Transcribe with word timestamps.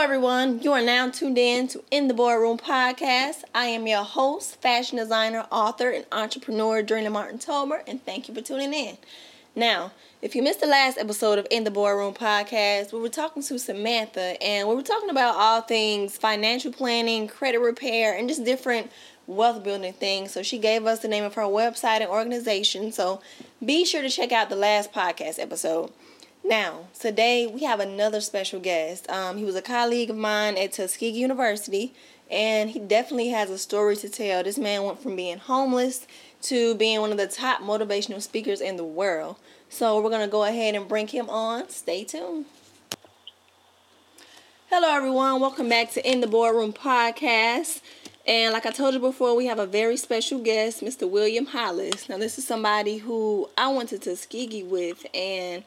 everyone. 0.00 0.62
You 0.62 0.72
are 0.72 0.80
now 0.80 1.10
tuned 1.10 1.36
in 1.36 1.68
to 1.68 1.84
In 1.90 2.08
the 2.08 2.14
Boardroom 2.14 2.56
podcast. 2.56 3.44
I 3.54 3.66
am 3.66 3.86
your 3.86 4.02
host, 4.02 4.56
fashion 4.62 4.96
designer, 4.96 5.46
author, 5.52 5.90
and 5.90 6.06
entrepreneur, 6.10 6.82
Drina 6.82 7.10
Martin 7.10 7.38
Tomer, 7.38 7.82
and 7.86 8.02
thank 8.02 8.26
you 8.26 8.34
for 8.34 8.40
tuning 8.40 8.72
in. 8.72 8.96
Now, 9.54 9.92
if 10.22 10.34
you 10.34 10.42
missed 10.42 10.62
the 10.62 10.66
last 10.66 10.96
episode 10.96 11.38
of 11.38 11.46
In 11.50 11.64
the 11.64 11.70
Boardroom 11.70 12.14
podcast, 12.14 12.94
we 12.94 12.98
were 12.98 13.10
talking 13.10 13.42
to 13.42 13.58
Samantha, 13.58 14.42
and 14.42 14.66
we 14.66 14.74
were 14.74 14.82
talking 14.82 15.10
about 15.10 15.34
all 15.36 15.60
things 15.60 16.16
financial 16.16 16.72
planning, 16.72 17.28
credit 17.28 17.58
repair, 17.58 18.16
and 18.16 18.26
just 18.26 18.42
different 18.42 18.90
wealth 19.26 19.62
building 19.62 19.92
things. 19.92 20.30
So 20.30 20.42
she 20.42 20.56
gave 20.56 20.86
us 20.86 21.00
the 21.00 21.08
name 21.08 21.24
of 21.24 21.34
her 21.34 21.42
website 21.42 22.00
and 22.00 22.08
organization. 22.08 22.90
So 22.90 23.20
be 23.62 23.84
sure 23.84 24.00
to 24.00 24.08
check 24.08 24.32
out 24.32 24.48
the 24.48 24.56
last 24.56 24.94
podcast 24.94 25.38
episode. 25.38 25.92
Now, 26.42 26.88
today 26.98 27.46
we 27.46 27.64
have 27.64 27.80
another 27.80 28.20
special 28.20 28.60
guest. 28.60 29.08
Um, 29.10 29.36
he 29.36 29.44
was 29.44 29.56
a 29.56 29.62
colleague 29.62 30.10
of 30.10 30.16
mine 30.16 30.56
at 30.56 30.72
Tuskegee 30.72 31.10
University, 31.10 31.92
and 32.30 32.70
he 32.70 32.78
definitely 32.78 33.28
has 33.28 33.50
a 33.50 33.58
story 33.58 33.94
to 33.96 34.08
tell. 34.08 34.42
This 34.42 34.56
man 34.56 34.82
went 34.84 35.02
from 35.02 35.16
being 35.16 35.38
homeless 35.38 36.06
to 36.42 36.74
being 36.76 37.00
one 37.02 37.12
of 37.12 37.18
the 37.18 37.26
top 37.26 37.60
motivational 37.60 38.22
speakers 38.22 38.62
in 38.62 38.76
the 38.76 38.84
world. 38.84 39.36
So 39.68 40.00
we're 40.00 40.10
going 40.10 40.26
to 40.26 40.32
go 40.32 40.44
ahead 40.44 40.74
and 40.74 40.88
bring 40.88 41.08
him 41.08 41.28
on. 41.28 41.68
Stay 41.68 42.04
tuned. 42.04 42.46
Hello, 44.70 44.88
everyone. 44.96 45.40
Welcome 45.40 45.68
back 45.68 45.90
to 45.92 46.10
In 46.10 46.20
the 46.20 46.26
Boardroom 46.26 46.72
podcast. 46.72 47.82
And 48.26 48.54
like 48.54 48.64
I 48.64 48.70
told 48.70 48.94
you 48.94 49.00
before, 49.00 49.36
we 49.36 49.46
have 49.46 49.58
a 49.58 49.66
very 49.66 49.96
special 49.98 50.38
guest, 50.38 50.80
Mr. 50.80 51.08
William 51.08 51.46
Hollis. 51.46 52.08
Now, 52.08 52.16
this 52.16 52.38
is 52.38 52.46
somebody 52.46 52.98
who 52.98 53.50
I 53.58 53.68
went 53.68 53.90
to 53.90 53.98
Tuskegee 53.98 54.62
with, 54.62 55.04
and 55.14 55.64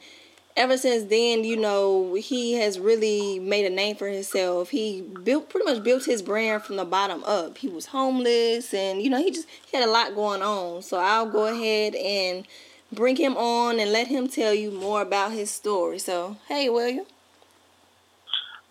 ever 0.56 0.78
since 0.78 1.06
then, 1.06 1.44
you 1.44 1.58
know, 1.58 2.14
he 2.16 2.54
has 2.54 2.80
really 2.80 3.40
made 3.40 3.66
a 3.66 3.70
name 3.70 3.96
for 3.96 4.08
himself. 4.08 4.70
He 4.70 5.02
built 5.02 5.50
pretty 5.50 5.66
much 5.66 5.84
built 5.84 6.06
his 6.06 6.22
brand 6.22 6.64
from 6.64 6.76
the 6.76 6.86
bottom 6.86 7.24
up. 7.26 7.58
He 7.58 7.68
was 7.68 7.88
homeless 7.88 8.74
and 8.74 9.02
you 9.02 9.10
know, 9.10 9.18
he 9.18 9.32
just 9.32 9.48
he 9.70 9.78
had 9.78 9.88
a 9.88 9.92
lot 9.92 10.16
going 10.16 10.42
on. 10.42 10.82
So 10.82 10.98
I'll 10.98 11.30
go 11.30 11.48
ahead 11.48 11.96
and 11.96 12.46
bring 12.92 13.16
him 13.16 13.36
on 13.36 13.80
and 13.80 13.92
let 13.92 14.08
him 14.08 14.28
tell 14.28 14.54
you 14.54 14.72
more 14.72 15.02
about 15.02 15.32
his 15.32 15.50
story. 15.50 16.00
So, 16.00 16.38
hey, 16.48 16.70
William. 16.70 17.06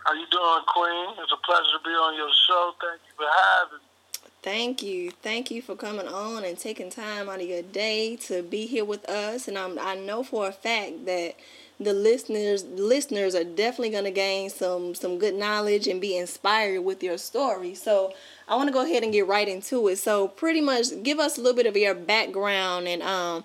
How 0.04 0.14
you 0.14 0.26
doing, 0.30 0.62
Queen? 0.66 1.14
It's 1.22 1.32
a 1.32 1.36
pleasure 1.46 1.78
to 1.78 1.84
be 1.84 1.90
on 1.90 2.16
your 2.16 2.30
show. 2.48 2.72
Thank 2.80 3.00
you 3.06 3.14
for 3.16 3.26
having 3.26 3.78
me. 3.78 3.84
Thank 4.42 4.82
you. 4.82 5.12
Thank 5.12 5.52
you 5.52 5.62
for 5.62 5.76
coming 5.76 6.08
on 6.08 6.42
and 6.44 6.58
taking 6.58 6.90
time 6.90 7.28
out 7.28 7.40
of 7.40 7.46
your 7.46 7.62
day 7.62 8.16
to 8.26 8.42
be 8.42 8.66
here 8.66 8.84
with 8.84 9.08
us. 9.08 9.46
And 9.46 9.56
I'm, 9.56 9.78
I 9.78 9.94
know 9.94 10.24
for 10.24 10.48
a 10.48 10.52
fact 10.52 11.06
that 11.06 11.36
the 11.84 11.92
listeners 11.92 12.64
listeners 12.64 13.34
are 13.34 13.44
definitely 13.44 13.90
going 13.90 14.04
to 14.04 14.10
gain 14.10 14.50
some 14.50 14.94
some 14.94 15.18
good 15.18 15.34
knowledge 15.34 15.86
and 15.86 16.00
be 16.00 16.16
inspired 16.16 16.82
with 16.82 17.02
your 17.02 17.18
story. 17.18 17.74
So 17.74 18.14
I 18.48 18.56
want 18.56 18.68
to 18.68 18.72
go 18.72 18.84
ahead 18.84 19.02
and 19.02 19.12
get 19.12 19.26
right 19.26 19.48
into 19.48 19.88
it. 19.88 19.96
So 19.96 20.28
pretty 20.28 20.60
much 20.60 21.02
give 21.02 21.18
us 21.18 21.38
a 21.38 21.40
little 21.40 21.56
bit 21.56 21.66
of 21.66 21.76
your 21.76 21.94
background 21.94 22.88
and 22.88 23.02
um 23.02 23.44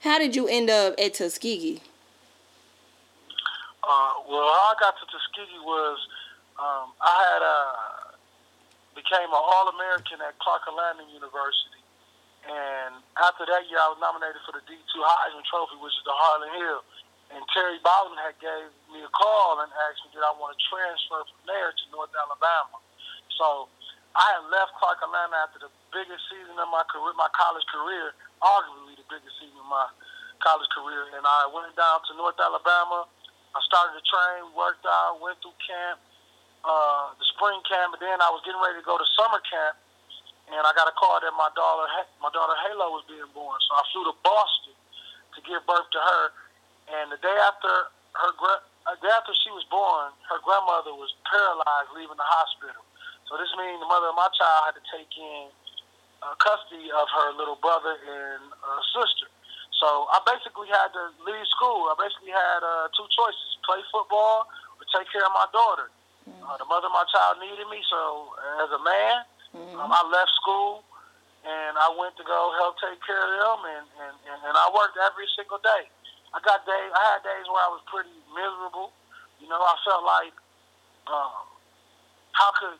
how 0.00 0.18
did 0.18 0.36
you 0.36 0.46
end 0.46 0.70
up 0.70 0.94
at 0.98 1.14
Tuskegee? 1.14 1.82
Uh, 3.82 4.12
well, 4.28 4.46
how 4.46 4.70
I 4.70 4.74
got 4.78 4.94
to 5.00 5.06
Tuskegee 5.10 5.58
was 5.64 5.98
um, 6.60 6.92
I 7.02 7.18
had 7.32 7.42
uh, 7.42 8.14
became 8.94 9.26
an 9.26 9.42
All 9.42 9.72
American 9.74 10.20
at 10.22 10.38
Clark 10.38 10.68
Atlanta 10.68 11.02
University, 11.10 11.82
and 12.46 13.00
after 13.16 13.42
that 13.48 13.66
year, 13.66 13.80
I 13.80 13.88
was 13.90 13.98
nominated 13.98 14.38
for 14.46 14.52
the 14.54 14.62
D 14.70 14.76
two 14.92 15.02
Heisman 15.02 15.42
Trophy, 15.50 15.80
which 15.82 15.96
is 15.96 16.04
the 16.06 16.14
Harlon 16.14 16.52
Hill. 16.62 16.80
And 17.28 17.44
Terry 17.52 17.76
Bowden 17.84 18.16
had 18.24 18.36
gave 18.40 18.72
me 18.88 19.04
a 19.04 19.12
call 19.12 19.60
and 19.60 19.68
asked 19.88 20.00
me 20.08 20.16
did 20.16 20.24
I 20.24 20.32
want 20.40 20.56
to 20.56 20.60
transfer 20.64 21.20
from 21.28 21.42
there 21.44 21.70
to 21.70 21.84
North 21.92 22.12
Alabama. 22.16 22.80
So 23.36 23.68
I 24.16 24.26
had 24.40 24.48
left 24.48 24.72
Clark 24.80 25.04
Atlanta 25.04 25.36
after 25.44 25.60
the 25.68 25.72
biggest 25.92 26.24
season 26.32 26.56
of 26.56 26.68
my 26.72 26.82
career, 26.88 27.12
my 27.14 27.28
college 27.36 27.64
career, 27.68 28.16
arguably 28.40 28.96
the 28.96 29.06
biggest 29.06 29.36
season 29.36 29.60
of 29.60 29.68
my 29.68 29.86
college 30.40 30.70
career, 30.72 31.10
and 31.14 31.22
I 31.26 31.50
went 31.50 31.74
down 31.74 32.00
to 32.08 32.12
North 32.16 32.38
Alabama. 32.38 33.06
I 33.54 33.60
started 33.66 33.98
to 33.98 34.04
train, 34.06 34.54
worked 34.54 34.86
out, 34.86 35.18
went 35.18 35.36
through 35.42 35.56
camp, 35.60 35.98
uh, 36.64 37.14
the 37.18 37.26
spring 37.36 37.58
camp, 37.66 37.94
and 37.98 38.02
then 38.02 38.18
I 38.22 38.30
was 38.30 38.42
getting 38.46 38.60
ready 38.62 38.78
to 38.80 38.86
go 38.86 38.96
to 38.96 39.06
summer 39.18 39.42
camp, 39.44 39.76
and 40.48 40.62
I 40.62 40.70
got 40.74 40.88
a 40.88 40.94
call 40.94 41.18
that 41.20 41.34
my 41.34 41.50
daughter, 41.52 41.86
my 42.22 42.30
daughter 42.32 42.54
Halo 42.66 42.94
was 42.96 43.04
being 43.10 43.28
born. 43.34 43.58
So 43.66 43.70
I 43.76 43.82
flew 43.92 44.06
to 44.08 44.16
Boston 44.24 44.76
to 45.36 45.38
give 45.44 45.60
birth 45.66 45.86
to 45.92 46.00
her 46.00 46.22
and 46.88 47.12
the 47.12 47.20
day 47.20 47.36
after 47.44 47.92
her 48.16 48.32
a 48.88 48.96
day 49.04 49.12
after 49.12 49.36
she 49.36 49.52
was 49.52 49.68
born, 49.68 50.16
her 50.32 50.40
grandmother 50.40 50.96
was 50.96 51.12
paralyzed, 51.28 51.92
leaving 51.92 52.16
the 52.16 52.24
hospital. 52.24 52.80
So 53.28 53.36
this 53.36 53.52
means 53.60 53.76
the 53.84 53.90
mother 53.90 54.08
of 54.08 54.16
my 54.16 54.32
child 54.32 54.72
had 54.72 54.74
to 54.80 54.84
take 54.88 55.12
in 55.12 55.52
uh, 56.24 56.32
custody 56.40 56.88
of 56.88 57.06
her 57.12 57.36
little 57.36 57.60
brother 57.60 58.00
and 58.00 58.48
uh, 58.64 58.80
sister. 58.96 59.28
So 59.76 60.08
I 60.08 60.24
basically 60.24 60.72
had 60.72 60.90
to 60.96 61.12
leave 61.22 61.46
school. 61.52 61.92
I 61.92 61.94
basically 62.00 62.32
had 62.32 62.60
uh, 62.64 62.88
two 62.96 63.04
choices: 63.12 63.60
play 63.68 63.84
football 63.92 64.48
or 64.80 64.84
take 64.88 65.06
care 65.12 65.22
of 65.22 65.34
my 65.36 65.46
daughter. 65.52 65.92
Mm-hmm. 66.24 66.48
Uh, 66.48 66.56
the 66.56 66.66
mother 66.66 66.88
of 66.88 66.96
my 66.96 67.04
child 67.12 67.38
needed 67.44 67.68
me, 67.68 67.84
so 67.92 68.32
as 68.64 68.72
a 68.72 68.80
man, 68.80 69.16
mm-hmm. 69.52 69.80
um, 69.80 69.92
I 69.92 70.00
left 70.08 70.32
school 70.40 70.82
and 71.46 71.78
I 71.78 71.88
went 71.94 72.12
to 72.18 72.24
go 72.26 72.52
help 72.58 72.76
take 72.82 72.98
care 73.06 73.22
of 73.22 73.30
them, 73.30 73.60
and, 73.64 73.86
and, 74.02 74.14
and, 74.26 74.38
and 74.42 74.54
I 74.58 74.66
worked 74.74 74.98
every 74.98 75.24
single 75.38 75.62
day. 75.62 75.86
I 76.34 76.38
got 76.44 76.64
days. 76.68 76.90
I 76.92 77.02
had 77.16 77.20
days 77.24 77.46
where 77.48 77.62
I 77.64 77.70
was 77.72 77.82
pretty 77.88 78.12
miserable. 78.36 78.92
You 79.40 79.48
know, 79.48 79.56
I 79.56 79.74
felt 79.86 80.04
like, 80.04 80.34
um, 81.08 81.48
how 82.36 82.50
could 82.60 82.78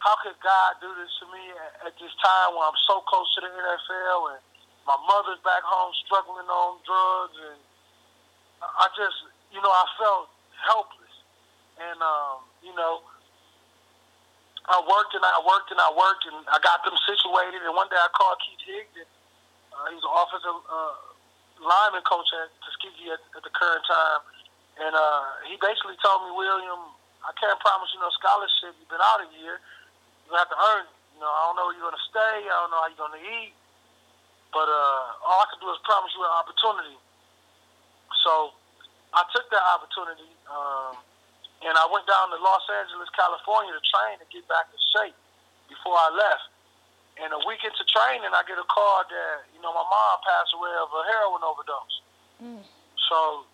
how 0.00 0.16
could 0.24 0.36
God 0.40 0.80
do 0.80 0.88
this 0.96 1.12
to 1.20 1.28
me 1.28 1.44
at, 1.52 1.92
at 1.92 1.94
this 2.00 2.12
time 2.24 2.56
when 2.56 2.64
I'm 2.64 2.80
so 2.88 3.04
close 3.04 3.28
to 3.36 3.44
the 3.44 3.52
NFL 3.52 4.32
and 4.32 4.42
my 4.88 4.96
mother's 5.04 5.38
back 5.44 5.60
home 5.60 5.92
struggling 6.08 6.48
on 6.48 6.80
drugs 6.88 7.36
and 7.36 7.60
I 8.64 8.88
just, 8.96 9.16
you 9.52 9.60
know, 9.60 9.68
I 9.68 9.84
felt 10.00 10.32
helpless. 10.56 11.14
And 11.80 12.00
um, 12.00 12.44
you 12.64 12.72
know, 12.74 13.04
I 14.68 14.80
worked 14.84 15.12
and 15.16 15.24
I 15.24 15.40
worked 15.44 15.70
and 15.70 15.80
I 15.80 15.90
worked 15.92 16.24
and 16.28 16.36
I 16.48 16.58
got 16.64 16.84
them 16.84 16.96
situated. 17.04 17.60
And 17.64 17.76
one 17.76 17.88
day 17.92 18.00
I 18.00 18.08
called 18.16 18.40
Keith 18.40 18.60
Higdon. 18.66 19.08
Uh, 19.72 19.86
he's 19.92 20.04
an 20.04 20.12
offensive 20.12 20.60
uh, 20.64 21.09
lineman 21.60 22.02
coach 22.08 22.28
at 22.34 22.48
Tuskegee 22.64 23.12
at, 23.12 23.22
at 23.36 23.42
the 23.44 23.52
current 23.52 23.84
time, 23.86 24.20
and 24.80 24.92
uh, 24.96 25.24
he 25.44 25.60
basically 25.60 25.96
told 26.00 26.24
me, 26.24 26.32
William, 26.32 26.92
I 27.20 27.32
can't 27.36 27.60
promise 27.60 27.92
you 27.92 28.00
no 28.00 28.08
scholarship. 28.16 28.72
You've 28.80 28.88
been 28.88 29.02
out 29.04 29.20
a 29.20 29.28
year. 29.36 29.60
You 30.24 30.32
have 30.40 30.48
to 30.48 30.56
earn. 30.56 30.88
You 31.12 31.20
know, 31.20 31.28
I 31.28 31.40
don't 31.50 31.56
know 31.60 31.68
where 31.68 31.76
you're 31.76 31.92
to 31.92 32.06
stay. 32.08 32.48
I 32.48 32.56
don't 32.64 32.72
know 32.72 32.80
how 32.80 32.88
you're 32.88 33.12
to 33.12 33.24
eat. 33.44 33.52
But 34.56 34.66
uh, 34.66 35.26
all 35.26 35.44
I 35.44 35.46
can 35.52 35.60
do 35.60 35.68
is 35.68 35.78
promise 35.84 36.10
you 36.16 36.24
an 36.24 36.32
opportunity. 36.32 36.96
So 38.24 38.56
I 39.12 39.22
took 39.30 39.46
that 39.52 39.64
opportunity, 39.76 40.32
um, 40.48 40.98
and 41.62 41.74
I 41.76 41.84
went 41.92 42.08
down 42.08 42.32
to 42.32 42.38
Los 42.40 42.64
Angeles, 42.72 43.12
California 43.14 43.76
to 43.76 43.82
train 43.84 44.18
to 44.18 44.26
get 44.32 44.48
back 44.48 44.72
in 44.72 44.80
shape 44.96 45.16
before 45.68 45.94
I 45.94 46.08
left. 46.14 46.46
And 47.20 47.36
a 47.36 47.40
week 47.44 47.60
into 47.60 47.84
training, 47.84 48.32
I 48.32 48.40
get 48.48 48.56
a 48.56 48.64
call 48.64 49.04
that 49.04 49.44
you 49.52 49.60
know 49.60 49.76
my 49.76 49.84
mom 49.84 50.16
passed 50.24 50.56
away 50.56 50.72
of 50.80 50.88
a 50.88 51.02
heroin 51.04 51.44
overdose. 51.44 51.96
Mm. 52.40 52.64
So, 53.12 53.44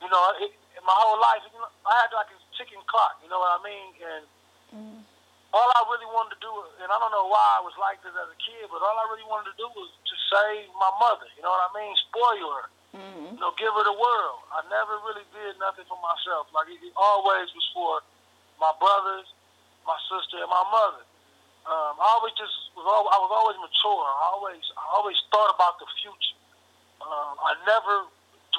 you 0.00 0.08
know, 0.08 0.22
it, 0.40 0.56
my 0.80 0.96
whole 0.96 1.20
life, 1.20 1.44
you 1.44 1.60
know, 1.60 1.68
I 1.84 1.92
had 2.00 2.10
like 2.16 2.32
a 2.32 2.38
ticking 2.56 2.80
clock. 2.88 3.20
You 3.20 3.28
know 3.28 3.36
what 3.36 3.52
I 3.52 3.60
mean? 3.60 3.88
And 4.00 4.24
mm. 4.72 4.98
all 5.52 5.68
I 5.68 5.80
really 5.92 6.08
wanted 6.08 6.38
to 6.38 6.40
do, 6.40 6.48
and 6.80 6.88
I 6.88 6.96
don't 6.96 7.12
know 7.12 7.28
why 7.28 7.60
I 7.60 7.62
was 7.66 7.76
like 7.76 8.00
this 8.00 8.16
as 8.16 8.32
a 8.32 8.38
kid, 8.40 8.72
but 8.72 8.80
all 8.80 8.96
I 8.96 9.04
really 9.12 9.28
wanted 9.28 9.52
to 9.52 9.56
do 9.60 9.68
was 9.76 9.92
to 9.92 10.14
save 10.32 10.72
my 10.80 10.88
mother. 10.96 11.28
You 11.36 11.44
know 11.44 11.52
what 11.52 11.68
I 11.68 11.70
mean? 11.76 11.92
Spoil 12.08 12.48
her. 12.56 12.66
Mm-hmm. 12.96 13.36
You 13.36 13.40
know, 13.44 13.52
give 13.60 13.76
her 13.76 13.84
the 13.84 13.94
world. 13.94 14.40
I 14.56 14.64
never 14.72 14.96
really 15.04 15.28
did 15.36 15.60
nothing 15.60 15.84
for 15.84 16.00
myself. 16.00 16.48
Like 16.56 16.72
it, 16.72 16.80
it 16.80 16.96
always 16.96 17.52
was 17.52 17.66
for 17.76 18.00
my 18.56 18.72
brothers, 18.80 19.28
my 19.84 20.00
sister, 20.08 20.40
and 20.40 20.48
my 20.48 20.64
mother 20.72 21.04
um, 21.68 21.94
I 22.00 22.06
always 22.16 22.32
just 22.40 22.54
was 22.72 22.86
always, 22.88 23.12
I 23.12 23.18
was 23.20 23.32
always 23.32 23.58
mature. 23.60 24.04
I 24.04 24.26
always 24.32 24.64
I 24.76 24.84
always 24.96 25.18
thought 25.28 25.52
about 25.52 25.76
the 25.76 25.88
future. 26.00 26.38
Um, 27.04 27.34
I 27.40 27.52
never 27.64 28.08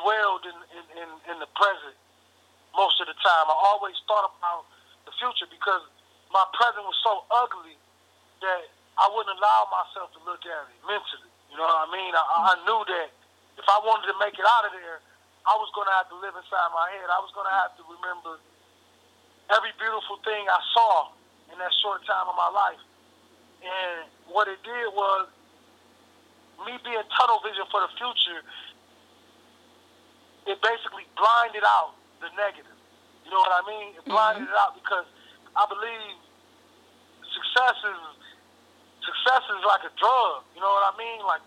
dwelled 0.01 0.43
in, 0.45 0.57
in, 0.73 0.85
in, 0.97 1.09
in 1.33 1.37
the 1.41 1.49
present 1.53 1.97
most 2.73 2.97
of 3.01 3.09
the 3.09 3.17
time. 3.21 3.45
I 3.49 3.57
always 3.73 3.97
thought 4.05 4.29
about 4.37 4.65
the 5.05 5.13
future 5.17 5.49
because 5.49 5.83
my 6.33 6.45
present 6.55 6.85
was 6.85 6.97
so 7.03 7.25
ugly 7.29 7.77
that 8.41 8.69
I 8.97 9.05
wouldn't 9.13 9.33
allow 9.37 9.61
myself 9.69 10.13
to 10.17 10.21
look 10.25 10.41
at 10.45 10.61
it 10.69 10.79
mentally. 10.85 11.31
You 11.51 11.59
know 11.59 11.67
what 11.67 11.85
I 11.85 11.89
mean? 11.91 12.11
I, 12.15 12.23
I 12.23 12.55
knew 12.63 12.81
that 12.85 13.09
if 13.59 13.67
I 13.67 13.77
wanted 13.83 14.09
to 14.09 14.17
make 14.17 14.37
it 14.37 14.47
out 14.47 14.65
of 14.69 14.73
there, 14.73 15.03
I 15.45 15.57
was 15.57 15.69
going 15.73 15.89
to 15.89 15.95
have 15.97 16.07
to 16.13 16.17
live 16.21 16.37
inside 16.37 16.69
my 16.71 16.87
head. 16.95 17.09
I 17.09 17.19
was 17.19 17.33
going 17.33 17.49
to 17.49 17.57
have 17.65 17.73
to 17.81 17.83
remember 17.89 18.37
every 19.51 19.73
beautiful 19.75 20.21
thing 20.23 20.45
I 20.47 20.61
saw 20.71 21.11
in 21.51 21.59
that 21.59 21.73
short 21.83 22.05
time 22.07 22.29
of 22.29 22.37
my 22.37 22.49
life. 22.53 22.81
And 23.61 24.09
what 24.25 24.47
it 24.49 24.57
did 24.65 24.89
was 24.93 25.29
me 26.65 26.77
being 26.83 27.05
tunnel 27.17 27.41
vision 27.45 27.65
for 27.69 27.81
the 27.81 27.91
future, 27.97 28.41
it 30.49 30.57
basically 30.61 31.05
blinded 31.17 31.65
out 31.65 31.93
the 32.21 32.29
negative. 32.37 32.77
You 33.25 33.31
know 33.31 33.41
what 33.41 33.53
I 33.53 33.63
mean? 33.65 33.87
It 33.97 34.05
blinded 34.05 34.49
mm-hmm. 34.49 34.53
it 34.53 34.57
out 34.57 34.73
because 34.77 35.05
I 35.53 35.65
believe 35.69 36.17
success 37.29 37.77
is 37.85 38.01
success 39.05 39.43
is 39.53 39.61
like 39.65 39.85
a 39.85 39.93
drug. 39.97 40.45
You 40.53 40.61
know 40.61 40.73
what 40.73 40.85
I 40.89 40.93
mean? 40.97 41.21
Like 41.25 41.41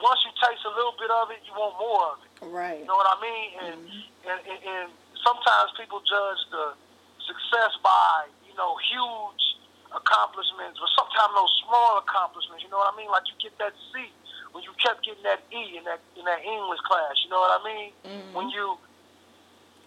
once 0.00 0.20
you 0.24 0.32
taste 0.40 0.64
a 0.64 0.72
little 0.72 0.96
bit 0.96 1.12
of 1.12 1.32
it, 1.32 1.40
you 1.44 1.52
want 1.56 1.76
more 1.76 2.16
of 2.16 2.18
it. 2.24 2.32
Right. 2.48 2.80
You 2.80 2.88
know 2.88 2.96
what 2.96 3.08
I 3.08 3.18
mean? 3.20 3.48
And 3.64 3.78
mm-hmm. 3.84 4.28
and, 4.28 4.38
and, 4.44 4.60
and 4.60 4.86
sometimes 5.24 5.72
people 5.76 6.00
judge 6.04 6.40
the 6.52 6.76
success 7.24 7.72
by 7.84 8.28
you 8.44 8.56
know 8.56 8.76
huge 8.88 9.49
accomplishments, 9.90 10.78
but 10.78 10.90
sometimes 10.94 11.32
those 11.34 11.54
small 11.66 11.98
accomplishments. 11.98 12.62
You 12.62 12.70
know 12.70 12.78
what 12.78 12.94
I 12.94 12.96
mean? 12.96 13.10
Like 13.10 13.26
you 13.26 13.36
get 13.42 13.54
that 13.58 13.74
C 13.90 14.06
when 14.52 14.62
you 14.62 14.74
kept 14.78 15.02
getting 15.02 15.22
that 15.26 15.42
E 15.50 15.78
in 15.78 15.84
that 15.86 16.00
in 16.14 16.24
that 16.26 16.42
English 16.42 16.82
class. 16.86 17.18
You 17.22 17.30
know 17.30 17.42
what 17.42 17.54
I 17.54 17.60
mean? 17.62 17.90
Mm-hmm. 18.06 18.32
When 18.34 18.46
you 18.50 18.78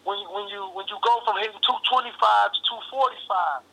when 0.04 0.20
you, 0.20 0.28
when 0.32 0.46
you 0.52 0.62
when 0.76 0.86
you 0.92 0.98
go 1.00 1.14
from 1.24 1.40
hitting 1.40 1.60
225 1.64 2.12
to 2.12 2.60
245, 2.92 3.64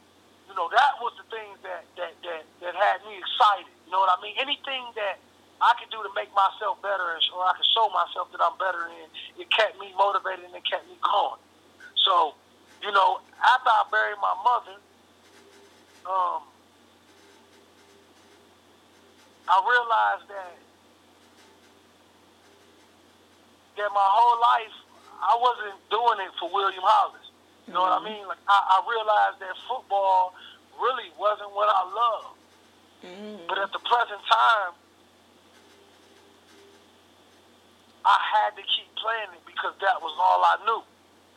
you 0.51 0.55
know 0.55 0.71
that 0.71 0.99
was 1.03 1.15
the 1.19 1.27
thing 1.31 1.51
that 1.67 1.83
that 1.99 2.15
that 2.23 2.43
that 2.63 2.75
had 2.75 3.03
me 3.07 3.19
excited. 3.19 3.71
You 3.87 3.91
know 3.95 4.03
what 4.03 4.15
I 4.15 4.19
mean? 4.23 4.39
Anything 4.39 4.87
that 4.95 5.19
I 5.61 5.77
could 5.77 5.93
do 5.93 6.01
to 6.01 6.11
make 6.17 6.33
myself 6.33 6.81
better, 6.81 7.19
or 7.37 7.41
I 7.45 7.53
could 7.59 7.69
show 7.69 7.91
myself 7.93 8.33
that 8.33 8.41
I'm 8.41 8.57
better 8.57 8.89
in, 8.89 9.07
it 9.37 9.51
kept 9.53 9.77
me 9.77 9.93
motivated 9.93 10.49
and 10.49 10.57
it 10.57 10.65
kept 10.65 10.89
me 10.89 10.97
going. 11.05 11.43
So, 12.01 12.33
you 12.81 12.89
know, 12.89 13.21
after 13.45 13.69
I 13.69 13.85
buried 13.93 14.17
my 14.25 14.33
mother, 14.41 14.81
um, 16.07 16.43
I 19.49 19.57
realized 19.61 20.29
that 20.31 20.57
that 23.77 23.91
my 23.93 24.09
whole 24.09 24.41
life 24.41 24.77
I 25.21 25.37
wasn't 25.37 25.77
doing 25.91 26.19
it 26.25 26.33
for 26.41 26.49
William 26.53 26.83
Hollis. 26.83 27.21
You 27.67 27.75
know 27.75 27.85
mm-hmm. 27.85 27.91
what 27.91 27.93
I 27.93 28.05
mm-hmm. 28.05 28.21
mean? 28.21 28.25
Like 28.29 28.43
I, 28.49 28.57
I 28.57 28.79
realized 28.89 29.39
that 29.41 29.55
football 29.69 30.35
really 30.81 31.13
wasn't 31.21 31.53
what 31.53 31.69
I 31.69 31.83
loved. 31.85 32.41
Mm-hmm. 33.05 33.49
But 33.49 33.59
at 33.61 33.73
the 33.73 33.81
present 33.85 34.21
time, 34.25 34.73
I 38.05 38.17
had 38.17 38.57
to 38.57 38.65
keep 38.65 38.89
playing 38.97 39.33
it 39.37 39.45
because 39.45 39.77
that 39.85 40.01
was 40.01 40.17
all 40.17 40.41
I 40.41 40.57
knew. 40.65 40.83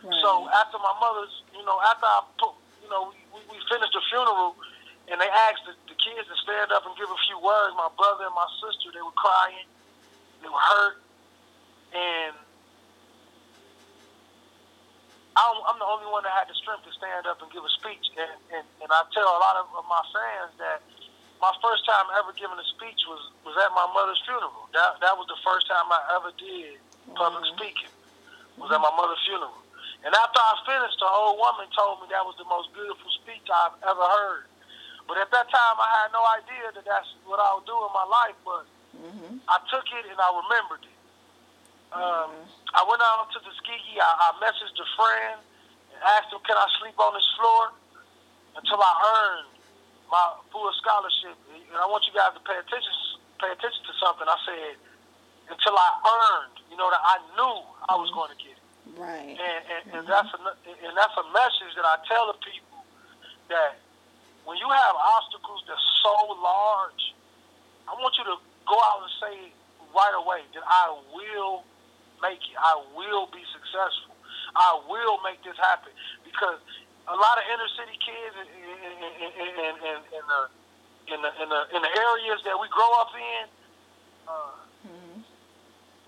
Right. 0.04 0.20
So 0.24 0.48
after 0.52 0.80
my 0.80 0.96
mother's, 1.00 1.32
you 1.52 1.64
know, 1.64 1.80
after 1.84 2.08
I 2.08 2.24
put, 2.40 2.56
you 2.84 2.90
know, 2.92 3.16
we, 3.32 3.40
we 3.48 3.58
finished 3.72 3.96
the 3.96 4.04
funeral, 4.12 4.60
and 5.08 5.16
they 5.18 5.32
asked 5.48 5.64
the, 5.64 5.74
the 5.88 5.96
kids 5.96 6.28
to 6.28 6.38
stand 6.44 6.76
up 6.76 6.84
and 6.84 6.92
give 7.00 7.08
a 7.08 7.20
few 7.26 7.40
words. 7.40 7.72
My 7.80 7.90
brother 7.96 8.28
and 8.28 8.36
my 8.36 8.50
sister, 8.60 8.92
they 8.92 9.02
were 9.02 9.16
crying, 9.16 9.68
they 10.44 10.52
were 10.52 10.66
hurt, 10.76 11.00
and 11.96 12.36
I'm, 15.34 15.58
I'm 15.66 15.80
the 15.82 15.90
only 15.90 16.06
one 16.12 16.22
that 16.28 16.34
had 16.36 16.46
the 16.52 16.58
strength 16.60 16.86
to 16.86 16.94
stand 16.94 17.26
up 17.26 17.42
and 17.42 17.50
give 17.50 17.66
a 17.66 17.74
speech. 17.74 18.06
And, 18.14 18.38
and, 18.54 18.66
and 18.86 18.90
I 18.92 19.02
tell 19.16 19.26
a 19.26 19.40
lot 19.42 19.58
of, 19.58 19.66
of 19.74 19.86
my 19.90 20.04
fans 20.14 20.54
that 20.62 20.84
my 21.42 21.52
first 21.60 21.88
time 21.90 22.06
ever 22.20 22.32
giving 22.38 22.56
a 22.56 22.68
speech 22.78 23.02
was, 23.10 23.34
was 23.42 23.58
at 23.58 23.74
my 23.74 23.88
mother's 23.92 24.22
funeral. 24.28 24.70
That, 24.78 25.02
that 25.02 25.18
was 25.18 25.26
the 25.28 25.40
first 25.42 25.66
time 25.68 25.90
I 25.90 26.22
ever 26.22 26.32
did 26.38 26.78
public 27.18 27.44
mm-hmm. 27.44 27.58
speaking, 27.58 27.92
was 28.62 28.70
at 28.72 28.80
my 28.80 28.94
mother's 28.94 29.20
funeral. 29.26 29.63
And 30.04 30.12
after 30.12 30.40
I 30.40 30.54
finished, 30.68 31.00
the 31.00 31.08
old 31.08 31.40
woman 31.40 31.72
told 31.72 32.04
me 32.04 32.12
that 32.12 32.28
was 32.28 32.36
the 32.36 32.48
most 32.48 32.76
beautiful 32.76 33.08
speech 33.24 33.48
I've 33.48 33.80
ever 33.88 34.04
heard. 34.04 34.46
But 35.08 35.20
at 35.20 35.32
that 35.32 35.48
time, 35.48 35.76
I 35.80 35.90
had 36.04 36.10
no 36.12 36.24
idea 36.24 36.76
that 36.76 36.84
that's 36.84 37.12
what 37.24 37.40
I 37.40 37.56
would 37.56 37.68
do 37.68 37.76
in 37.76 37.92
my 37.96 38.08
life. 38.08 38.38
But 38.44 38.64
mm-hmm. 38.96 39.40
I 39.48 39.58
took 39.72 39.88
it 39.96 40.04
and 40.08 40.20
I 40.20 40.30
remembered 40.44 40.84
it. 40.84 41.00
Um, 41.94 42.32
I 42.74 42.82
went 42.90 43.00
out 43.06 43.30
to 43.32 43.40
Tuskegee. 43.44 44.00
I, 44.00 44.12
I 44.12 44.30
messaged 44.42 44.76
a 44.76 44.88
friend 44.98 45.38
and 45.94 46.00
asked 46.18 46.34
him, 46.34 46.42
"Can 46.44 46.58
I 46.58 46.68
sleep 46.82 46.98
on 46.98 47.14
this 47.14 47.28
floor?" 47.38 47.72
Until 48.60 48.82
I 48.82 48.94
earned 48.98 49.56
my 50.10 50.26
full 50.52 50.70
scholarship. 50.78 51.38
And 51.52 51.78
I 51.78 51.86
want 51.86 52.06
you 52.08 52.14
guys 52.14 52.34
to 52.36 52.42
pay 52.44 52.58
attention. 52.58 52.94
Pay 53.42 53.52
attention 53.52 53.84
to 53.84 53.94
something. 54.00 54.28
I 54.28 54.40
said, 54.48 54.76
until 55.52 55.76
I 55.76 55.90
earned, 56.00 56.58
you 56.72 56.78
know, 56.78 56.88
that 56.88 57.04
I 57.04 57.20
knew 57.36 57.56
I 57.90 57.96
was 58.00 58.10
going 58.16 58.32
to 58.32 58.40
get 58.40 58.56
it. 58.56 58.63
Right. 58.98 59.34
And, 59.34 59.40
and, 59.40 59.82
mm-hmm. 59.90 59.98
and 59.98 60.04
that's 60.06 60.30
a 60.30 60.40
and 60.86 60.94
that's 60.94 61.18
a 61.18 61.26
message 61.34 61.74
that 61.76 61.86
I 61.86 61.98
tell 62.06 62.30
the 62.30 62.38
people 62.46 62.86
that 63.50 63.82
when 64.46 64.58
you 64.62 64.70
have 64.70 64.96
obstacles 65.18 65.66
that's 65.66 65.88
so 66.04 66.16
large, 66.38 67.04
I 67.90 67.98
want 67.98 68.14
you 68.22 68.26
to 68.30 68.38
go 68.70 68.78
out 68.78 69.02
and 69.02 69.14
say 69.18 69.36
right 69.96 70.16
away 70.18 70.46
that 70.54 70.66
I 70.66 70.94
will 71.10 71.66
make 72.22 72.44
it. 72.46 72.58
I 72.60 72.78
will 72.94 73.30
be 73.34 73.42
successful. 73.50 74.14
I 74.54 74.78
will 74.86 75.18
make 75.26 75.42
this 75.42 75.58
happen 75.58 75.90
because 76.22 76.62
a 77.10 77.18
lot 77.18 77.36
of 77.42 77.44
inner 77.50 77.70
city 77.74 77.98
kids 77.98 78.36
in, 78.38 78.48
in, 78.48 79.12
in, 79.18 79.32
in, 79.34 79.74
in, 79.74 79.98
in 80.22 80.24
the 80.30 80.42
in 81.04 81.20
the 81.20 81.32
in 81.42 81.48
the 81.50 81.62
in 81.76 81.82
the 81.82 81.94
areas 81.98 82.40
that 82.46 82.56
we 82.56 82.70
grow 82.70 82.92
up 83.02 83.12
in, 83.12 83.44
uh, 84.28 84.56
mm-hmm. 84.88 85.20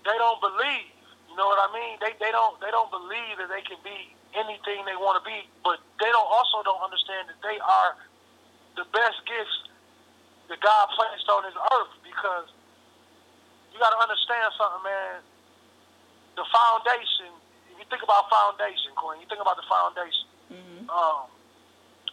they 0.06 0.16
don't 0.16 0.40
believe. 0.40 0.95
You 1.36 1.44
know 1.44 1.52
what 1.52 1.60
I 1.60 1.68
mean? 1.76 2.00
They 2.00 2.16
they 2.16 2.32
don't 2.32 2.56
they 2.64 2.72
don't 2.72 2.88
believe 2.88 3.36
that 3.36 3.52
they 3.52 3.60
can 3.60 3.76
be 3.84 4.16
anything 4.32 4.88
they 4.88 4.96
want 4.96 5.20
to 5.20 5.24
be, 5.28 5.44
but 5.60 5.84
they 6.00 6.08
don't 6.08 6.30
also 6.32 6.64
don't 6.64 6.80
understand 6.80 7.28
that 7.28 7.36
they 7.44 7.60
are 7.60 7.92
the 8.80 8.88
best 8.88 9.20
gifts 9.28 9.68
that 10.48 10.56
God 10.64 10.88
placed 10.96 11.28
on 11.28 11.44
this 11.44 11.56
earth 11.76 11.92
because 12.00 12.48
you 13.68 13.76
got 13.76 13.92
to 13.92 14.00
understand 14.00 14.48
something, 14.56 14.80
man 14.88 15.20
the 16.36 16.44
foundation. 16.52 17.32
If 17.72 17.80
you 17.80 17.86
think 17.88 18.04
about 18.04 18.28
foundation, 18.28 18.92
Queen, 18.94 19.24
you 19.24 19.26
think 19.26 19.40
about 19.40 19.56
the 19.56 19.66
foundation. 19.66 20.28
Mm-hmm. 20.52 20.84
Um, 20.92 21.26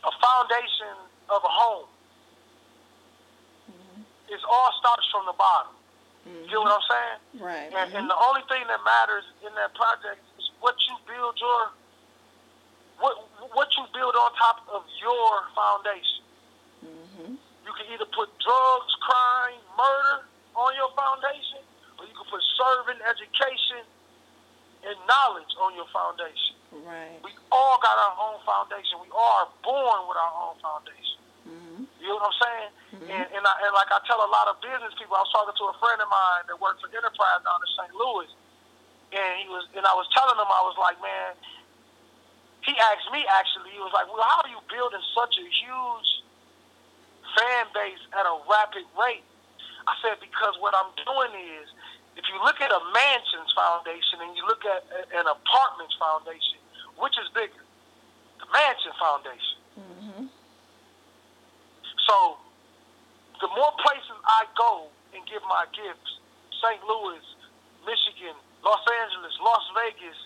a 0.03 0.11
foundation 0.19 0.95
of 1.29 1.43
a 1.43 1.51
home. 1.51 1.87
Mm-hmm. 3.67 4.31
It 4.31 4.39
all 4.47 4.71
starts 4.79 5.05
from 5.11 5.27
the 5.27 5.35
bottom. 5.35 5.75
Mm-hmm. 6.23 6.43
You 6.43 6.47
get 6.47 6.59
what 6.59 6.71
I'm 6.71 6.87
saying? 6.87 7.19
Right. 7.43 7.69
And, 7.71 7.87
and 7.93 8.05
the 8.07 8.15
only 8.15 8.43
thing 8.47 8.63
that 8.67 8.79
matters 8.83 9.27
in 9.43 9.51
that 9.59 9.75
project 9.75 10.23
is 10.39 10.47
what 10.63 10.75
you 10.87 10.95
build 11.03 11.35
your 11.39 11.61
what 12.99 13.15
what 13.51 13.67
you 13.75 13.83
build 13.91 14.15
on 14.15 14.31
top 14.39 14.63
of 14.71 14.87
your 15.03 15.29
foundation. 15.51 16.23
Mm-hmm. 16.79 17.35
You 17.35 17.71
can 17.75 17.85
either 17.91 18.07
put 18.15 18.31
drugs, 18.39 18.91
crime, 19.03 19.59
murder 19.75 20.27
on 20.55 20.71
your 20.79 20.91
foundation, 20.95 21.63
or 21.99 22.07
you 22.07 22.15
can 22.15 22.27
put 22.31 22.43
serving, 22.55 22.99
education, 23.03 23.83
and 24.87 24.95
knowledge 25.07 25.51
on 25.59 25.75
your 25.75 25.87
foundation. 25.91 26.55
Right. 26.71 27.19
We 27.23 27.31
all 27.51 27.77
got 27.83 27.95
our 27.99 28.15
own 28.31 28.39
foundation. 28.47 28.99
We 29.03 29.11
all 29.11 29.47
are 29.47 29.51
born 29.63 29.99
with 30.07 30.17
our 30.17 30.33
own 30.48 30.55
foundation. 30.63 31.12
You 32.03 32.12
know 32.12 32.19
what 32.19 32.36
I'm 32.36 32.39
saying? 32.43 32.72
Mm-hmm. 33.00 33.15
And, 33.15 33.25
and, 33.39 33.43
I, 33.48 33.53
and 33.63 33.72
like 33.72 33.88
I 33.95 34.03
tell 34.03 34.19
a 34.19 34.27
lot 34.27 34.51
of 34.51 34.60
business 34.60 34.91
people, 35.00 35.15
I 35.15 35.24
was 35.24 35.31
talking 35.31 35.55
to 35.55 35.65
a 35.72 35.75
friend 35.79 36.03
of 36.03 36.12
mine 36.12 36.43
that 36.51 36.60
worked 36.60 36.83
for 36.83 36.91
Enterprise 36.91 37.39
down 37.48 37.63
in 37.63 37.72
St. 37.79 37.95
Louis, 37.95 38.27
and 39.15 39.31
he 39.39 39.48
was, 39.48 39.63
and 39.72 39.88
I 39.88 39.95
was 39.95 40.03
telling 40.12 40.36
him, 40.36 40.51
I 40.51 40.63
was 40.67 40.75
like, 40.75 41.00
man, 41.00 41.31
he 42.67 42.75
asked 42.91 43.07
me 43.15 43.24
actually, 43.24 43.72
he 43.72 43.79
was 43.79 43.95
like, 43.95 44.12
well, 44.12 44.19
how 44.19 44.43
are 44.43 44.51
you 44.51 44.60
building 44.67 45.00
such 45.15 45.39
a 45.39 45.48
huge 45.48 46.10
fan 47.39 47.72
base 47.72 48.03
at 48.19 48.27
a 48.27 48.36
rapid 48.51 48.83
rate? 49.00 49.24
I 49.88 49.95
said, 50.03 50.19
because 50.19 50.60
what 50.60 50.75
I'm 50.75 50.91
doing 51.00 51.31
is 51.60 51.72
if 52.19 52.27
you 52.27 52.36
look 52.43 52.60
at 52.60 52.72
a 52.72 52.81
mansion's 52.91 53.51
foundation 53.55 54.27
and 54.27 54.36
you 54.36 54.43
look 54.43 54.63
at 54.67 54.83
an 55.12 55.27
apartment's 55.27 55.95
foundation, 55.95 56.60
which 57.00 57.15
is 57.15 57.31
bigger? 57.31 57.63
The 58.39 58.48
mansion 58.51 58.93
foundation. 59.00 59.57
Mm-hmm. 59.79 60.24
So, 62.07 62.38
the 63.41 63.48
more 63.48 63.74
places 63.83 64.17
I 64.24 64.45
go 64.55 64.88
and 65.15 65.22
give 65.27 65.43
my 65.48 65.65
gifts, 65.75 66.19
St. 66.63 66.79
Louis, 66.88 67.24
Michigan, 67.83 68.36
Los 68.63 68.83
Angeles, 69.03 69.33
Las 69.43 69.65
Vegas, 69.75 70.19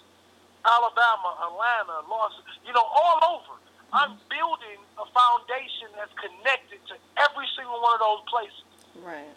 Alabama, 0.65 1.33
Atlanta, 1.49 2.05
Los, 2.05 2.33
you 2.65 2.73
know, 2.73 2.85
all 2.85 3.41
over. 3.41 3.55
I'm 3.93 4.19
building 4.27 4.83
a 4.99 5.05
foundation 5.15 5.87
that's 5.95 6.11
connected 6.19 6.83
to 6.91 6.95
every 7.17 7.47
single 7.55 7.79
one 7.79 7.95
of 7.95 8.03
those 8.03 8.23
places. 8.27 8.67
Right. 8.99 9.33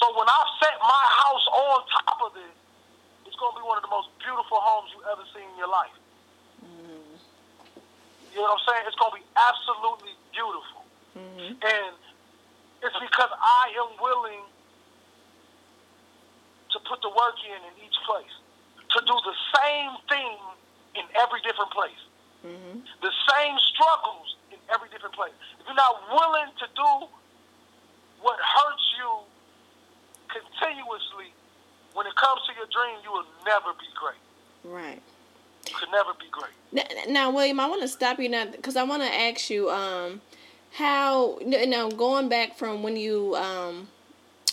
So 0.00 0.10
when 0.16 0.26
I 0.26 0.40
set 0.58 0.74
my 0.80 1.04
house 1.22 1.46
on 1.46 1.76
top 1.92 2.18
of 2.26 2.32
it, 2.40 2.54
it's 3.28 3.36
going 3.36 3.52
to 3.54 3.58
be 3.60 3.66
one 3.68 3.78
of 3.78 3.84
the 3.84 3.92
most 3.92 4.10
beautiful 4.18 4.58
homes 4.58 4.90
you've 4.96 5.06
ever 5.06 5.22
seen 5.30 5.46
in 5.46 5.56
your 5.60 5.70
life. 5.70 5.94
Mm-hmm. 6.64 7.14
You 8.34 8.38
know 8.40 8.50
what 8.50 8.58
I'm 8.58 8.64
saying? 8.66 8.82
It's 8.88 8.98
going 8.98 9.12
to 9.14 9.18
be 9.20 9.28
absolutely 9.36 10.16
beautiful. 10.32 10.81
Mm-hmm. 11.16 11.60
And 11.60 11.94
it's 12.82 12.98
because 12.98 13.30
I 13.30 13.64
am 13.78 14.00
willing 14.00 14.42
to 16.72 16.78
put 16.88 17.00
the 17.02 17.10
work 17.10 17.36
in 17.44 17.60
in 17.68 17.74
each 17.84 17.98
place, 18.08 18.32
to 18.96 18.98
do 19.04 19.12
the 19.12 19.36
same 19.60 19.92
thing 20.08 20.38
in 20.96 21.04
every 21.20 21.40
different 21.44 21.70
place, 21.70 22.02
mm-hmm. 22.44 22.80
the 23.00 23.12
same 23.28 23.56
struggles 23.72 24.36
in 24.50 24.58
every 24.72 24.88
different 24.88 25.14
place. 25.14 25.32
If 25.60 25.66
you're 25.68 25.76
not 25.76 26.00
willing 26.08 26.50
to 26.58 26.66
do 26.74 26.90
what 28.24 28.40
hurts 28.40 28.86
you 28.96 29.10
continuously, 30.32 31.32
when 31.92 32.06
it 32.06 32.16
comes 32.16 32.40
to 32.48 32.52
your 32.56 32.68
dream, 32.72 32.96
you 33.04 33.12
will 33.12 33.28
never 33.44 33.76
be 33.76 33.88
great. 33.94 34.22
Right. 34.64 35.02
You 35.68 35.76
could 35.76 35.90
never 35.92 36.12
be 36.18 36.26
great. 36.30 36.56
Now, 36.72 36.84
now 37.08 37.30
William, 37.30 37.60
I 37.60 37.68
want 37.68 37.82
to 37.82 37.88
stop 37.88 38.18
you 38.18 38.28
now 38.28 38.46
because 38.46 38.76
I 38.76 38.82
want 38.82 39.02
to 39.02 39.08
ask 39.08 39.50
you 39.50 39.70
um, 39.70 40.20
how 40.72 41.38
now 41.44 41.90
going 41.90 42.28
back 42.28 42.56
from 42.56 42.82
when 42.82 42.96
you 42.96 43.36
um, 43.36 43.88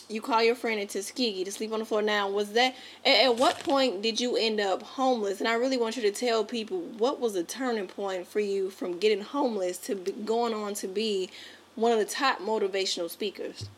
you 0.09 0.21
call 0.21 0.43
your 0.43 0.55
friend 0.55 0.79
in 0.79 0.87
Tuskegee 0.87 1.43
to 1.43 1.51
sleep 1.51 1.71
on 1.71 1.79
the 1.79 1.85
floor. 1.85 2.01
Now, 2.01 2.29
was 2.29 2.53
that 2.53 2.75
at, 3.05 3.25
at 3.25 3.35
what 3.37 3.59
point 3.59 4.01
did 4.01 4.19
you 4.19 4.35
end 4.35 4.59
up 4.59 4.81
homeless? 4.81 5.39
And 5.39 5.47
I 5.47 5.53
really 5.53 5.77
want 5.77 5.95
you 5.95 6.01
to 6.01 6.11
tell 6.11 6.43
people 6.43 6.79
what 6.97 7.19
was 7.19 7.33
the 7.33 7.43
turning 7.43 7.87
point 7.87 8.27
for 8.27 8.39
you 8.39 8.69
from 8.69 8.97
getting 8.97 9.21
homeless 9.21 9.77
to 9.79 9.95
be, 9.95 10.11
going 10.11 10.53
on 10.53 10.73
to 10.75 10.87
be 10.87 11.29
one 11.75 11.91
of 11.91 11.99
the 11.99 12.05
top 12.05 12.39
motivational 12.39 13.09
speakers. 13.09 13.69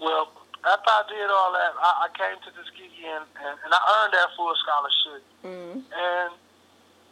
Well, 0.00 0.32
after 0.66 0.90
I 0.90 1.02
did 1.08 1.30
all 1.30 1.52
that, 1.52 1.72
I, 1.80 2.06
I 2.06 2.18
came 2.18 2.36
to 2.42 2.50
Tuskegee 2.58 3.06
and, 3.06 3.24
and, 3.40 3.58
and 3.64 3.72
I 3.72 4.02
earned 4.02 4.14
that 4.14 4.28
full 4.36 4.52
scholarship. 4.60 5.22
Mm-hmm. 5.44 5.78
And 5.78 6.32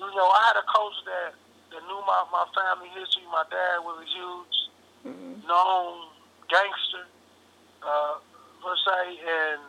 you 0.01 0.17
know, 0.17 0.29
I 0.29 0.53
had 0.53 0.57
a 0.57 0.67
coach 0.67 0.95
that 1.07 1.35
that 1.71 1.83
knew 1.87 2.01
my, 2.07 2.21
my 2.31 2.47
family 2.55 2.91
history. 2.95 3.23
My 3.31 3.47
dad 3.51 3.83
was 3.83 4.03
a 4.03 4.09
huge 4.09 4.57
mm-hmm. 5.07 5.47
known 5.47 6.11
gangster, 6.51 7.07
uh, 7.83 8.19
per 8.59 8.75
se, 8.77 9.01
and 9.23 9.61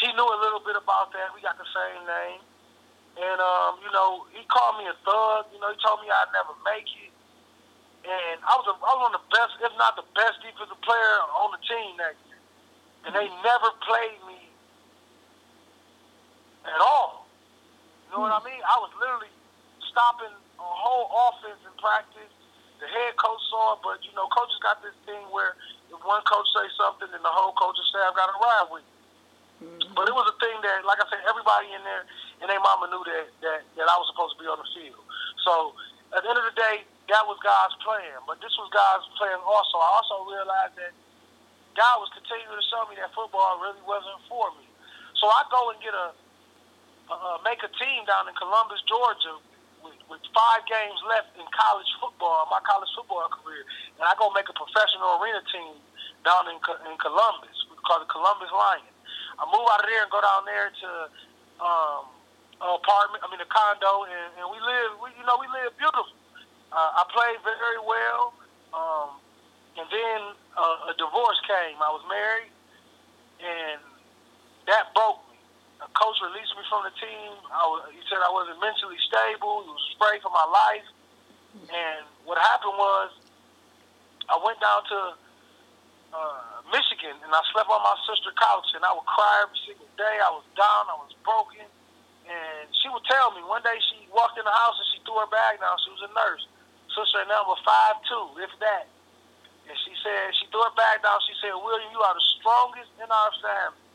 he 0.00 0.08
knew 0.12 0.28
a 0.28 0.40
little 0.40 0.60
bit 0.64 0.76
about 0.76 1.12
that. 1.12 1.32
We 1.34 1.40
got 1.44 1.56
the 1.60 1.68
same 1.68 2.04
name. 2.08 2.40
And, 3.20 3.38
um, 3.42 3.82
you 3.84 3.90
know, 3.92 4.24
he 4.32 4.40
called 4.48 4.80
me 4.80 4.88
a 4.88 4.96
thug. 5.04 5.50
You 5.52 5.60
know, 5.60 5.68
he 5.68 5.78
told 5.82 6.00
me 6.00 6.08
I'd 6.08 6.32
never 6.32 6.56
make 6.64 6.88
it. 6.88 7.12
And 8.00 8.40
I 8.40 8.56
was, 8.56 8.64
a, 8.64 8.74
I 8.80 8.90
was 8.96 9.00
one 9.04 9.12
of 9.12 9.20
the 9.20 9.28
best, 9.28 9.60
if 9.60 9.72
not 9.76 9.92
the 9.92 10.08
best 10.16 10.40
defensive 10.40 10.80
player 10.80 11.16
on 11.36 11.52
the 11.52 11.60
team 11.68 12.00
that 12.00 12.16
year. 12.24 12.40
And 13.04 13.12
they 13.12 13.28
never 13.44 13.68
played 13.84 14.20
me 14.24 14.40
at 16.64 16.80
all. 16.80 17.28
You 18.08 18.16
know 18.16 18.24
what 18.24 18.32
I 18.32 18.40
mean? 18.40 18.62
I 18.64 18.76
was 18.80 18.88
literally 18.96 19.32
stopping 19.84 20.32
a 20.60 20.74
whole 20.76 21.08
offense 21.08 21.60
in 21.64 21.72
practice 21.80 22.30
the 22.80 22.88
head 22.88 23.12
coach 23.20 23.40
saw 23.52 23.76
it, 23.76 23.84
but 23.84 24.00
you 24.02 24.12
know, 24.16 24.24
coaches 24.32 24.56
got 24.64 24.80
this 24.80 24.96
thing 25.04 25.20
where 25.28 25.54
if 25.92 26.00
one 26.00 26.24
coach 26.24 26.48
say 26.56 26.64
something, 26.80 27.12
then 27.12 27.20
the 27.20 27.30
whole 27.30 27.52
coaching 27.52 27.84
staff 27.92 28.16
got 28.16 28.32
to 28.32 28.38
ride 28.40 28.68
with. 28.72 28.88
Mm-hmm. 29.60 29.92
But 29.92 30.08
it 30.08 30.16
was 30.16 30.24
a 30.32 30.36
thing 30.40 30.56
that, 30.64 30.88
like 30.88 30.96
I 30.96 31.06
said, 31.12 31.20
everybody 31.28 31.76
in 31.76 31.84
there 31.84 32.08
and 32.40 32.48
their 32.48 32.64
mama 32.64 32.88
knew 32.88 33.04
that, 33.04 33.28
that 33.44 33.60
that 33.76 33.86
I 33.86 33.96
was 34.00 34.08
supposed 34.08 34.32
to 34.34 34.40
be 34.40 34.48
on 34.48 34.56
the 34.56 34.68
field. 34.72 35.04
So 35.44 35.76
at 36.16 36.24
the 36.24 36.28
end 36.32 36.40
of 36.40 36.48
the 36.48 36.56
day, 36.56 36.88
that 37.12 37.28
was 37.28 37.36
God's 37.44 37.76
plan. 37.84 38.24
But 38.24 38.40
this 38.40 38.56
was 38.56 38.72
God's 38.72 39.04
plan 39.20 39.36
also. 39.44 39.76
I 39.76 39.88
also 40.00 40.24
realized 40.24 40.80
that 40.80 40.96
God 41.76 42.00
was 42.00 42.08
continuing 42.16 42.56
to 42.56 42.66
show 42.72 42.88
me 42.88 42.96
that 42.96 43.12
football 43.12 43.60
really 43.60 43.84
wasn't 43.84 44.24
for 44.24 44.48
me. 44.56 44.64
So 45.20 45.28
I 45.28 45.44
go 45.52 45.68
and 45.68 45.78
get 45.84 45.92
a, 45.92 46.16
a 47.12 47.44
make 47.44 47.60
a 47.60 47.68
team 47.76 48.08
down 48.08 48.24
in 48.24 48.34
Columbus, 48.40 48.80
Georgia, 48.88 49.36
with, 49.84 49.98
with 50.08 50.22
five 50.32 50.62
games 50.68 50.98
left 51.08 51.32
in 51.36 51.44
college 51.52 51.88
football, 52.00 52.48
my 52.48 52.60
college 52.64 52.90
football 52.96 53.28
career, 53.28 53.64
and 53.98 54.04
I 54.04 54.14
go 54.16 54.32
make 54.32 54.48
a 54.48 54.56
professional 54.56 55.20
arena 55.20 55.40
team 55.50 55.76
down 56.24 56.48
in 56.52 56.58
in 56.88 56.94
Columbus. 57.00 57.56
We 57.68 57.76
call 57.84 58.00
it 58.04 58.08
Columbus 58.12 58.52
Lions. 58.52 58.96
I 59.40 59.48
move 59.48 59.64
out 59.72 59.80
of 59.80 59.88
there 59.88 60.04
and 60.04 60.12
go 60.12 60.20
down 60.20 60.44
there 60.44 60.68
to 60.68 60.90
um, 61.64 62.02
an 62.60 62.70
apartment. 62.76 63.24
I 63.24 63.26
mean 63.32 63.40
a 63.40 63.48
condo, 63.48 64.04
and, 64.04 64.28
and 64.36 64.46
we 64.52 64.60
live. 64.60 65.00
We, 65.00 65.08
you 65.16 65.24
know, 65.24 65.40
we 65.40 65.48
live 65.48 65.72
beautiful. 65.80 66.12
Uh, 66.70 67.00
I 67.00 67.02
played 67.10 67.40
very 67.42 67.82
well, 67.82 68.36
um, 68.76 69.18
and 69.80 69.88
then 69.90 70.20
uh, 70.54 70.92
a 70.92 70.94
divorce 70.94 71.40
came. 71.48 71.80
I 71.82 71.90
was 71.90 72.04
married, 72.06 72.52
and 73.42 73.80
that 74.68 74.94
broke 74.94 75.18
coach 75.96 76.18
released 76.20 76.52
me 76.56 76.64
from 76.68 76.84
the 76.84 76.94
team. 77.00 77.32
I 77.48 77.64
was, 77.68 77.88
he 77.94 78.00
said 78.08 78.20
I 78.20 78.32
wasn't 78.32 78.60
mentally 78.60 79.00
stable. 79.08 79.64
He 79.64 79.70
was 79.72 79.86
afraid 79.96 80.20
for 80.20 80.32
my 80.32 80.44
life. 80.44 80.88
And 81.70 82.04
what 82.28 82.38
happened 82.38 82.76
was, 82.78 83.10
I 84.30 84.38
went 84.38 84.62
down 84.62 84.80
to 84.86 84.98
uh, 86.14 86.62
Michigan 86.70 87.18
and 87.22 87.30
I 87.34 87.42
slept 87.50 87.66
on 87.66 87.82
my 87.82 87.98
sister's 88.06 88.36
couch 88.38 88.70
and 88.78 88.86
I 88.86 88.94
would 88.94 89.06
cry 89.06 89.42
every 89.42 89.58
single 89.66 89.90
day. 89.98 90.16
I 90.22 90.30
was 90.30 90.46
down. 90.54 90.86
I 90.86 90.96
was 91.02 91.10
broken. 91.26 91.66
And 92.30 92.64
she 92.78 92.86
would 92.86 93.02
tell 93.10 93.34
me 93.34 93.42
one 93.42 93.62
day 93.66 93.74
she 93.90 94.06
walked 94.14 94.38
in 94.38 94.46
the 94.46 94.54
house 94.54 94.78
and 94.78 94.88
she 94.94 95.02
threw 95.02 95.18
her 95.18 95.30
bag 95.34 95.58
down. 95.58 95.74
She 95.82 95.90
was 95.90 96.02
a 96.06 96.12
nurse. 96.14 96.46
Sister 96.94 97.26
number 97.26 97.58
five 97.66 97.98
two, 98.06 98.38
if 98.38 98.50
that. 98.62 98.86
And 99.66 99.78
she 99.82 99.94
said 100.02 100.30
she 100.38 100.46
threw 100.50 100.62
her 100.62 100.74
bag 100.78 101.02
down. 101.02 101.18
She 101.26 101.34
said, 101.42 101.54
"William, 101.58 101.90
you 101.90 102.02
are 102.02 102.14
the 102.14 102.26
strongest 102.38 102.90
in 102.98 103.06
our 103.10 103.32
family." 103.42 103.89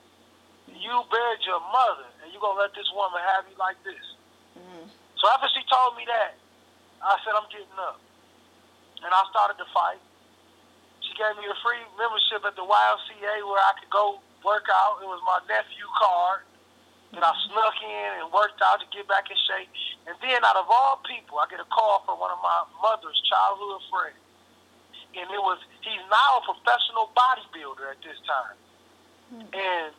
You 0.70 0.94
buried 1.12 1.44
your 1.46 1.62
mother, 1.70 2.10
and 2.24 2.34
you 2.34 2.40
gonna 2.42 2.60
let 2.60 2.74
this 2.74 2.90
woman 2.94 3.22
have 3.22 3.46
you 3.50 3.56
like 3.58 3.78
this. 3.86 4.06
Mm-hmm. 4.58 4.90
So 5.20 5.24
after 5.34 5.50
she 5.54 5.62
told 5.70 5.98
me 5.98 6.06
that, 6.10 6.38
I 7.02 7.18
said 7.22 7.38
I'm 7.38 7.48
getting 7.54 7.78
up, 7.78 8.02
and 9.02 9.10
I 9.10 9.22
started 9.30 9.58
to 9.62 9.68
fight. 9.74 10.02
She 11.06 11.14
gave 11.14 11.38
me 11.38 11.46
a 11.46 11.58
free 11.62 11.82
membership 12.02 12.42
at 12.42 12.58
the 12.58 12.66
YMCA 12.66 13.46
where 13.46 13.62
I 13.62 13.78
could 13.78 13.94
go 13.94 14.20
work 14.46 14.66
out. 14.70 15.02
It 15.02 15.10
was 15.10 15.22
my 15.26 15.42
nephew 15.50 15.86
card. 15.98 16.46
And 17.14 17.24
I 17.24 17.32
snuck 17.48 17.78
in 17.80 18.12
and 18.20 18.28
worked 18.34 18.60
out 18.60 18.84
to 18.84 18.88
get 18.92 19.08
back 19.08 19.32
in 19.32 19.38
shape. 19.48 19.72
And 20.04 20.18
then, 20.20 20.44
out 20.44 20.60
of 20.60 20.68
all 20.68 21.00
people, 21.08 21.40
I 21.40 21.48
get 21.48 21.64
a 21.64 21.70
call 21.72 22.04
from 22.04 22.20
one 22.20 22.30
of 22.30 22.42
my 22.44 22.68
mother's 22.84 23.16
childhood 23.24 23.82
friends. 23.88 24.20
And 25.16 25.26
it 25.32 25.40
was, 25.40 25.64
he's 25.80 26.04
now 26.12 26.30
a 26.38 26.44
professional 26.44 27.16
bodybuilder 27.16 27.88
at 27.88 28.00
this 28.04 28.20
time. 28.28 28.58
Mm-hmm. 29.32 29.48
And 29.56 29.90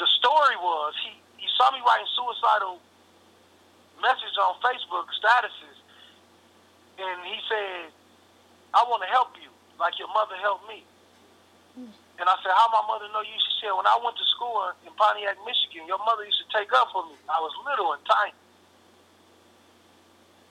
the 0.00 0.08
story 0.16 0.56
was 0.56 0.96
he, 1.04 1.12
he 1.36 1.46
saw 1.60 1.68
me 1.70 1.84
writing 1.84 2.08
suicidal 2.16 2.80
messages 4.00 4.32
on 4.40 4.56
Facebook 4.64 5.12
statuses, 5.12 5.76
and 6.96 7.20
he 7.28 7.36
said, 7.44 7.92
"I 8.72 8.80
want 8.88 9.04
to 9.04 9.10
help 9.12 9.36
you 9.36 9.52
like 9.76 10.00
your 10.00 10.08
mother 10.08 10.40
helped 10.40 10.64
me." 10.66 10.88
And 12.16 12.28
I 12.28 12.36
said, 12.40 12.52
"How 12.52 12.68
my 12.72 12.84
mother 12.88 13.12
know 13.12 13.20
you?" 13.20 13.36
She 13.36 13.52
said, 13.60 13.76
"When 13.76 13.86
I 13.86 13.96
went 14.00 14.16
to 14.16 14.26
school 14.32 14.72
in 14.84 14.92
Pontiac, 14.96 15.36
Michigan, 15.44 15.84
your 15.84 16.00
mother 16.00 16.24
used 16.24 16.40
to 16.40 16.48
take 16.48 16.72
up 16.72 16.88
for 16.92 17.04
me. 17.04 17.16
I 17.28 17.40
was 17.40 17.52
little 17.68 17.92
and 17.92 18.02
tiny." 18.08 18.32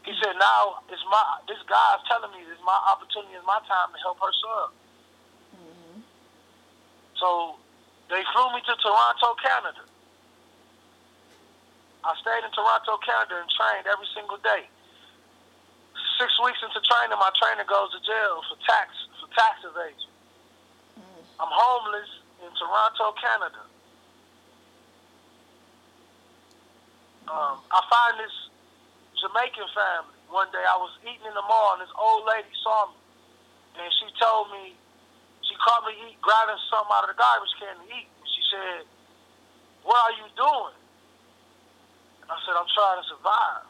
He 0.06 0.14
said, 0.22 0.38
"Now 0.38 0.86
it's 0.90 1.02
my 1.10 1.42
this 1.50 1.62
guy's 1.66 2.06
telling 2.06 2.32
me 2.38 2.46
it's 2.46 2.62
my 2.62 2.78
opportunity, 2.86 3.34
it's 3.34 3.46
my 3.46 3.62
time 3.66 3.90
to 3.94 4.00
help 4.06 4.22
her 4.22 4.34
son." 4.46 4.70
Mm-hmm. 5.58 5.98
So 7.18 7.58
they 8.10 8.26
flew 8.34 8.50
me 8.58 8.62
to 8.66 8.74
Toronto, 8.82 9.38
Canada. 9.38 9.86
I 12.02 12.18
stayed 12.18 12.42
in 12.42 12.52
Toronto, 12.52 12.98
Canada 13.06 13.38
and 13.38 13.50
trained 13.54 13.86
every 13.86 14.10
single 14.18 14.42
day. 14.42 14.66
Six 16.18 16.34
weeks 16.42 16.60
into 16.66 16.82
training, 16.82 17.16
my 17.22 17.30
trainer 17.38 17.64
goes 17.70 17.94
to 17.94 18.00
jail 18.02 18.42
for 18.50 18.58
tax 18.66 18.92
for 19.22 19.30
tax 19.36 19.62
evasion. 19.62 20.12
Mm. 20.98 21.24
I'm 21.38 21.52
homeless 21.54 22.12
in 22.42 22.52
Toronto, 22.58 23.14
Canada. 23.20 23.62
Um, 27.30 27.62
I 27.70 27.80
find 27.86 28.18
this 28.18 28.36
Jamaican 29.22 29.70
family. 29.76 30.18
One 30.34 30.50
day 30.50 30.66
I 30.66 30.78
was 30.82 30.92
eating 31.06 31.30
in 31.30 31.36
the 31.38 31.46
mall 31.46 31.78
and 31.78 31.86
this 31.86 31.94
old 31.94 32.26
lady 32.26 32.50
saw 32.64 32.90
me. 32.90 32.98
And 33.78 33.92
she 34.02 34.08
told 34.18 34.50
me 34.50 34.74
she 35.50 35.58
caught 35.58 35.82
me 35.90 35.98
eat, 36.06 36.22
grabbing 36.22 36.62
something 36.70 36.94
out 36.94 37.10
of 37.10 37.10
the 37.10 37.18
garbage 37.18 37.50
can 37.58 37.74
to 37.82 37.86
eat. 37.90 38.06
She 38.30 38.42
said, 38.54 38.86
what 39.82 39.98
are 39.98 40.16
you 40.22 40.30
doing? 40.38 40.78
And 42.22 42.30
I 42.30 42.38
said, 42.46 42.54
I'm 42.54 42.70
trying 42.70 43.02
to 43.02 43.06
survive. 43.10 43.66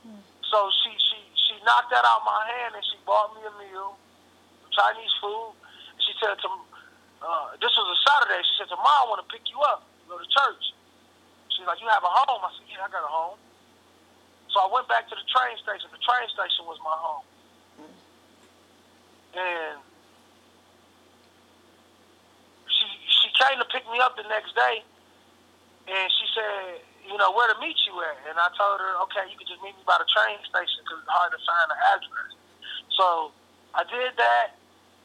Hmm. 0.00 0.24
So 0.48 0.72
she, 0.80 0.96
she, 0.96 1.18
she 1.36 1.54
knocked 1.60 1.92
that 1.92 2.08
out 2.08 2.24
of 2.24 2.26
my 2.26 2.40
hand 2.56 2.80
and 2.80 2.84
she 2.88 2.96
bought 3.04 3.36
me 3.36 3.44
a 3.44 3.52
meal, 3.60 4.00
Chinese 4.72 5.12
food. 5.20 5.52
She 6.00 6.16
said, 6.16 6.40
to, 6.40 6.48
uh, 7.20 7.60
this 7.60 7.76
was 7.76 7.84
a 7.84 7.98
Saturday. 8.08 8.40
She 8.48 8.64
said, 8.64 8.72
tomorrow 8.72 9.04
I 9.04 9.12
want 9.12 9.20
to 9.20 9.28
pick 9.28 9.44
you 9.52 9.60
up, 9.68 9.84
go 10.08 10.16
to 10.16 10.24
church. 10.24 10.72
She's 11.52 11.68
like, 11.68 11.84
you 11.84 11.88
have 11.92 12.02
a 12.02 12.12
home? 12.24 12.40
I 12.40 12.50
said, 12.56 12.64
yeah, 12.72 12.80
I 12.80 12.88
got 12.88 13.04
a 13.04 13.12
home. 13.12 13.36
So 14.48 14.64
I 14.64 14.68
went 14.72 14.88
back 14.88 15.04
to 15.12 15.14
the 15.14 15.26
train 15.28 15.60
station. 15.60 15.92
The 15.92 16.00
train 16.00 16.26
station 16.32 16.64
was 16.64 16.80
my 16.80 16.96
home. 16.96 17.28
And 19.34 19.82
came 23.34 23.58
to 23.58 23.68
pick 23.68 23.84
me 23.90 23.98
up 24.00 24.16
the 24.16 24.26
next 24.30 24.54
day, 24.54 24.82
and 25.90 26.06
she 26.08 26.26
said, 26.32 26.80
you 27.04 27.16
know, 27.20 27.34
where 27.36 27.50
to 27.52 27.58
meet 27.60 27.76
you 27.84 27.94
at? 28.00 28.16
And 28.30 28.40
I 28.40 28.48
told 28.56 28.80
her, 28.80 28.92
okay, 29.08 29.28
you 29.28 29.36
can 29.36 29.44
just 29.44 29.60
meet 29.60 29.76
me 29.76 29.84
by 29.84 30.00
the 30.00 30.08
train 30.08 30.40
station 30.48 30.80
because 30.86 31.04
it's 31.04 31.12
hard 31.12 31.30
to 31.36 31.40
find 31.44 31.66
the 31.68 31.78
address. 31.92 32.32
So 32.96 33.06
I 33.76 33.84
did 33.84 34.16
that, 34.16 34.56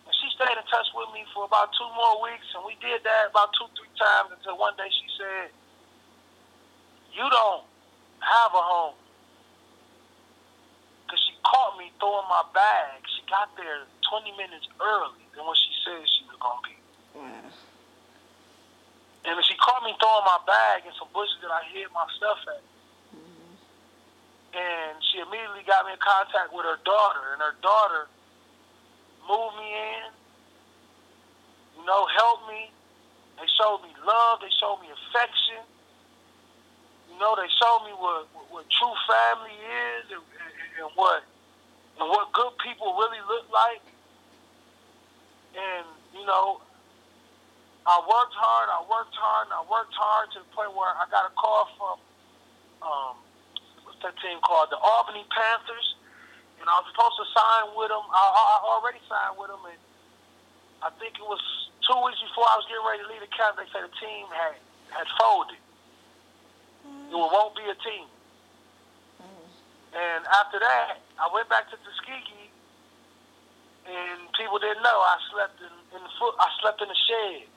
and 0.08 0.14
she 0.16 0.28
stayed 0.32 0.56
in 0.56 0.66
touch 0.72 0.88
with 0.96 1.12
me 1.12 1.28
for 1.36 1.44
about 1.44 1.76
two 1.76 1.90
more 1.98 2.24
weeks, 2.24 2.48
and 2.56 2.64
we 2.64 2.80
did 2.80 3.04
that 3.04 3.36
about 3.36 3.52
two, 3.58 3.68
three 3.76 3.92
times 4.00 4.32
until 4.32 4.56
one 4.56 4.78
day 4.80 4.88
she 4.88 5.08
said, 5.20 5.52
you 7.12 7.26
don't 7.28 7.66
have 8.24 8.52
a 8.56 8.64
home. 8.64 8.96
Because 11.04 11.20
she 11.26 11.34
caught 11.42 11.76
me 11.76 11.92
throwing 12.00 12.30
my 12.30 12.46
bag. 12.54 13.02
She 13.18 13.26
got 13.28 13.50
there 13.58 13.84
20 14.08 14.32
minutes 14.38 14.70
early 14.80 15.26
than 15.36 15.44
what 15.44 15.58
she 15.58 15.74
said 15.84 16.06
she 16.06 16.24
was 16.30 16.38
going 16.38 16.62
to 16.62 16.66
be. 16.70 16.78
And 19.30 19.38
she 19.46 19.54
caught 19.62 19.86
me 19.86 19.94
throwing 20.02 20.26
my 20.26 20.42
bag 20.50 20.90
in 20.90 20.94
some 20.98 21.14
bushes 21.14 21.38
that 21.46 21.54
I 21.54 21.62
hid 21.70 21.86
my 21.94 22.10
stuff 22.18 22.42
at. 22.50 22.66
And 24.50 24.98
she 25.06 25.22
immediately 25.22 25.62
got 25.70 25.86
me 25.86 25.94
in 25.94 26.02
contact 26.02 26.50
with 26.50 26.66
her 26.66 26.82
daughter, 26.82 27.38
and 27.38 27.40
her 27.46 27.54
daughter 27.62 28.10
moved 29.30 29.62
me 29.62 29.70
in, 29.70 30.10
you 31.78 31.86
know, 31.86 32.10
helped 32.18 32.50
me. 32.50 32.74
They 33.38 33.46
showed 33.54 33.86
me 33.86 33.94
love. 34.02 34.42
They 34.42 34.50
showed 34.58 34.82
me 34.82 34.90
affection. 34.90 35.62
You 37.14 37.22
know, 37.22 37.38
they 37.38 37.48
showed 37.62 37.86
me 37.86 37.94
what 37.94 38.26
what, 38.34 38.50
what 38.50 38.66
true 38.74 38.96
family 39.06 39.54
is 39.54 40.10
and, 40.10 40.26
and, 40.26 40.54
and 40.82 40.90
what 40.98 41.22
and 42.02 42.10
what 42.10 42.34
good 42.34 42.58
people 42.66 42.98
really 42.98 43.22
look 43.30 43.46
like. 43.54 43.86
And 45.54 45.86
you 46.18 46.26
know, 46.26 46.62
I 47.90 47.98
worked 48.06 48.38
hard, 48.38 48.70
I 48.70 48.86
worked 48.86 49.18
hard, 49.18 49.50
and 49.50 49.56
I 49.58 49.66
worked 49.66 49.98
hard 49.98 50.30
to 50.38 50.46
the 50.46 50.50
point 50.54 50.78
where 50.78 50.94
I 50.94 51.10
got 51.10 51.26
a 51.26 51.34
call 51.34 51.66
from 51.74 51.98
um, 52.86 53.14
what's 53.84 53.98
that 54.06 54.14
team 54.22 54.40
called? 54.46 54.70
The 54.70 54.78
Albany 54.78 55.26
Panthers. 55.34 55.98
And 56.60 56.68
I 56.68 56.76
was 56.84 56.92
supposed 56.92 57.16
to 57.16 57.28
sign 57.32 57.72
with 57.74 57.88
them. 57.88 58.04
I, 58.04 58.20
I 58.20 58.56
already 58.68 59.00
signed 59.08 59.40
with 59.40 59.48
them, 59.48 59.64
and 59.64 59.80
I 60.84 60.92
think 61.00 61.16
it 61.16 61.24
was 61.24 61.40
two 61.88 61.96
weeks 62.04 62.20
before 62.20 62.44
I 62.52 62.60
was 62.60 62.68
getting 62.68 62.84
ready 62.84 63.00
to 63.00 63.08
leave 63.08 63.24
the 63.24 63.32
camp. 63.32 63.56
They 63.56 63.68
said 63.72 63.88
the 63.88 63.96
team 63.96 64.28
had 64.36 64.60
had 64.92 65.08
folded. 65.16 65.62
Mm. 66.84 67.16
It 67.16 67.16
won't 67.16 67.56
be 67.56 67.64
a 67.64 67.80
team. 67.80 68.12
Mm. 69.24 69.48
And 69.96 70.22
after 70.36 70.60
that, 70.60 71.00
I 71.16 71.32
went 71.32 71.48
back 71.48 71.72
to 71.72 71.80
Tuskegee, 71.80 72.52
and 73.88 74.20
people 74.36 74.60
didn't 74.60 74.84
know 74.84 75.00
I 75.00 75.16
slept 75.32 75.64
in, 75.64 75.72
in 75.96 76.04
the 76.04 76.12
foot. 76.20 76.36
I 76.44 76.52
slept 76.60 76.84
in 76.84 76.92
the 76.92 77.00
shed. 77.08 77.48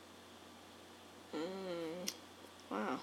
Mm. 1.33 2.13
Wow. 2.71 3.01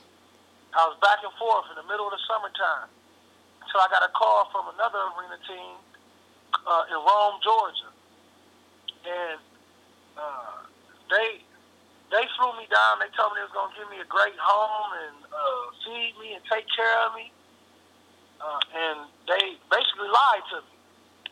I 0.70 0.82
was 0.86 0.98
back 1.02 1.18
and 1.26 1.34
forth 1.42 1.66
in 1.74 1.82
the 1.82 1.88
middle 1.90 2.06
of 2.06 2.14
the 2.14 2.22
summertime 2.30 2.94
until 3.66 3.82
I 3.82 3.90
got 3.90 4.06
a 4.06 4.14
call 4.14 4.46
from 4.54 4.70
another 4.78 5.02
arena 5.18 5.42
team 5.50 5.82
uh, 6.54 6.94
in 6.94 6.98
Rome, 6.98 7.42
Georgia, 7.42 7.90
and 9.02 9.42
uh, 10.14 10.62
they 11.10 11.42
they 12.14 12.26
flew 12.38 12.54
me 12.58 12.70
down. 12.70 13.02
They 13.02 13.10
told 13.18 13.34
me 13.34 13.42
they 13.42 13.50
was 13.50 13.56
gonna 13.58 13.74
give 13.74 13.90
me 13.90 13.98
a 13.98 14.10
great 14.10 14.38
home 14.38 14.94
and 14.94 15.18
uh, 15.26 15.64
feed 15.82 16.14
me 16.22 16.38
and 16.38 16.44
take 16.46 16.70
care 16.70 16.98
of 17.10 17.18
me, 17.18 17.34
uh, 18.42 18.62
and 18.78 18.98
they 19.26 19.58
basically 19.74 20.10
lied 20.10 20.46
to 20.54 20.58
me. 20.62 20.74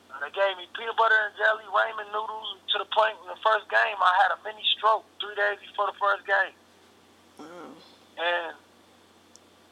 Uh, 0.10 0.18
they 0.26 0.34
gave 0.34 0.58
me 0.58 0.66
peanut 0.74 0.98
butter 0.98 1.30
and 1.30 1.34
jelly, 1.38 1.66
ramen 1.70 2.10
noodles. 2.10 2.58
To 2.74 2.82
the 2.82 2.90
point 2.90 3.16
in 3.22 3.30
the 3.30 3.40
first 3.46 3.70
game, 3.70 3.98
I 4.02 4.14
had 4.26 4.34
a 4.34 4.38
mini 4.42 4.66
stroke 4.78 5.06
three 5.22 5.38
days 5.38 5.62
before 5.62 5.94
the 5.94 5.98
first 6.02 6.26
game. 6.26 6.58
And 7.40 8.54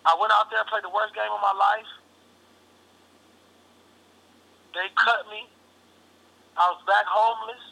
I 0.05 0.13
went 0.21 0.31
out 0.33 0.49
there 0.53 0.61
and 0.61 0.69
played 0.69 0.85
the 0.85 0.93
worst 0.93 1.13
game 1.15 1.31
of 1.33 1.41
my 1.41 1.53
life. 1.53 1.89
They 4.73 4.87
cut 4.93 5.25
me. 5.31 5.47
I 6.57 6.69
was 6.71 6.81
back 6.85 7.07
homeless. 7.07 7.63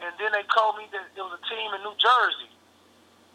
And 0.00 0.12
then 0.16 0.32
they 0.32 0.44
told 0.52 0.80
me 0.80 0.88
that 0.92 1.12
there 1.12 1.24
was 1.24 1.36
a 1.36 1.44
team 1.48 1.68
in 1.76 1.80
New 1.84 1.96
Jersey 2.00 2.52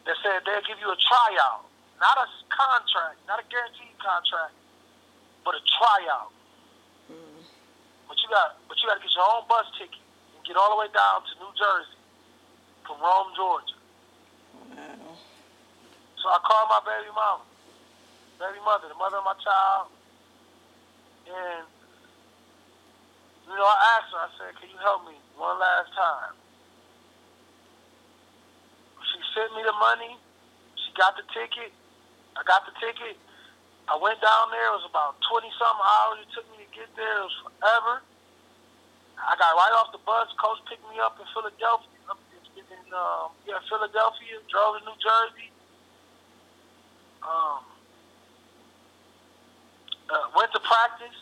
that 0.06 0.18
said 0.22 0.42
they'll 0.46 0.66
give 0.66 0.82
you 0.82 0.90
a 0.90 0.98
tryout. 0.98 1.66
Not 2.02 2.18
a 2.20 2.28
contract, 2.50 3.22
not 3.30 3.40
a 3.40 3.46
guaranteed 3.48 3.96
contract, 4.02 4.54
but 5.46 5.56
a 5.56 5.62
tryout. 5.78 6.34
Mm. 7.08 7.42
But 8.10 8.18
you 8.20 8.28
got 8.28 8.58
but 8.68 8.76
you 8.82 8.90
gotta 8.90 9.00
get 9.00 9.14
your 9.14 9.30
own 9.30 9.46
bus 9.48 9.70
ticket 9.78 10.02
and 10.36 10.42
get 10.44 10.58
all 10.58 10.74
the 10.74 10.80
way 10.82 10.90
down 10.92 11.24
to 11.24 11.34
New 11.40 11.54
Jersey 11.54 11.98
from 12.84 13.00
Rome, 13.00 13.32
Georgia. 13.38 13.75
So 14.76 16.26
I 16.28 16.40
called 16.44 16.68
my 16.68 16.84
baby 16.84 17.12
mama, 17.16 17.48
baby 18.40 18.60
mother, 18.66 18.92
the 18.92 19.00
mother 19.00 19.24
of 19.24 19.28
my 19.28 19.38
child, 19.40 19.88
and 21.32 21.64
you 23.48 23.56
know 23.56 23.64
I 23.64 23.80
asked 23.96 24.12
her. 24.12 24.20
I 24.20 24.30
said, 24.36 24.52
"Can 24.60 24.68
you 24.70 24.80
help 24.84 25.08
me 25.08 25.16
one 25.40 25.60
last 25.60 25.96
time?" 25.96 26.36
She 29.00 29.20
sent 29.32 29.56
me 29.56 29.64
the 29.64 29.78
money. 29.80 30.20
She 30.76 30.92
got 31.00 31.16
the 31.16 31.24
ticket. 31.32 31.72
I 32.36 32.44
got 32.44 32.68
the 32.68 32.76
ticket. 32.84 33.16
I 33.88 33.96
went 33.96 34.20
down 34.20 34.52
there. 34.52 34.76
It 34.76 34.76
was 34.84 34.88
about 34.92 35.16
twenty 35.32 35.52
something 35.56 35.88
hours 35.88 36.20
it 36.28 36.30
took 36.36 36.48
me 36.52 36.68
to 36.68 36.70
get 36.76 36.92
there. 37.00 37.24
It 37.24 37.28
was 37.32 37.38
forever. 37.48 38.04
I 39.24 39.40
got 39.40 39.56
right 39.56 39.76
off 39.80 39.96
the 39.96 40.04
bus. 40.04 40.28
Coach 40.36 40.60
picked 40.68 40.84
me 40.92 41.00
up 41.00 41.16
in 41.16 41.28
Philadelphia. 41.32 41.95
In, 42.76 42.92
um, 42.92 43.32
yeah, 43.48 43.64
Philadelphia. 43.72 44.44
Drove 44.52 44.80
to 44.80 44.86
New 44.86 44.98
Jersey 45.00 45.56
um, 47.26 47.62
uh, 50.10 50.26
went 50.38 50.54
to 50.54 50.62
practice. 50.62 51.18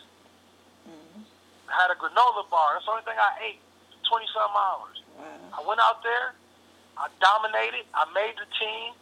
Mm-hmm. 0.84 1.24
Had 1.68 1.88
a 1.88 1.96
granola 1.96 2.44
bar. 2.52 2.76
That's 2.76 2.84
the 2.84 2.92
only 2.92 3.04
thing 3.08 3.16
I 3.16 3.32
ate. 3.40 3.60
Twenty 4.04 4.28
some 4.36 4.52
hours. 4.52 5.00
Wow. 5.16 5.56
I 5.56 5.60
went 5.64 5.80
out 5.80 6.04
there. 6.04 6.36
I 7.00 7.08
dominated. 7.18 7.88
I 7.96 8.04
made 8.12 8.36
the 8.36 8.46
team. 8.60 8.92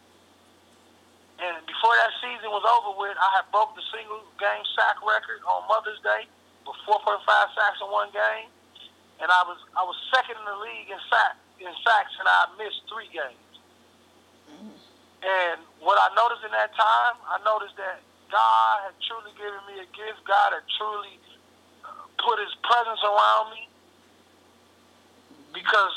And 1.43 1.59
before 1.67 1.91
that 1.99 2.13
season 2.23 2.47
was 2.55 2.63
over 2.63 2.95
with, 2.95 3.19
I 3.19 3.29
had 3.35 3.45
broke 3.51 3.75
the 3.75 3.83
single 3.91 4.23
game 4.39 4.63
sack 4.79 5.01
record 5.03 5.43
on 5.43 5.67
Mother's 5.67 5.99
Day 6.05 6.29
with 6.63 6.77
4.5 6.87 7.19
sacks 7.25 7.83
in 7.83 7.89
one 7.91 8.13
game. 8.15 8.47
And 9.19 9.27
I 9.27 9.41
was 9.43 9.59
I 9.75 9.83
was 9.83 9.97
second 10.13 10.39
in 10.39 10.45
the 10.47 10.57
league 10.63 10.87
in 10.87 10.99
sack 11.11 11.35
in 11.59 11.71
sacks, 11.83 12.13
and 12.19 12.27
I 12.27 12.49
missed 12.57 12.81
three 12.89 13.09
games. 13.13 13.51
Mm-hmm. 14.49 14.75
And 15.23 15.57
what 15.79 15.95
I 15.99 16.11
noticed 16.15 16.43
in 16.43 16.51
that 16.51 16.75
time, 16.75 17.15
I 17.27 17.39
noticed 17.47 17.77
that 17.77 18.03
God 18.27 18.75
had 18.89 18.95
truly 19.05 19.31
given 19.37 19.61
me 19.69 19.79
a 19.79 19.87
gift. 19.93 20.25
God 20.27 20.51
had 20.57 20.65
truly 20.75 21.15
uh, 21.85 22.09
put 22.19 22.41
His 22.41 22.51
presence 22.65 22.99
around 23.05 23.53
me. 23.55 23.69
Because 25.53 25.95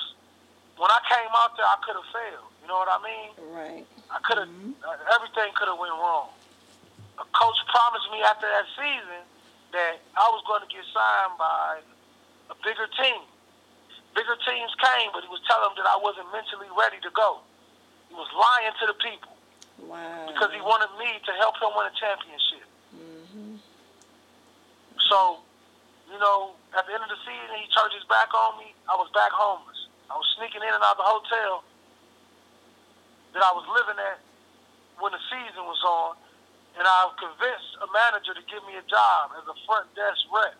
when 0.77 0.93
I 0.93 1.01
came 1.09 1.33
out 1.33 1.57
there, 1.57 1.65
I 1.65 1.81
could 1.81 1.97
have 1.97 2.11
failed. 2.13 2.51
You 2.61 2.69
know 2.69 2.77
what 2.77 2.93
I 2.93 3.01
mean? 3.01 3.31
Right. 3.51 3.85
I 4.13 4.19
could 4.21 4.39
have. 4.39 4.51
Mm-hmm. 4.51 4.79
Uh, 4.85 5.17
everything 5.17 5.51
could 5.57 5.67
have 5.67 5.81
went 5.81 5.97
wrong. 5.97 6.31
A 7.17 7.27
coach 7.33 7.57
promised 7.73 8.13
me 8.13 8.21
after 8.21 8.45
that 8.45 8.69
season 8.77 9.25
that 9.73 9.99
I 10.15 10.27
was 10.31 10.45
going 10.45 10.61
to 10.61 10.71
get 10.71 10.85
signed 10.93 11.35
by 11.41 11.81
a 12.53 12.57
bigger 12.63 12.87
team. 13.01 13.25
Bigger 14.17 14.41
teams 14.49 14.73
came, 14.81 15.13
but 15.13 15.21
he 15.21 15.29
was 15.29 15.45
telling 15.45 15.69
them 15.69 15.77
that 15.77 15.85
I 15.93 16.01
wasn't 16.01 16.33
mentally 16.33 16.73
ready 16.73 16.97
to 17.05 17.13
go. 17.13 17.45
He 18.09 18.17
was 18.17 18.33
lying 18.33 18.73
to 18.81 18.85
the 18.89 18.97
people. 18.97 19.37
Wow. 19.85 20.33
Because 20.33 20.57
he 20.57 20.61
wanted 20.65 20.89
me 20.97 21.21
to 21.21 21.33
help 21.37 21.61
him 21.61 21.69
win 21.77 21.85
a 21.85 21.95
championship. 22.01 22.65
Mm-hmm. 22.97 23.61
So, 25.13 25.45
you 26.09 26.17
know, 26.17 26.57
at 26.73 26.89
the 26.89 26.97
end 26.97 27.05
of 27.05 27.13
the 27.13 27.21
season, 27.29 27.61
he 27.61 27.69
turned 27.77 27.93
his 27.93 28.09
back 28.09 28.33
on 28.33 28.57
me. 28.57 28.73
I 28.89 28.97
was 28.97 29.13
back 29.13 29.37
homeless. 29.37 29.77
I 30.09 30.17
was 30.17 30.25
sneaking 30.41 30.65
in 30.65 30.73
and 30.73 30.81
out 30.81 30.97
of 30.97 31.05
the 31.05 31.09
hotel 31.13 31.53
that 33.37 33.45
I 33.45 33.53
was 33.53 33.69
living 33.69 34.01
at 34.01 34.17
when 34.97 35.13
the 35.13 35.21
season 35.29 35.69
was 35.69 35.83
on, 35.85 36.17
and 36.81 36.89
I 36.89 37.13
convinced 37.21 37.77
a 37.85 37.89
manager 37.93 38.33
to 38.33 38.45
give 38.49 38.65
me 38.65 38.81
a 38.81 38.87
job 38.89 39.37
as 39.37 39.45
a 39.45 39.57
front 39.69 39.93
desk 39.93 40.25
rep. 40.33 40.57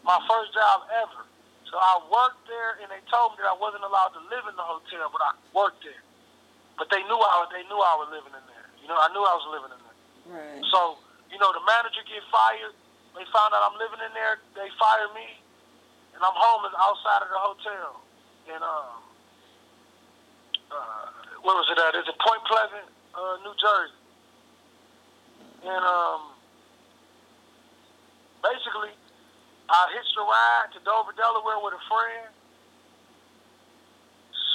My 0.00 0.16
first 0.24 0.56
job 0.56 0.88
ever. 1.04 1.28
So 1.70 1.80
I 1.80 1.94
worked 2.06 2.44
there, 2.46 2.78
and 2.82 2.88
they 2.92 3.02
told 3.10 3.34
me 3.34 3.42
that 3.42 3.50
I 3.50 3.58
wasn't 3.58 3.82
allowed 3.82 4.14
to 4.14 4.22
live 4.30 4.44
in 4.46 4.54
the 4.54 4.66
hotel, 4.66 5.10
but 5.10 5.22
I 5.24 5.32
worked 5.56 5.82
there. 5.82 6.02
But 6.78 6.90
they 6.90 7.02
knew 7.06 7.18
I 7.18 7.46
they 7.50 7.62
knew 7.70 7.78
I 7.78 7.94
was 7.98 8.10
living 8.10 8.34
in 8.34 8.44
there. 8.50 8.66
You 8.82 8.90
know, 8.90 8.98
I 8.98 9.08
knew 9.14 9.22
I 9.22 9.34
was 9.34 9.46
living 9.50 9.72
in 9.72 9.80
there. 9.80 9.98
Right. 10.38 10.62
So 10.70 10.98
you 11.30 11.38
know, 11.38 11.50
the 11.50 11.62
manager 11.66 12.02
get 12.06 12.22
fired. 12.30 12.74
They 13.14 13.26
found 13.30 13.54
out 13.54 13.62
I'm 13.66 13.78
living 13.78 14.02
in 14.02 14.12
there. 14.14 14.42
They 14.54 14.66
fire 14.78 15.10
me, 15.14 15.26
and 16.14 16.20
I'm 16.22 16.34
homeless 16.34 16.74
outside 16.78 17.26
of 17.26 17.30
the 17.30 17.40
hotel. 17.42 18.02
And 18.50 18.62
um, 18.62 19.02
uh, 20.70 21.06
where 21.42 21.54
was 21.58 21.66
it 21.70 21.78
at? 21.78 21.94
It's 21.94 22.10
in 22.10 22.18
Point 22.18 22.42
Pleasant, 22.46 22.86
uh, 23.14 23.34
New 23.42 23.54
Jersey. 23.58 23.98
And 25.64 25.82
um, 25.82 26.34
basically, 28.42 28.92
I 29.68 29.80
hitched 29.96 30.16
a 30.16 30.24
ride 30.24 30.68
to 30.76 30.80
Dover, 30.84 31.16
Delaware 31.16 31.60
with 31.64 31.74
a 31.74 31.82
friend. 31.88 32.28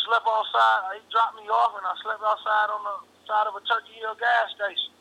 Slept 0.06 0.26
outside. 0.26 1.02
He 1.02 1.06
dropped 1.10 1.38
me 1.38 1.46
off, 1.50 1.74
and 1.78 1.86
I 1.86 1.94
slept 2.02 2.22
outside 2.22 2.70
on 2.70 2.82
the 2.86 2.96
side 3.26 3.46
of 3.50 3.58
a 3.58 3.64
Turkey 3.66 3.98
Hill 3.98 4.18
gas 4.18 4.54
station. 4.54 4.94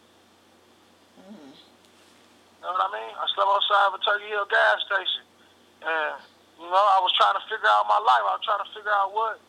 You 2.58 2.66
know 2.66 2.74
what 2.74 2.88
I 2.88 2.90
mean? 2.90 3.12
I 3.14 3.24
slept 3.32 3.48
outside 3.48 3.86
of 3.92 3.94
a 3.96 4.02
Turkey 4.02 4.28
Hill 4.32 4.48
gas 4.48 4.76
station, 4.88 5.24
and 5.84 6.14
you 6.58 6.68
know 6.68 6.84
I 6.92 6.98
was 7.04 7.12
trying 7.14 7.36
to 7.38 7.44
figure 7.46 7.70
out 7.70 7.86
my 7.86 8.00
life. 8.00 8.24
I 8.26 8.34
was 8.34 8.44
trying 8.44 8.64
to 8.64 8.70
figure 8.74 8.92
out 8.92 9.12
what 9.12 9.40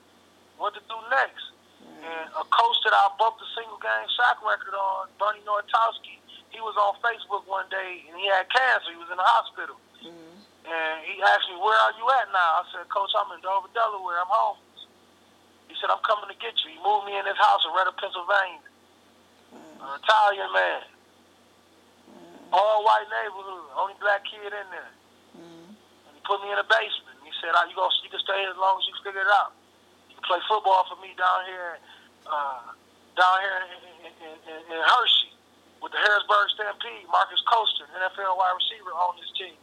what 0.59 0.75
to 0.75 0.81
do 0.85 0.97
next. 1.09 1.55
Mm-hmm. 1.81 2.03
And 2.03 2.27
a 2.35 2.43
coach 2.45 2.77
that 2.83 2.93
I 2.93 3.09
broke 3.15 3.39
the 3.39 3.49
single 3.55 3.79
game 3.79 4.07
sack 4.13 4.43
record 4.43 4.75
on, 4.75 5.07
Bernie 5.17 5.43
Nortowski, 5.47 6.19
he 6.51 6.59
was 6.59 6.75
on 6.75 6.99
Facebook 6.99 7.47
one 7.47 7.65
day, 7.71 8.03
and 8.11 8.19
he 8.19 8.27
had 8.27 8.45
cancer. 8.51 8.91
He 8.91 8.99
was 8.99 9.09
in 9.09 9.17
the 9.17 9.25
hospital. 9.25 9.79
Mm-hmm. 10.03 10.35
And 10.69 10.95
he 11.07 11.17
asked 11.23 11.49
me, 11.49 11.57
where 11.57 11.75
are 11.75 11.95
you 11.97 12.05
at 12.21 12.29
now? 12.29 12.61
I 12.61 12.63
said, 12.69 12.85
Coach, 12.93 13.09
I'm 13.17 13.33
in 13.33 13.41
Dover, 13.41 13.71
Delaware. 13.73 14.21
I'm 14.21 14.29
homeless. 14.29 14.85
He 15.65 15.73
said, 15.81 15.89
I'm 15.89 16.01
coming 16.05 16.29
to 16.29 16.37
get 16.37 16.53
you. 16.61 16.75
He 16.75 16.79
moved 16.81 17.09
me 17.09 17.17
in 17.17 17.25
his 17.25 17.37
house 17.37 17.65
in 17.65 17.73
Reading, 17.73 17.97
Pennsylvania. 17.97 18.69
Wow. 19.49 19.81
An 19.81 19.89
Italian 19.97 20.49
man. 20.53 20.83
Wow. 22.53 22.59
All 22.59 22.85
white 22.85 23.09
neighborhood. 23.09 23.65
Only 23.73 23.97
black 23.97 24.21
kid 24.29 24.53
in 24.53 24.67
there. 24.69 24.93
And 25.39 26.13
he 26.13 26.21
put 26.27 26.43
me 26.45 26.53
in 26.53 26.59
a 26.59 26.67
basement. 26.67 27.17
He 27.25 27.33
said, 27.41 27.53
you, 27.69 27.75
gonna, 27.77 27.93
you 28.05 28.11
can 28.11 28.21
stay 28.21 28.41
as 28.45 28.57
long 28.57 28.77
as 28.77 28.85
you 28.85 28.93
figure 29.01 29.25
it 29.25 29.31
out. 29.41 29.55
You 30.11 30.17
can 30.19 30.25
play 30.27 30.41
football 30.45 30.85
for 30.85 30.97
me 31.01 31.15
down 31.17 31.47
here 31.49 31.81
uh, 32.29 32.73
down 33.17 33.35
here 33.41 33.57
in, 33.57 33.67
in, 34.05 34.35
in, 34.47 34.59
in 34.69 34.79
Hershey 34.79 35.33
with 35.81 35.91
the 35.91 36.01
Harrisburg 36.01 36.47
Stampede. 36.55 37.07
Marques 37.09 37.41
Colston, 37.47 37.87
NFL 37.95 38.37
wide 38.37 38.55
receiver, 38.55 38.93
on 38.93 39.17
his 39.17 39.31
team. 39.35 39.57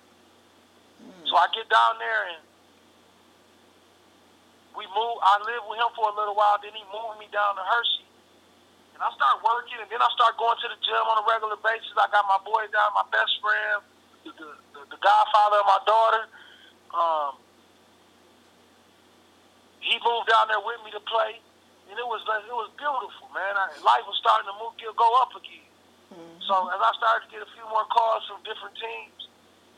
Mm. 1.01 1.25
So 1.29 1.35
I 1.37 1.47
get 1.53 1.69
down 1.69 1.99
there 1.99 2.23
and 2.33 2.43
we 4.77 4.85
move. 4.93 5.17
I 5.25 5.41
lived 5.41 5.67
with 5.73 5.81
him 5.81 5.91
for 5.97 6.13
a 6.13 6.15
little 6.15 6.37
while. 6.37 6.61
Then 6.61 6.77
he 6.77 6.85
moved 6.93 7.17
me 7.17 7.27
down 7.33 7.57
to 7.57 7.65
Hershey, 7.65 8.05
and 8.93 9.01
I 9.01 9.09
start 9.17 9.41
working. 9.41 9.81
And 9.81 9.89
then 9.89 10.05
I 10.05 10.09
start 10.13 10.37
going 10.37 10.61
to 10.61 10.69
the 10.69 10.79
gym 10.85 11.01
on 11.01 11.17
a 11.21 11.25
regular 11.25 11.57
basis. 11.65 11.97
I 11.97 12.13
got 12.13 12.29
my 12.29 12.41
boy 12.45 12.69
down, 12.69 12.93
my 12.93 13.09
best 13.09 13.33
friend, 13.41 13.81
the 14.29 14.33
the, 14.77 14.81
the 14.93 14.99
godfather 15.01 15.65
of 15.65 15.67
my 15.67 15.81
daughter. 15.89 16.23
Um, 16.93 17.33
he 19.81 19.97
moved 20.05 20.29
down 20.29 20.53
there 20.53 20.61
with 20.61 20.81
me 20.85 20.93
to 20.93 21.03
play, 21.09 21.41
and 21.89 21.97
it 21.97 22.07
was 22.07 22.21
it 22.45 22.53
was 22.53 22.69
beautiful, 22.77 23.33
man. 23.33 23.57
I, 23.57 23.73
life 23.81 24.05
was 24.05 24.21
starting 24.21 24.47
to 24.53 24.57
move, 24.61 24.77
go 24.77 25.09
up 25.25 25.33
again. 25.33 25.65
Mm-hmm. 26.13 26.39
So 26.45 26.69
as 26.69 26.79
I 26.79 26.93
started 27.01 27.27
to 27.27 27.31
get 27.33 27.43
a 27.43 27.51
few 27.57 27.65
more 27.67 27.89
calls 27.89 28.29
from 28.29 28.45
different 28.47 28.77
teams 28.79 29.16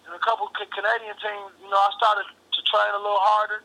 and 0.08 0.16
a 0.16 0.22
couple 0.24 0.48
Canadian 0.56 1.12
teams, 1.20 1.52
you 1.60 1.68
know, 1.68 1.76
I 1.76 1.92
started 2.00 2.24
to 2.24 2.60
train 2.64 2.96
a 2.96 3.00
little 3.00 3.20
harder. 3.20 3.60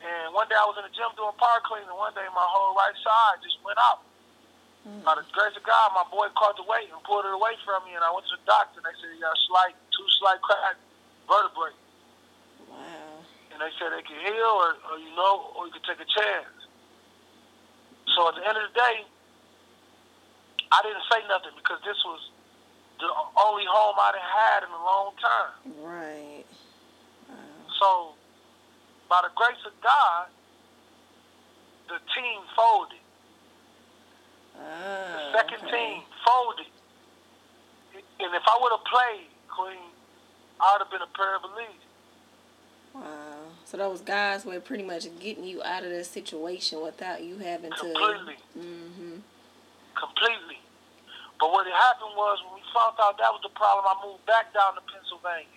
And 0.00 0.32
one 0.32 0.48
day 0.48 0.56
I 0.56 0.64
was 0.64 0.80
in 0.80 0.88
the 0.88 0.94
gym 0.96 1.12
doing 1.20 1.36
power 1.36 1.60
cleaning. 1.68 1.92
And 1.92 2.00
one 2.00 2.16
day 2.16 2.24
my 2.32 2.48
whole 2.48 2.72
right 2.72 2.96
side 3.04 3.44
just 3.44 3.60
went 3.60 3.76
out. 3.76 4.00
Mm. 4.88 5.04
By 5.04 5.20
the 5.20 5.24
grace 5.36 5.52
of 5.52 5.64
God, 5.68 5.92
my 5.92 6.08
boy 6.08 6.32
caught 6.32 6.56
the 6.56 6.64
weight 6.64 6.88
and 6.88 6.96
pulled 7.04 7.28
it 7.28 7.36
away 7.36 7.60
from 7.68 7.84
me. 7.84 7.92
And 7.92 8.00
I 8.00 8.08
went 8.08 8.24
to 8.32 8.40
the 8.40 8.46
doctor 8.48 8.80
and 8.80 8.88
they 8.88 8.96
said 8.96 9.12
he 9.12 9.20
got 9.20 9.36
a 9.36 9.42
slight, 9.52 9.76
two 9.92 10.08
slight 10.24 10.40
crack 10.40 10.80
vertebrae. 11.28 11.76
Wow. 12.64 13.20
And 13.52 13.60
they 13.60 13.68
said 13.76 13.92
they 13.92 14.00
could 14.00 14.24
heal 14.24 14.52
or, 14.64 14.80
or 14.88 14.96
you 14.96 15.12
know, 15.12 15.52
or 15.60 15.68
you 15.68 15.76
could 15.76 15.84
take 15.84 16.00
a 16.00 16.08
chance. 16.08 16.56
So 18.16 18.32
at 18.32 18.40
the 18.40 18.48
end 18.48 18.56
of 18.56 18.64
the 18.64 18.74
day, 18.80 19.04
I 20.72 20.80
didn't 20.80 21.04
say 21.12 21.20
nothing 21.28 21.52
because 21.60 21.84
this 21.84 22.00
was 22.08 22.32
the 23.00 23.10
only 23.44 23.64
home 23.64 23.96
I'd 23.98 24.14
had 24.20 24.62
in 24.64 24.70
a 24.70 24.82
long 24.84 25.12
time. 25.16 25.54
Right. 25.82 26.44
So 27.80 28.12
by 29.08 29.20
the 29.24 29.32
grace 29.34 29.58
of 29.66 29.72
God, 29.82 30.26
the 31.88 31.98
team 32.14 32.40
folded. 32.54 33.02
the 34.54 34.60
ah, 34.62 35.32
second 35.34 35.66
okay. 35.66 35.70
team 35.70 36.02
folded. 36.24 36.66
And 38.20 38.34
if 38.34 38.42
I 38.46 38.58
would 38.60 38.70
have 38.70 38.84
played, 38.84 39.26
Queen, 39.48 39.90
I 40.60 40.76
would 40.76 40.84
have 40.84 40.90
been 40.92 41.02
a 41.02 41.10
paraplegic. 41.18 41.80
Wow. 42.94 43.50
So 43.64 43.76
that 43.76 43.84
those 43.84 44.00
guys 44.00 44.44
were 44.44 44.60
pretty 44.60 44.82
much 44.84 45.06
getting 45.20 45.44
you 45.44 45.62
out 45.62 45.84
of 45.84 45.90
the 45.90 46.04
situation 46.04 46.82
without 46.82 47.22
you 47.22 47.38
having 47.38 47.70
Completely. 47.70 47.94
to. 47.94 48.16
Completely. 48.16 48.36
Mm-hmm. 48.58 48.99
But 51.40 51.48
what 51.56 51.64
had 51.64 51.72
happened 51.72 52.12
was 52.12 52.36
when 52.44 52.60
we 52.60 52.64
found 52.76 53.00
out 53.00 53.16
that 53.16 53.32
was 53.32 53.40
the 53.40 53.50
problem, 53.56 53.88
I 53.88 53.96
moved 54.04 54.28
back 54.28 54.52
down 54.52 54.76
to 54.76 54.84
Pennsylvania. 54.84 55.56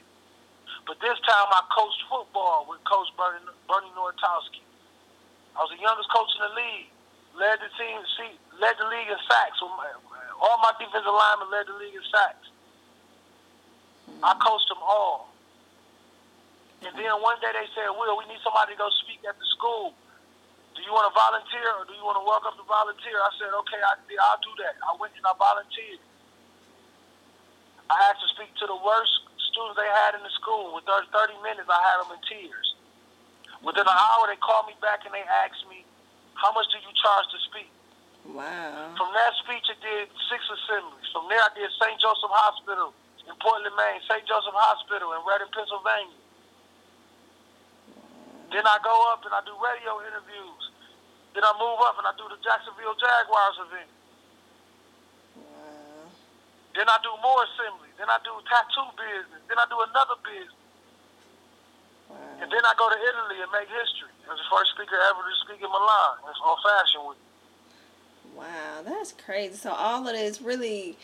But 0.87 1.03
this 1.03 1.19
time 1.27 1.47
I 1.51 1.61
coached 1.75 1.99
football 2.07 2.63
with 2.71 2.79
Coach 2.87 3.11
Bernie, 3.19 3.43
Bernie 3.67 3.91
Nortowski. 3.91 4.63
I 5.59 5.67
was 5.67 5.75
the 5.75 5.83
youngest 5.83 6.07
coach 6.07 6.31
in 6.39 6.41
the 6.47 6.53
league. 6.55 6.87
Led 7.35 7.59
the 7.59 7.69
team, 7.75 7.99
see, 8.15 8.31
led 8.63 8.79
the 8.79 8.87
league 8.87 9.11
in 9.11 9.19
sacks. 9.27 9.59
All 9.59 10.57
my 10.63 10.71
defensive 10.79 11.11
linemen 11.11 11.51
led 11.51 11.67
the 11.67 11.75
league 11.75 11.95
in 11.95 12.05
sacks. 12.07 12.47
I 14.23 14.31
coached 14.39 14.71
them 14.71 14.79
all. 14.79 15.33
And 16.83 16.95
then 16.95 17.11
one 17.19 17.39
day 17.39 17.51
they 17.51 17.67
said, 17.75 17.91
Will, 17.91 18.15
we 18.19 18.27
need 18.27 18.39
somebody 18.43 18.75
to 18.75 18.79
go 18.79 18.87
speak 19.03 19.23
at 19.27 19.35
the 19.35 19.47
school. 19.55 19.95
Do 20.73 20.81
you 20.81 20.89
want 20.89 21.05
to 21.09 21.13
volunteer 21.13 21.69
or 21.77 21.85
do 21.85 21.93
you 21.93 22.01
want 22.01 22.17
to 22.17 22.25
walk 22.25 22.43
up 22.49 22.57
to 22.57 22.65
volunteer? 22.65 23.17
I 23.21 23.31
said, 23.37 23.53
okay, 23.53 23.81
I, 23.81 23.93
I'll 23.99 24.41
do 24.41 24.53
that. 24.65 24.75
I 24.81 24.91
went 24.97 25.13
and 25.13 25.25
I 25.25 25.33
volunteered. 25.37 26.01
I 27.89 27.95
had 28.09 28.17
to 28.17 28.27
speak 28.33 28.49
to 28.57 28.65
the 28.65 28.79
worst 28.81 29.13
students 29.53 29.77
they 29.77 29.91
had 30.05 30.17
in 30.17 30.25
the 30.25 30.33
school. 30.33 30.73
Within 30.73 31.05
30 31.13 31.37
minutes, 31.45 31.69
I 31.69 31.77
had 31.77 31.97
them 32.01 32.17
in 32.17 32.21
tears. 32.25 32.67
Within 33.61 33.85
an 33.85 33.95
hour, 33.95 34.25
they 34.25 34.39
called 34.41 34.65
me 34.65 34.75
back 34.81 35.05
and 35.05 35.13
they 35.13 35.23
asked 35.45 35.63
me, 35.69 35.85
how 36.33 36.49
much 36.57 36.67
do 36.73 36.81
you 36.81 36.91
charge 36.97 37.27
to 37.29 37.39
speak? 37.47 37.69
Wow. 38.25 38.95
From 38.97 39.11
that 39.13 39.31
speech, 39.43 39.67
I 39.69 39.77
did 39.77 40.09
six 40.31 40.41
assemblies. 40.47 41.05
From 41.11 41.27
there, 41.29 41.39
I 41.39 41.51
did 41.53 41.69
St. 41.77 41.99
Joseph 41.99 42.33
Hospital 42.33 42.95
in 43.27 43.35
Portland, 43.39 43.75
Maine, 43.75 44.01
St. 44.07 44.23
Joseph 44.25 44.55
Hospital 44.55 45.11
in 45.13 45.21
Reading, 45.27 45.51
Pennsylvania. 45.51 46.22
Then 48.53 48.69
I 48.69 48.77
go 48.85 48.93
up 49.09 49.25
and 49.25 49.33
I 49.33 49.41
do 49.41 49.57
radio 49.57 49.97
interviews. 50.05 50.63
Then 51.33 51.41
I 51.41 51.57
move 51.57 51.81
up 51.81 51.97
and 51.97 52.05
I 52.05 52.13
do 52.13 52.29
the 52.29 52.37
Jacksonville 52.45 52.93
Jaguars 52.93 53.57
event. 53.65 53.89
Then 56.77 56.85
I 56.85 56.97
do 57.01 57.09
more 57.25 57.41
assembly. 57.49 57.89
Then 57.97 58.13
I 58.13 58.21
do 58.21 58.29
tattoo 58.45 58.93
business. 58.93 59.41
Then 59.49 59.57
I 59.57 59.65
do 59.65 59.81
another 59.81 60.21
business. 60.21 60.61
And 62.41 62.45
then 62.45 62.61
I 62.61 62.73
go 62.77 62.89
to 62.93 62.97
Italy 62.97 63.41
and 63.41 63.49
make 63.49 63.69
history 63.73 64.13
as 64.29 64.37
the 64.37 64.47
first 64.53 64.77
speaker 64.77 65.01
ever 65.09 65.21
to 65.25 65.35
speak 65.49 65.61
in 65.65 65.69
Milan. 65.73 66.21
It's 66.29 66.37
on 66.45 66.57
Fashion 66.61 67.01
Week. 67.09 67.23
Wow, 68.37 68.85
that's 68.85 69.13
crazy. 69.17 69.57
So 69.57 69.73
all 69.73 70.05
of 70.05 70.13
this 70.13 70.41
really, 70.41 70.97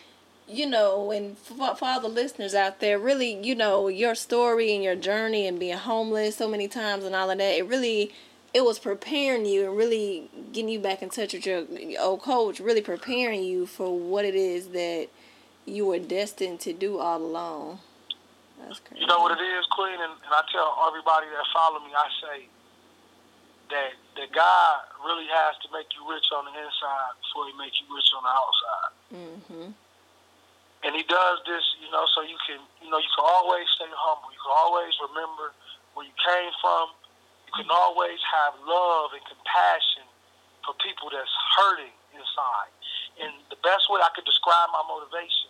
you 0.49 0.65
know, 0.65 1.11
and 1.11 1.37
for, 1.37 1.75
for 1.75 1.85
all 1.85 1.99
the 2.01 2.07
listeners 2.07 2.55
out 2.55 2.79
there, 2.79 2.97
really, 2.97 3.39
you 3.45 3.55
know, 3.55 3.87
your 3.87 4.15
story 4.15 4.73
and 4.73 4.83
your 4.83 4.95
journey 4.95 5.45
and 5.45 5.59
being 5.59 5.77
homeless 5.77 6.37
so 6.37 6.47
many 6.47 6.67
times 6.67 7.03
and 7.03 7.15
all 7.15 7.29
of 7.29 7.37
that, 7.37 7.57
it 7.57 7.67
really 7.67 8.11
it 8.53 8.65
was 8.65 8.79
preparing 8.79 9.45
you 9.45 9.65
and 9.65 9.77
really 9.77 10.27
getting 10.51 10.69
you 10.69 10.79
back 10.79 11.03
in 11.03 11.09
touch 11.09 11.33
with 11.33 11.45
your 11.45 11.65
old 11.99 12.21
coach, 12.21 12.59
really 12.59 12.81
preparing 12.81 13.43
you 13.43 13.67
for 13.67 13.97
what 13.97 14.25
it 14.25 14.33
is 14.33 14.69
that 14.69 15.07
you 15.65 15.85
were 15.85 15.99
destined 15.99 16.59
to 16.61 16.73
do 16.73 16.97
all 16.97 17.21
along. 17.21 17.79
That's 18.59 18.79
crazy. 18.79 19.01
You 19.01 19.07
know 19.07 19.19
what 19.19 19.31
it 19.31 19.41
is, 19.41 19.65
Queen, 19.71 19.93
and, 19.93 20.17
and 20.17 20.33
I 20.33 20.41
tell 20.51 20.75
everybody 20.87 21.27
that 21.27 21.45
follow 21.53 21.79
me, 21.79 21.93
I 21.95 22.09
say 22.21 22.47
that 23.69 23.93
that 24.17 24.33
God 24.33 24.77
really 25.05 25.29
has 25.29 25.55
to 25.61 25.69
make 25.71 25.87
you 25.93 26.01
rich 26.09 26.25
on 26.35 26.45
the 26.45 26.51
inside 26.57 27.13
before 27.21 27.45
He 27.45 27.53
makes 27.53 27.77
you 27.79 27.85
rich 27.93 28.09
on 28.17 28.23
the 28.25 28.33
outside. 28.33 28.91
Mm-hmm. 29.13 29.71
And 30.83 30.95
He 30.95 31.03
does 31.03 31.37
this, 31.43 31.63
you 31.83 31.91
know, 31.91 32.07
so 32.15 32.23
you 32.23 32.39
can, 32.47 32.59
you 32.79 32.89
know, 32.89 32.99
you 32.99 33.11
can 33.11 33.25
always 33.25 33.67
stay 33.75 33.89
humble. 33.91 34.31
You 34.31 34.39
can 34.39 34.55
always 34.55 34.93
remember 35.11 35.51
where 35.93 36.07
you 36.07 36.15
came 36.23 36.53
from. 36.63 36.95
You 37.51 37.65
can 37.65 37.69
always 37.71 38.19
have 38.29 38.55
love 38.63 39.11
and 39.11 39.23
compassion 39.25 40.07
for 40.63 40.77
people 40.79 41.11
that's 41.11 41.33
hurting 41.59 41.95
inside. 42.15 42.71
And 43.19 43.35
the 43.51 43.59
best 43.59 43.89
way 43.91 43.99
I 43.99 44.13
could 44.15 44.23
describe 44.23 44.71
my 44.71 44.85
motivation 44.87 45.49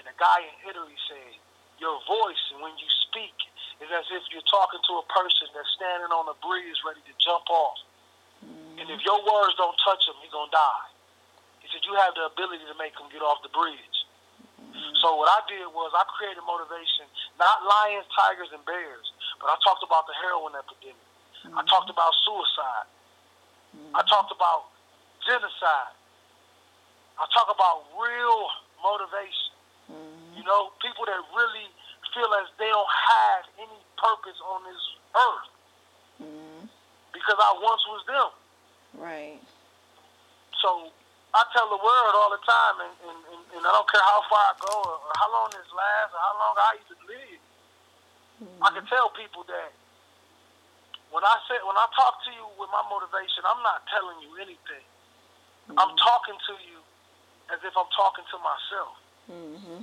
and 0.00 0.08
a 0.08 0.16
guy 0.16 0.40
in 0.48 0.56
Italy 0.64 0.96
said, 1.12 1.36
Your 1.76 2.00
voice, 2.08 2.42
and 2.56 2.64
when 2.64 2.72
you 2.80 2.88
speak, 3.08 3.36
is 3.84 3.92
as 3.92 4.08
if 4.12 4.24
you're 4.32 4.46
talking 4.48 4.80
to 4.80 4.92
a 5.00 5.04
person 5.12 5.48
that's 5.52 5.68
standing 5.76 6.08
on 6.08 6.24
a 6.32 6.36
bridge 6.40 6.80
ready 6.84 7.04
to 7.04 7.14
jump 7.20 7.44
off. 7.52 7.80
And 8.80 8.88
if 8.88 9.00
your 9.04 9.20
words 9.20 9.56
don't 9.60 9.76
touch 9.84 10.08
him, 10.08 10.16
he's 10.24 10.32
going 10.32 10.48
to 10.48 10.56
die. 10.56 10.88
He 11.60 11.68
said, 11.68 11.84
You 11.84 11.92
have 12.00 12.16
the 12.16 12.32
ability 12.32 12.64
to 12.64 12.76
make 12.80 12.96
him 12.96 13.12
get 13.12 13.20
off 13.20 13.44
the 13.44 13.52
bridge. 13.52 13.89
Mm-hmm. 14.70 14.94
So 15.02 15.18
what 15.18 15.26
I 15.26 15.42
did 15.50 15.66
was 15.74 15.90
I 15.92 16.06
created 16.14 16.40
motivation, 16.46 17.10
not 17.36 17.66
lions, 17.66 18.06
tigers, 18.14 18.54
and 18.54 18.62
bears, 18.62 19.10
but 19.42 19.50
I 19.50 19.58
talked 19.66 19.82
about 19.82 20.06
the 20.06 20.14
heroin 20.22 20.54
epidemic. 20.54 21.02
Mm-hmm. 21.42 21.58
I 21.58 21.62
talked 21.66 21.90
about 21.90 22.14
suicide. 22.22 22.86
I 23.94 24.02
talked 24.06 24.30
about 24.34 24.70
genocide. 25.26 25.94
I 27.18 27.26
talk 27.34 27.50
about 27.50 27.86
real 27.94 28.50
motivation. 28.82 29.54
Mm-hmm. 29.90 30.38
You 30.38 30.44
know, 30.44 30.70
people 30.82 31.06
that 31.06 31.20
really 31.34 31.68
feel 32.14 32.30
as 32.42 32.50
they 32.58 32.66
don't 32.66 32.90
have 32.90 33.42
any 33.58 33.78
purpose 33.98 34.38
on 34.42 34.64
this 34.66 34.82
earth. 35.14 35.50
Mm-hmm. 36.22 36.66
Because 37.12 37.38
I 37.38 37.50
once 37.62 37.82
was 37.86 38.02
them. 38.06 38.30
Right. 38.98 39.38
So 40.62 40.90
I 41.30 41.46
tell 41.54 41.70
the 41.70 41.78
world 41.78 42.12
all 42.18 42.34
the 42.34 42.42
time, 42.42 42.76
and, 42.82 42.94
and, 43.06 43.18
and, 43.30 43.42
and 43.54 43.62
I 43.62 43.70
don't 43.70 43.86
care 43.86 44.02
how 44.02 44.20
far 44.26 44.42
I 44.50 44.54
go 44.58 44.74
or, 44.82 44.96
or, 44.98 45.12
how 45.14 45.30
long 45.30 45.46
this 45.54 45.68
lasts 45.70 46.10
or 46.10 46.20
how 46.20 46.34
long 46.42 46.54
I 46.58 46.70
even 46.82 47.00
live. 47.06 47.42
Mm-hmm. 48.42 48.62
I 48.66 48.68
can 48.74 48.84
tell 48.90 49.14
people 49.14 49.46
that 49.46 49.70
when 51.14 51.22
I 51.22 51.36
say 51.46 51.58
when 51.62 51.78
I 51.78 51.86
talk 51.94 52.18
to 52.26 52.30
you 52.34 52.46
with 52.58 52.70
my 52.74 52.82
motivation, 52.90 53.46
I'm 53.46 53.62
not 53.62 53.86
telling 53.90 54.18
you 54.26 54.42
anything. 54.42 54.84
I'm 55.78 55.94
mm-hmm. 55.94 56.02
talking 56.02 56.34
to 56.34 56.54
you 56.66 56.82
as 57.54 57.62
if 57.62 57.74
I'm 57.78 57.90
talking 57.94 58.26
to 58.26 58.38
myself. 58.42 58.94
Mm-hmm. 59.30 59.80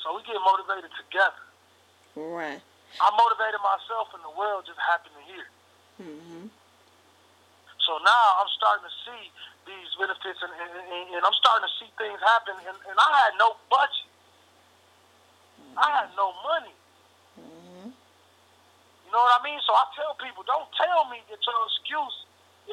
So 0.00 0.06
we 0.16 0.24
get 0.24 0.40
motivated 0.40 0.92
together. 0.96 1.44
Right. 2.16 2.60
I 2.96 3.08
motivated 3.12 3.60
myself, 3.60 4.16
and 4.16 4.24
the 4.24 4.32
world 4.32 4.64
just 4.64 4.80
happened 4.80 5.12
to 5.12 5.24
hear. 5.28 5.46
Mm-hmm. 6.00 6.44
So 7.88 7.96
now 8.04 8.26
I'm 8.44 8.52
starting 8.52 8.84
to 8.84 8.94
see 9.08 9.32
these 9.64 9.88
benefits, 9.96 10.44
and, 10.44 10.52
and, 10.52 11.08
and 11.08 11.24
I'm 11.24 11.32
starting 11.40 11.64
to 11.64 11.72
see 11.80 11.88
things 11.96 12.20
happen. 12.20 12.60
And, 12.68 12.76
and 12.84 12.96
I 13.00 13.08
had 13.24 13.32
no 13.40 13.56
budget. 13.72 14.12
Mm-hmm. 15.56 15.80
I 15.80 15.88
had 16.04 16.12
no 16.12 16.36
money. 16.44 16.76
Mm-hmm. 17.40 17.88
You 17.88 19.10
know 19.10 19.24
what 19.24 19.40
I 19.40 19.40
mean? 19.40 19.56
So 19.64 19.72
I 19.72 19.88
tell 19.96 20.12
people, 20.20 20.44
don't 20.44 20.68
tell 20.76 21.08
me 21.08 21.24
that 21.32 21.40
your 21.40 21.60
excuse 21.64 22.16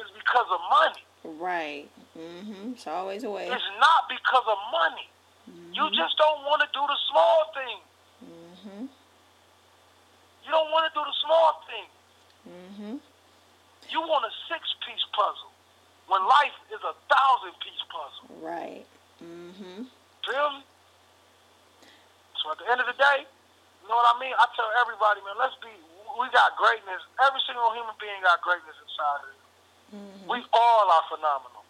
is 0.04 0.08
because 0.12 0.52
of 0.52 0.60
money. 0.68 1.04
Right. 1.40 1.88
Mm-hmm. 2.12 2.76
It's 2.76 2.84
always 2.84 3.24
a 3.24 3.32
way. 3.32 3.48
It's 3.48 3.72
not 3.80 4.12
because 4.12 4.44
of 4.44 4.60
money. 4.68 5.08
Mm-hmm. 5.48 5.80
You 5.80 5.88
just 5.96 6.12
don't 6.20 6.44
want 6.44 6.60
to 6.60 6.68
do 6.76 6.84
the 6.84 6.98
small 7.08 7.38
thing. 7.56 7.78
Mm-hmm. 8.20 8.84
You 10.44 10.50
don't 10.52 10.68
want 10.76 10.84
to 10.84 10.92
do 10.92 11.00
the 11.00 11.16
small 11.24 11.48
thing. 11.64 11.88
Mm-hmm. 12.44 12.96
You 13.90 14.00
want 14.02 14.24
a 14.26 14.32
six-piece 14.50 15.04
puzzle 15.14 15.52
when 16.06 16.22
life 16.26 16.56
is 16.70 16.82
a 16.82 16.94
thousand-piece 17.10 17.82
puzzle. 17.90 18.26
Right. 18.42 18.86
Mm-hmm. 19.22 19.88
Feel 20.26 20.48
me? 20.54 20.62
So 22.42 22.50
at 22.52 22.58
the 22.58 22.68
end 22.70 22.80
of 22.82 22.86
the 22.86 22.98
day, 22.98 23.26
you 23.26 23.86
know 23.88 23.96
what 23.96 24.10
I 24.10 24.18
mean? 24.18 24.34
I 24.34 24.46
tell 24.54 24.70
everybody, 24.82 25.22
man, 25.22 25.38
let's 25.38 25.54
be. 25.62 25.70
We 26.16 26.26
got 26.32 26.56
greatness. 26.56 27.04
Every 27.20 27.42
single 27.44 27.70
human 27.76 27.92
being 28.00 28.18
got 28.24 28.40
greatness 28.40 28.74
inside 28.80 29.20
of 29.20 29.28
it. 29.30 29.42
Mm-hmm. 29.94 30.26
We 30.32 30.38
all 30.50 30.86
are 30.88 31.04
phenomenal. 31.12 31.62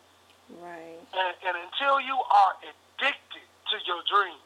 Right. 0.63 1.03
And, 1.13 1.35
and 1.43 1.55
until 1.67 1.99
you 1.99 2.15
are 2.15 2.53
addicted 2.63 3.43
to 3.43 3.77
your 3.85 4.01
dream, 4.07 4.39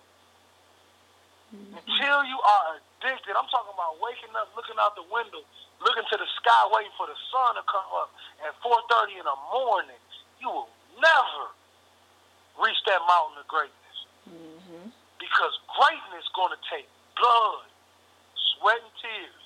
mm-hmm. 1.52 1.76
until 1.78 2.24
you 2.24 2.40
are 2.40 2.80
addicted, 2.80 2.89
I'm 3.00 3.48
talking 3.48 3.72
about 3.72 3.96
waking 4.00 4.32
up, 4.36 4.52
looking 4.52 4.76
out 4.76 4.92
the 4.92 5.06
window, 5.08 5.40
looking 5.80 6.04
to 6.04 6.16
the 6.20 6.28
sky, 6.36 6.60
waiting 6.68 6.92
for 7.00 7.08
the 7.08 7.16
sun 7.32 7.56
to 7.56 7.64
come 7.64 7.88
up 7.96 8.12
at 8.44 8.52
4:30 8.60 9.16
in 9.16 9.24
the 9.24 9.38
morning, 9.48 10.00
you 10.40 10.48
will 10.48 10.68
never 11.00 11.44
reach 12.60 12.76
that 12.84 13.00
mountain 13.08 13.40
of 13.40 13.48
greatness. 13.48 13.96
Mm-hmm. 14.28 14.92
Because 15.16 15.54
greatness 15.72 16.24
is 16.24 16.32
going 16.36 16.52
to 16.52 16.60
take 16.68 16.84
blood, 17.16 17.64
sweat, 18.36 18.80
and 18.84 18.94
tears. 19.00 19.40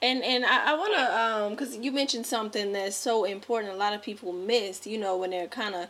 And 0.00 0.22
and 0.22 0.44
I, 0.44 0.72
I 0.72 0.74
want 0.76 0.94
to 0.94 1.20
um 1.20 1.50
because 1.50 1.76
you 1.76 1.90
mentioned 1.90 2.26
something 2.26 2.72
that's 2.72 2.96
so 2.96 3.24
important. 3.24 3.72
A 3.72 3.76
lot 3.76 3.94
of 3.94 4.02
people 4.02 4.32
miss. 4.32 4.86
You 4.86 4.98
know 4.98 5.16
when 5.16 5.30
they're 5.30 5.48
kind 5.48 5.74
of 5.74 5.88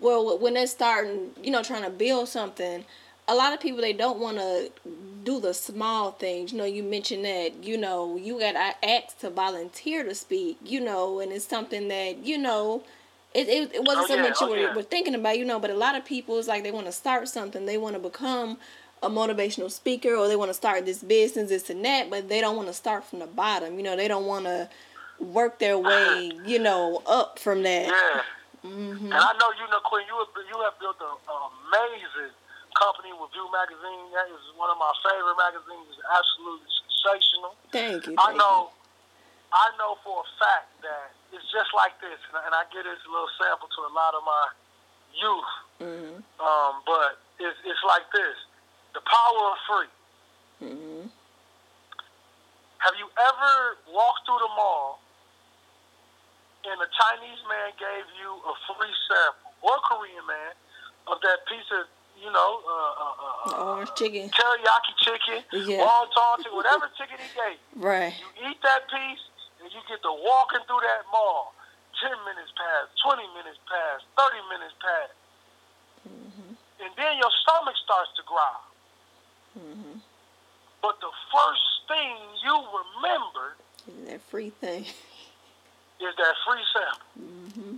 well 0.00 0.36
when 0.38 0.54
they're 0.54 0.66
starting. 0.66 1.30
You 1.40 1.52
know 1.52 1.62
trying 1.62 1.84
to 1.84 1.90
build 1.90 2.28
something. 2.28 2.84
A 3.28 3.34
lot 3.34 3.52
of 3.52 3.60
people 3.60 3.80
they 3.80 3.92
don't 3.92 4.18
want 4.18 4.38
to 4.38 4.70
do 5.24 5.40
the 5.40 5.52
small 5.52 6.12
things. 6.12 6.52
You 6.52 6.58
know 6.58 6.64
you 6.64 6.82
mentioned 6.82 7.24
that. 7.24 7.64
You 7.64 7.76
know 7.76 8.16
you 8.16 8.38
got 8.38 8.54
asked 8.82 9.20
to 9.20 9.30
volunteer 9.30 10.04
to 10.04 10.14
speak. 10.14 10.58
You 10.64 10.80
know 10.80 11.20
and 11.20 11.32
it's 11.32 11.46
something 11.46 11.88
that 11.88 12.18
you 12.24 12.38
know. 12.38 12.82
It, 13.34 13.48
it, 13.48 13.74
it 13.74 13.84
wasn't 13.84 14.04
oh, 14.04 14.06
something 14.06 14.16
yeah, 14.24 14.30
that 14.30 14.40
you 14.40 14.46
oh, 14.46 14.50
were, 14.50 14.56
yeah. 14.56 14.74
were 14.74 14.82
thinking 14.82 15.14
about, 15.14 15.36
you 15.36 15.44
know, 15.44 15.58
but 15.58 15.68
a 15.68 15.74
lot 15.74 15.94
of 15.94 16.06
people 16.06 16.38
is 16.38 16.48
like 16.48 16.62
they 16.62 16.70
want 16.70 16.86
to 16.86 16.92
start 16.92 17.28
something, 17.28 17.66
they 17.66 17.76
want 17.76 17.94
to 17.94 18.00
become 18.00 18.56
a 19.02 19.10
motivational 19.10 19.70
speaker 19.70 20.14
or 20.14 20.26
they 20.26 20.36
want 20.36 20.48
to 20.48 20.54
start 20.54 20.86
this 20.86 21.02
business, 21.02 21.50
this 21.50 21.68
and 21.68 21.84
that, 21.84 22.08
but 22.08 22.30
they 22.30 22.40
don't 22.40 22.56
want 22.56 22.68
to 22.68 22.74
start 22.74 23.04
from 23.04 23.18
the 23.18 23.26
bottom. 23.26 23.76
You 23.76 23.82
know, 23.82 23.94
they 23.94 24.08
don't 24.08 24.24
want 24.24 24.46
to 24.46 24.70
work 25.18 25.58
their 25.58 25.78
way, 25.78 26.32
you 26.46 26.58
know, 26.58 27.02
up 27.06 27.38
from 27.38 27.62
that. 27.62 27.86
Yeah. 27.86 28.22
Mm-hmm. 28.64 29.04
And 29.06 29.14
I 29.14 29.32
know 29.38 29.50
you 29.58 29.70
know, 29.70 29.80
Quinn. 29.84 30.04
You 30.08 30.16
have, 30.18 30.28
you 30.48 30.62
have 30.62 30.78
built 30.80 30.96
an 31.00 31.16
amazing 31.68 32.34
company 32.76 33.12
with 33.16 33.32
View 33.32 33.48
Magazine. 33.50 34.12
That 34.12 34.28
is 34.30 34.40
one 34.54 34.68
of 34.68 34.78
my 34.78 34.92
favorite 35.02 35.38
magazines. 35.40 35.96
It's 35.96 36.04
absolutely 36.04 36.68
sensational. 36.68 37.52
Thank 37.72 38.06
you. 38.06 38.14
Thank 38.16 38.22
I 38.22 38.36
know. 38.36 38.70
You. 38.70 39.56
I 39.56 39.66
know 39.80 39.96
for 40.04 40.20
a 40.20 40.28
fact 40.36 40.68
that 40.84 41.14
it's 41.32 41.46
just 41.48 41.70
like 41.72 41.96
this, 42.02 42.18
and 42.34 42.52
I 42.52 42.66
get 42.74 42.84
this 42.84 43.00
little 43.08 43.30
sample 43.40 43.70
to 43.72 43.80
a 43.88 43.92
lot 43.94 44.12
of 44.12 44.22
my 44.26 44.44
youth. 45.16 45.52
Mm-hmm. 45.80 46.18
Um, 46.42 46.72
but 46.84 47.22
it's, 47.40 47.56
it's 47.64 47.84
like 47.86 48.04
this 48.12 48.36
the 48.92 49.04
power 49.04 49.42
of 49.52 49.58
free. 49.68 49.92
Mm-hmm. 50.66 51.04
Have 52.80 52.96
you 52.96 53.08
ever 53.12 53.52
walked 53.92 54.24
through 54.24 54.40
the 54.40 54.52
mall 54.56 55.00
and 56.66 56.80
a 56.82 56.90
Chinese 56.90 57.42
man 57.46 57.70
gave 57.78 58.06
you 58.18 58.30
a 58.42 58.54
free 58.66 58.94
sample, 59.06 59.54
or 59.62 59.78
a 59.78 59.82
Korean 59.86 60.26
man, 60.26 60.52
of 61.06 61.22
that 61.22 61.46
piece 61.46 61.68
of, 61.70 61.86
you 62.16 62.32
know, 62.32 62.50
uh, 62.64 62.72
uh, 62.72 63.60
uh, 63.60 63.64
orange 63.76 63.90
chicken, 63.96 64.28
teriyaki 64.30 64.92
chicken, 64.98 65.40
yeah. 65.68 65.84
wonton 65.84 66.38
chicken, 66.38 66.56
whatever 66.56 66.88
chicken 66.96 67.16
he 67.20 67.28
gave. 67.36 67.58
Right. 67.76 68.14
You 68.16 68.50
eat 68.50 68.60
that 68.62 68.88
piece, 68.88 69.24
and 69.60 69.68
you 69.72 69.80
get 69.88 70.02
to 70.02 70.12
walking 70.12 70.60
through 70.66 70.80
that 70.82 71.04
mall. 71.12 71.52
10 72.00 72.12
minutes 72.28 72.52
pass, 72.52 72.92
20 73.08 73.24
minutes 73.32 73.56
pass, 73.64 74.04
30 74.20 74.36
minutes 74.52 74.76
pass. 74.84 75.10
Mm-hmm. 76.04 76.52
And 76.84 76.92
then 76.92 77.16
your 77.16 77.32
stomach 77.40 77.76
starts 77.80 78.12
to 78.20 78.22
growl. 78.28 78.68
Mm-hmm. 79.56 79.96
But 80.82 81.00
the 81.00 81.08
first 81.32 81.66
thing 81.88 82.14
you 82.44 82.52
remember 82.52 83.56
is 83.88 84.08
that 84.12 84.20
free 84.28 84.50
thing. 84.60 84.84
is 86.04 86.12
that 86.20 86.34
free 86.44 86.64
sample. 86.72 87.08
Mm-hmm. 87.16 87.76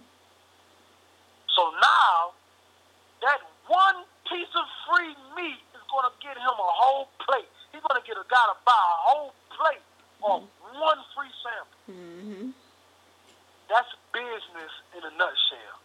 So 1.54 1.62
now, 1.80 2.34
that 3.22 3.38
one 3.66 4.07
piece 4.30 4.52
of 4.54 4.66
free 4.88 5.14
meat 5.36 5.60
is 5.74 5.84
going 5.90 6.06
to 6.06 6.14
get 6.22 6.36
him 6.36 6.56
a 6.56 6.70
whole 6.78 7.08
plate. 7.20 7.48
He's 7.72 7.82
going 7.84 8.00
to 8.00 8.06
get 8.06 8.16
a 8.16 8.26
guy 8.28 8.44
to 8.52 8.56
buy 8.64 8.76
a 8.76 8.98
whole 9.08 9.32
plate 9.52 9.84
mm-hmm. 10.20 10.32
of 10.32 10.40
one 10.76 11.00
free 11.16 11.32
sample. 11.40 11.78
Mm-hmm. 11.88 12.50
That's 13.68 13.92
business 14.12 14.72
in 14.96 15.02
a 15.04 15.12
nutshell. 15.16 15.76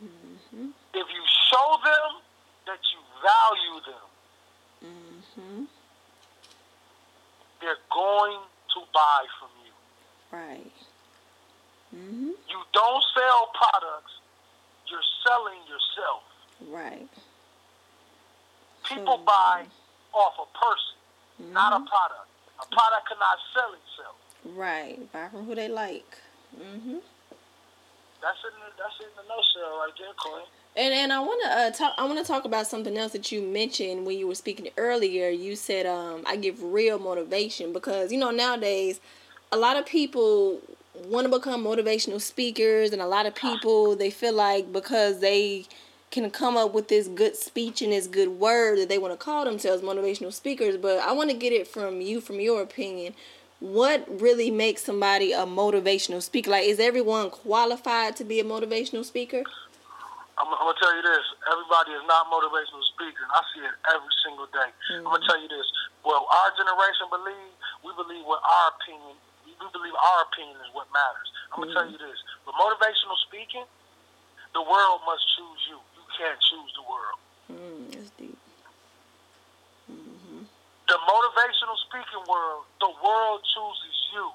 Mm-hmm. 0.00 0.68
If 0.96 1.06
you 1.12 1.22
show 1.52 1.68
them 1.84 2.24
that 2.66 2.80
you 2.92 3.00
value 3.20 3.80
them, 3.84 4.08
Mm-hmm. 4.84 5.64
They're 7.60 7.84
going 7.92 8.40
to 8.74 8.80
buy 8.92 9.24
from 9.40 9.50
you. 9.64 9.72
Right. 10.30 10.72
Mm-hmm. 11.94 12.30
You 12.48 12.60
don't 12.72 13.04
sell 13.16 13.50
products, 13.54 14.12
you're 14.90 15.08
selling 15.26 15.60
yourself. 15.68 16.22
Right. 16.68 17.08
People 18.88 19.18
so, 19.18 19.24
buy 19.24 19.64
off 20.12 20.34
a 20.38 20.58
person, 20.58 20.98
mm-hmm. 21.42 21.52
not 21.52 21.72
a 21.72 21.84
product. 21.88 22.28
A 22.60 22.66
product 22.66 23.08
cannot 23.08 23.38
sell 23.52 23.72
itself. 23.74 24.16
Right. 24.56 25.12
Buy 25.12 25.28
from 25.28 25.44
who 25.46 25.54
they 25.54 25.68
like. 25.68 26.18
Mm-hmm. 26.54 26.98
That's 28.22 28.38
it. 28.44 28.52
That's 28.78 28.94
in 29.00 29.12
the 29.16 29.22
nutshell, 29.28 29.78
right 29.78 29.92
there, 29.98 30.08
Queen. 30.16 30.44
And 30.76 30.94
and 30.94 31.12
I 31.12 31.20
want 31.20 31.42
to 31.44 31.50
uh, 31.50 31.70
talk. 31.70 31.94
I 31.98 32.04
want 32.04 32.18
to 32.18 32.24
talk 32.24 32.44
about 32.44 32.66
something 32.66 32.96
else 32.96 33.12
that 33.12 33.30
you 33.30 33.42
mentioned 33.42 34.06
when 34.06 34.18
you 34.18 34.26
were 34.26 34.34
speaking 34.34 34.68
earlier. 34.76 35.28
You 35.28 35.56
said 35.56 35.86
um, 35.86 36.22
I 36.26 36.36
give 36.36 36.62
real 36.62 36.98
motivation 36.98 37.72
because 37.72 38.10
you 38.10 38.18
know 38.18 38.30
nowadays 38.30 39.00
a 39.52 39.56
lot 39.56 39.76
of 39.76 39.86
people 39.86 40.60
want 41.06 41.26
to 41.26 41.30
become 41.30 41.62
motivational 41.62 42.20
speakers, 42.20 42.92
and 42.92 43.00
a 43.00 43.06
lot 43.06 43.26
of 43.26 43.34
people 43.46 43.94
they 43.94 44.10
feel 44.10 44.32
like 44.32 44.72
because 44.72 45.20
they 45.20 45.66
can 46.14 46.30
come 46.30 46.56
up 46.56 46.72
with 46.72 46.86
this 46.86 47.10
good 47.10 47.34
speech 47.34 47.82
and 47.82 47.90
this 47.90 48.06
good 48.06 48.38
word 48.38 48.78
that 48.78 48.88
they 48.88 48.98
want 49.02 49.10
to 49.10 49.18
call 49.18 49.44
themselves 49.44 49.82
motivational 49.82 50.32
speakers. 50.32 50.78
But 50.78 51.02
I 51.02 51.10
want 51.10 51.28
to 51.34 51.36
get 51.36 51.52
it 51.52 51.66
from 51.66 52.00
you, 52.00 52.22
from 52.22 52.38
your 52.38 52.62
opinion. 52.62 53.18
What 53.58 54.06
really 54.06 54.50
makes 54.50 54.86
somebody 54.86 55.34
a 55.34 55.42
motivational 55.42 56.22
speaker? 56.22 56.54
Like, 56.54 56.70
is 56.70 56.78
everyone 56.78 57.30
qualified 57.30 58.14
to 58.22 58.24
be 58.24 58.38
a 58.38 58.46
motivational 58.46 59.04
speaker? 59.04 59.42
I'm, 60.38 60.46
I'm, 60.50 60.66
gonna 60.66 60.78
tell 60.78 60.94
you 60.94 61.02
this: 61.02 61.26
everybody 61.50 61.98
is 61.98 62.04
not 62.06 62.30
motivational 62.30 62.82
speakers. 62.94 63.26
I 63.30 63.40
see 63.54 63.62
it 63.66 63.74
every 63.90 64.14
single 64.22 64.46
day. 64.50 64.70
Mm-hmm. 64.70 65.06
I'm 65.06 65.18
gonna 65.18 65.26
tell 65.26 65.38
you 65.38 65.50
this: 65.50 65.66
well, 66.06 66.26
our 66.30 66.50
generation 66.54 67.10
believe 67.10 67.54
we 67.82 67.90
believe 67.94 68.22
what 68.26 68.42
our 68.42 68.74
opinion. 68.78 69.18
We 69.46 69.54
believe 69.70 69.94
our 69.94 70.20
opinion 70.30 70.58
is 70.62 70.70
what 70.74 70.90
matters. 70.90 71.28
I'm 71.54 71.62
gonna 71.62 71.70
mm-hmm. 71.70 71.78
tell 71.78 71.86
you 71.90 71.98
this: 71.98 72.18
but 72.42 72.58
motivational 72.58 73.14
speaking, 73.30 73.66
the 74.54 74.62
world 74.62 75.02
must 75.06 75.22
choose 75.38 75.62
you. 75.70 75.78
Can't 76.14 76.38
choose 76.38 76.70
the 76.78 76.84
world. 76.86 77.18
Mm, 77.50 77.90
that's 77.90 78.10
deep. 78.14 78.38
Mm-hmm. 79.90 80.46
The 80.86 80.98
motivational 81.10 81.76
speaking 81.90 82.22
world, 82.30 82.64
the 82.78 82.92
world 83.02 83.42
chooses 83.42 83.96
you. 84.14 84.26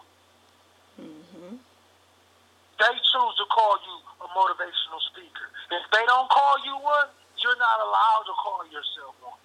Mm-hmm. 0.99 1.55
They 1.55 2.93
choose 2.99 3.33
to 3.39 3.45
call 3.47 3.79
you 3.79 3.95
a 4.23 4.27
motivational 4.35 4.99
speaker. 5.07 5.47
If 5.71 5.87
they 5.95 6.03
don't 6.03 6.27
call 6.27 6.59
you 6.67 6.75
one, 6.83 7.07
you're 7.39 7.59
not 7.59 7.79
allowed 7.79 8.23
to 8.27 8.35
call 8.35 8.61
yourself 8.67 9.15
one. 9.23 9.39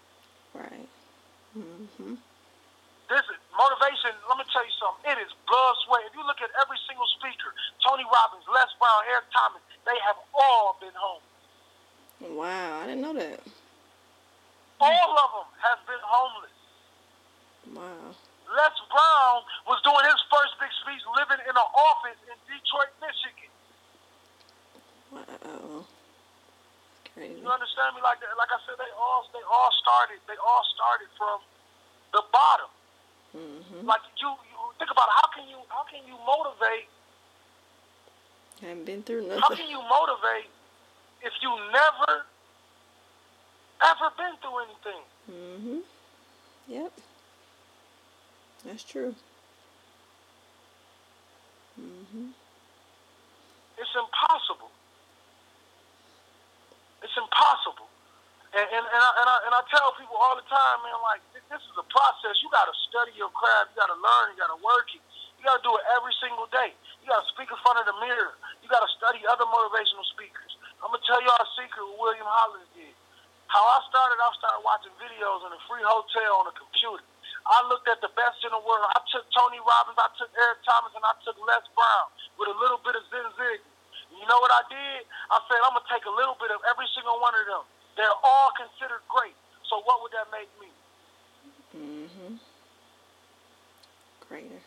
Right. 0.58 0.90
Mm-hmm. 1.54 2.18
This 3.06 3.24
is 3.30 3.38
motivation. 3.54 4.10
Let 4.26 4.42
me 4.42 4.46
tell 4.50 4.64
you 4.66 4.74
something. 4.80 5.06
It 5.06 5.22
is 5.22 5.30
blood, 5.46 5.74
sweat. 5.86 6.02
If 6.08 6.18
you 6.18 6.24
look 6.26 6.42
at 6.42 6.50
every 6.58 6.80
single 6.88 7.06
speaker, 7.20 7.54
Tony 7.84 8.02
Robbins, 8.10 8.48
Les 8.50 8.70
Brown, 8.80 9.00
Eric 9.06 9.28
Thomas, 9.30 9.62
they 9.86 9.94
have 10.02 10.18
all 10.34 10.80
been 10.82 10.94
home. 10.98 11.22
Wow, 12.20 12.80
I 12.82 12.86
didn't 12.86 13.02
know 13.02 13.14
that. 13.14 13.40
All 14.80 15.10
of 15.18 15.30
them 15.34 15.48
have 15.62 15.80
been 15.86 16.02
homeless. 16.02 16.58
Wow. 17.72 18.14
Les 18.54 18.76
Brown 18.92 19.38
was 19.66 19.80
doing 19.82 20.04
his 20.04 20.20
first 20.28 20.54
big 20.60 20.70
speech 20.84 21.02
living 21.16 21.40
in 21.42 21.54
an 21.54 21.70
office 21.74 22.20
in 22.28 22.36
Detroit, 22.44 22.92
Michigan. 23.00 23.52
Wow. 25.10 25.88
Crazy. 27.14 27.40
You 27.40 27.48
understand 27.48 27.94
me? 27.94 28.02
Like 28.02 28.18
that? 28.20 28.34
like 28.36 28.50
I 28.50 28.58
said, 28.66 28.74
they 28.76 28.90
all 28.98 29.26
they 29.30 29.42
all 29.46 29.70
started 29.78 30.18
they 30.26 30.38
all 30.38 30.64
started 30.74 31.08
from 31.14 31.38
the 32.10 32.22
bottom. 32.34 32.70
Mm-hmm. 33.34 33.86
Like 33.86 34.02
you, 34.18 34.30
you 34.30 34.58
think 34.78 34.90
about 34.90 35.06
it, 35.10 35.16
how 35.22 35.28
can 35.30 35.46
you 35.46 35.58
how 35.70 35.86
can 35.86 36.02
you 36.06 36.18
motivate? 36.26 36.90
Haven't 38.62 38.86
been 38.86 39.02
through 39.02 39.26
nothing. 39.26 39.42
How 39.42 39.54
can 39.54 39.68
you 39.70 39.78
motivate 39.82 40.50
if 41.24 41.32
you 41.42 41.50
never 41.72 42.28
ever 43.82 44.08
been 44.16 44.34
through 44.40 44.58
anything? 44.64 45.02
Mm-hmm. 45.28 45.80
Yep. 46.68 46.92
That's 48.64 48.84
true. 48.84 49.14
Mm-hmm. 51.80 52.32
It's 53.76 53.94
impossible. 53.98 54.70
It's 57.02 57.16
impossible. 57.18 57.90
And, 58.54 58.62
and, 58.70 58.84
and, 58.86 59.02
I, 59.02 59.10
and, 59.18 59.28
I, 59.28 59.36
and 59.50 59.52
I 59.58 59.62
tell 59.66 59.90
people 59.98 60.14
all 60.14 60.38
the 60.38 60.46
time, 60.46 60.78
man, 60.86 60.94
like, 61.02 61.20
this 61.34 61.58
is 61.58 61.74
a 61.74 61.84
process. 61.90 62.38
You 62.38 62.48
got 62.54 62.70
to 62.70 62.76
study 62.88 63.10
your 63.18 63.28
craft. 63.34 63.74
You 63.74 63.82
got 63.82 63.90
to 63.90 63.98
learn. 63.98 64.32
You 64.32 64.38
got 64.38 64.54
to 64.54 64.62
work 64.62 64.86
it. 64.94 65.02
You 65.36 65.42
got 65.42 65.58
to 65.58 65.64
do 65.66 65.74
it 65.74 65.84
every 65.98 66.14
single 66.22 66.46
day. 66.54 66.72
You 67.02 67.10
got 67.10 67.26
to 67.26 67.28
speak 67.34 67.50
in 67.50 67.58
front 67.66 67.82
of 67.82 67.90
the 67.90 67.98
mirror. 67.98 68.38
You 68.62 68.70
got 68.70 68.86
to 68.86 68.90
study 68.94 69.20
other 69.26 69.44
motivational 69.44 70.06
speakers. 70.14 70.53
I'm 70.84 70.92
to 70.92 71.00
tell 71.08 71.16
y'all 71.24 71.40
a 71.40 71.48
secret 71.56 71.80
what 71.80 72.12
William 72.12 72.28
Hollis 72.28 72.68
did. 72.76 72.92
How 73.48 73.64
I 73.64 73.80
started, 73.88 74.20
I 74.20 74.28
started 74.36 74.60
watching 74.60 74.92
videos 75.00 75.40
in 75.48 75.50
a 75.56 75.60
free 75.64 75.80
hotel 75.80 76.44
on 76.44 76.52
a 76.52 76.54
computer. 76.54 77.00
I 77.48 77.64
looked 77.72 77.88
at 77.88 78.04
the 78.04 78.12
best 78.12 78.44
in 78.44 78.52
the 78.52 78.60
world. 78.60 78.84
I 78.92 79.00
took 79.08 79.24
Tony 79.32 79.64
Robbins, 79.64 79.96
I 79.96 80.12
took 80.20 80.28
Eric 80.36 80.60
Thomas, 80.64 80.92
and 80.92 81.04
I 81.04 81.16
took 81.24 81.40
Les 81.40 81.64
Brown 81.72 82.06
with 82.36 82.52
a 82.52 82.56
little 82.60 82.80
bit 82.84 83.00
of 83.00 83.04
Zig 83.08 83.24
Ziglar. 83.36 83.64
You 84.12 84.28
know 84.28 84.40
what 84.44 84.52
I 84.52 84.62
did? 84.68 85.08
I 85.32 85.40
said, 85.48 85.60
I'm 85.64 85.72
to 85.72 85.84
take 85.88 86.04
a 86.04 86.12
little 86.12 86.36
bit 86.36 86.52
of 86.52 86.60
every 86.68 86.88
single 86.92 87.16
one 87.20 87.32
of 87.32 87.44
them. 87.48 87.64
They're 87.96 88.20
all 88.20 88.52
considered 88.52 89.00
great. 89.08 89.36
So 89.64 89.80
what 89.88 90.04
would 90.04 90.12
that 90.12 90.28
make 90.32 90.52
me? 90.60 90.70
Mm-hmm. 91.72 92.36
Greater. 94.28 94.62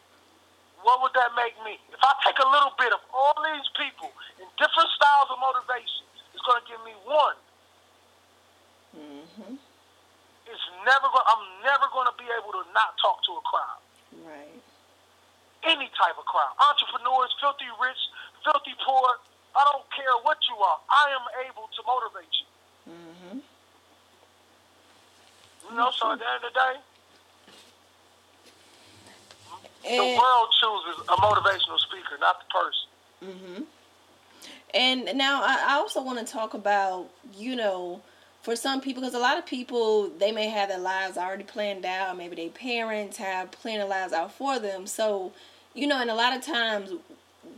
What 0.81 1.01
would 1.01 1.13
that 1.17 1.33
make 1.33 1.57
me? 1.65 1.81
If 1.89 2.01
I 2.01 2.13
take 2.23 2.37
a 2.37 2.47
little 2.47 2.73
bit 2.77 2.93
of 2.93 3.01
all 3.09 3.35
these 3.41 3.67
people 3.73 4.13
in 4.37 4.45
different 4.61 4.89
styles 4.93 5.29
of 5.33 5.41
motivation, 5.41 6.05
it's 6.33 6.43
going 6.45 6.61
to 6.61 6.67
give 6.69 6.81
me 6.85 6.93
one. 7.03 7.37
Mm-hmm. 8.93 9.55
It's 10.47 10.67
never 10.85 11.07
going. 11.11 11.27
I'm 11.27 11.45
never 11.65 11.91
going 11.91 12.07
to 12.07 12.15
be 12.15 12.29
able 12.39 12.55
to 12.55 12.63
not 12.71 12.95
talk 13.01 13.19
to 13.27 13.31
a 13.35 13.43
crowd. 13.43 13.81
Right. 14.23 14.61
Any 15.65 15.91
type 15.97 16.15
of 16.15 16.23
crowd. 16.23 16.55
Entrepreneurs, 16.55 17.35
filthy 17.41 17.67
rich, 17.81 17.99
filthy 18.45 18.77
poor. 18.79 19.19
I 19.57 19.61
don't 19.73 19.83
care 19.91 20.13
what 20.23 20.37
you 20.47 20.55
are. 20.55 20.79
I 20.87 21.05
am 21.17 21.25
able 21.49 21.67
to 21.67 21.81
motivate 21.83 22.31
you. 22.31 22.47
Mm-hmm. 22.93 23.37
You 25.67 25.75
know, 25.75 25.91
so 25.91 26.13
at 26.13 26.19
the 26.19 26.27
end 26.29 26.45
of 26.45 26.53
the 26.53 26.55
day, 26.55 26.75
the 29.89 30.17
world 30.17 30.49
chooses 30.59 31.03
a 31.07 31.15
motivational 31.15 31.79
speaker, 31.79 32.17
not 32.19 32.37
the 32.39 32.47
person. 32.53 33.35
mm-hmm. 33.35 33.63
And 34.73 35.17
now 35.17 35.41
I 35.43 35.75
also 35.75 36.03
want 36.03 36.19
to 36.19 36.31
talk 36.31 36.53
about 36.53 37.09
you 37.35 37.55
know 37.55 38.01
for 38.41 38.55
some 38.55 38.81
people 38.81 39.01
because 39.01 39.15
a 39.15 39.19
lot 39.19 39.37
of 39.37 39.45
people 39.45 40.09
they 40.09 40.31
may 40.31 40.49
have 40.49 40.69
their 40.69 40.79
lives 40.79 41.17
already 41.17 41.43
planned 41.43 41.85
out 41.85 42.17
maybe 42.17 42.35
their 42.35 42.49
parents 42.49 43.17
have 43.17 43.51
planned 43.51 43.81
their 43.81 43.87
lives 43.87 44.13
out 44.13 44.31
for 44.31 44.59
them 44.59 44.85
so 44.85 45.31
you 45.73 45.87
know 45.87 45.99
and 45.99 46.09
a 46.09 46.15
lot 46.15 46.35
of 46.35 46.41
times 46.45 46.91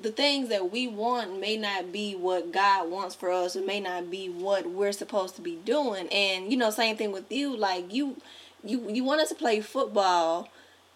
the 0.01 0.11
things 0.11 0.49
that 0.49 0.71
we 0.71 0.87
want 0.87 1.39
may 1.39 1.57
not 1.57 1.91
be 1.91 2.15
what 2.15 2.51
God 2.51 2.89
wants 2.89 3.15
for 3.15 3.31
us. 3.31 3.55
It 3.55 3.65
may 3.65 3.79
not 3.79 4.09
be 4.09 4.29
what 4.29 4.69
we're 4.69 4.91
supposed 4.91 5.35
to 5.35 5.41
be 5.41 5.57
doing. 5.57 6.07
And 6.09 6.51
you 6.51 6.57
know, 6.57 6.69
same 6.69 6.95
thing 6.95 7.11
with 7.11 7.31
you. 7.31 7.55
Like 7.55 7.93
you, 7.93 8.17
you, 8.63 8.89
you 8.89 9.03
wanted 9.03 9.27
to 9.29 9.35
play 9.35 9.61
football, 9.61 10.49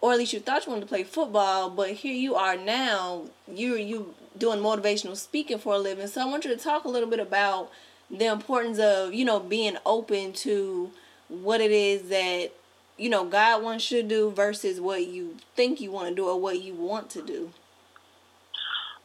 or 0.04 0.12
at 0.12 0.18
least 0.18 0.34
you 0.34 0.40
thought 0.40 0.66
you 0.66 0.70
wanted 0.70 0.82
to 0.82 0.86
play 0.86 1.02
football. 1.02 1.70
But 1.70 1.92
here 1.92 2.12
you 2.12 2.34
are 2.34 2.58
now. 2.58 3.22
You're 3.50 3.78
you 3.78 4.14
doing 4.36 4.58
motivational 4.58 5.16
speaking 5.16 5.56
for 5.56 5.72
a 5.72 5.78
living. 5.78 6.08
So 6.08 6.20
I 6.20 6.26
want 6.26 6.44
you 6.44 6.54
to 6.54 6.62
talk 6.62 6.84
a 6.84 6.90
little 6.90 7.08
bit 7.08 7.20
about 7.20 7.70
the 8.10 8.26
importance 8.26 8.78
of 8.78 9.14
you 9.14 9.24
know 9.24 9.40
being 9.40 9.78
open 9.86 10.34
to 10.44 10.90
what 11.28 11.62
it 11.62 11.70
is 11.70 12.10
that 12.10 12.52
you 12.98 13.08
know 13.08 13.24
God 13.24 13.62
wants 13.62 13.90
you 13.90 14.02
to 14.02 14.06
do 14.06 14.30
versus 14.30 14.78
what 14.78 15.06
you 15.06 15.36
think 15.56 15.80
you 15.80 15.90
want 15.90 16.10
to 16.10 16.14
do 16.14 16.28
or 16.28 16.38
what 16.38 16.60
you 16.60 16.74
want 16.74 17.08
to 17.16 17.22
do. 17.22 17.50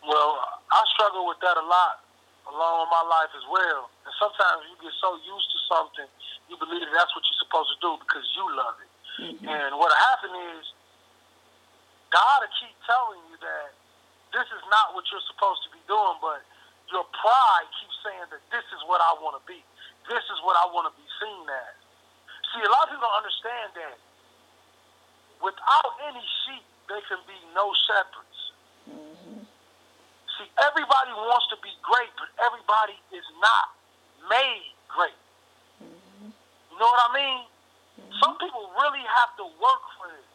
Well, 0.04 0.36
I 0.68 0.84
struggle 0.92 1.26
with 1.32 1.40
that 1.40 1.56
a 1.56 1.64
lot 1.64 2.04
along 2.52 2.84
with 2.84 2.92
my 2.92 3.08
life 3.08 3.32
as 3.40 3.48
well. 3.48 3.88
And 4.04 4.12
sometimes 4.20 4.68
you 4.68 4.76
get 4.84 4.92
so 5.00 5.16
used 5.16 5.48
to 5.48 5.60
something, 5.72 6.10
you 6.52 6.60
believe 6.60 6.84
that 6.84 6.92
that's 6.92 7.16
what 7.16 7.24
you're 7.24 7.40
supposed 7.40 7.72
to 7.72 7.80
do 7.80 7.96
because 8.04 8.28
you 8.36 8.44
love 8.52 8.76
it. 8.84 8.90
Mm-hmm. 9.20 9.48
And 9.48 9.80
what 9.80 9.92
happened 10.12 10.36
is, 10.60 10.66
God 12.10 12.38
will 12.42 12.56
keep 12.58 12.76
telling 12.86 13.22
you 13.30 13.38
that 13.42 13.70
this 14.34 14.48
is 14.50 14.64
not 14.70 14.94
what 14.98 15.06
you're 15.10 15.26
supposed 15.30 15.62
to 15.66 15.70
be 15.74 15.82
doing, 15.90 16.18
but 16.22 16.42
your 16.90 17.06
pride 17.14 17.68
keeps 17.82 17.98
saying 18.02 18.28
that 18.34 18.42
this 18.50 18.66
is 18.74 18.82
what 18.90 19.02
I 19.02 19.18
want 19.22 19.38
to 19.38 19.44
be. 19.46 19.62
This 20.10 20.26
is 20.26 20.40
what 20.42 20.58
I 20.58 20.66
want 20.74 20.90
to 20.90 20.94
be 20.98 21.06
seen 21.22 21.46
as. 21.46 21.78
See, 22.54 22.62
a 22.66 22.72
lot 22.74 22.90
of 22.90 22.98
people 22.98 23.06
don't 23.06 23.20
understand 23.22 23.70
that 23.78 23.98
without 25.38 25.92
any 26.10 26.26
sheep, 26.46 26.66
there 26.90 27.02
can 27.06 27.22
be 27.30 27.38
no 27.54 27.70
shepherds. 27.86 28.38
Mm-hmm. 28.90 29.46
See, 30.38 30.50
everybody 30.58 31.14
wants 31.14 31.46
to 31.54 31.58
be 31.62 31.70
great, 31.86 32.10
but 32.18 32.34
everybody 32.42 32.98
is 33.14 33.28
not 33.38 33.78
made 34.26 34.74
great. 34.90 35.22
Mm-hmm. 35.78 36.34
You 36.34 36.78
know 36.82 36.90
what 36.90 37.04
I 37.06 37.12
mean? 37.14 37.40
Some 38.18 38.34
people 38.42 38.74
really 38.82 39.06
have 39.06 39.38
to 39.38 39.46
work 39.62 39.84
for 40.02 40.10
it. 40.10 40.26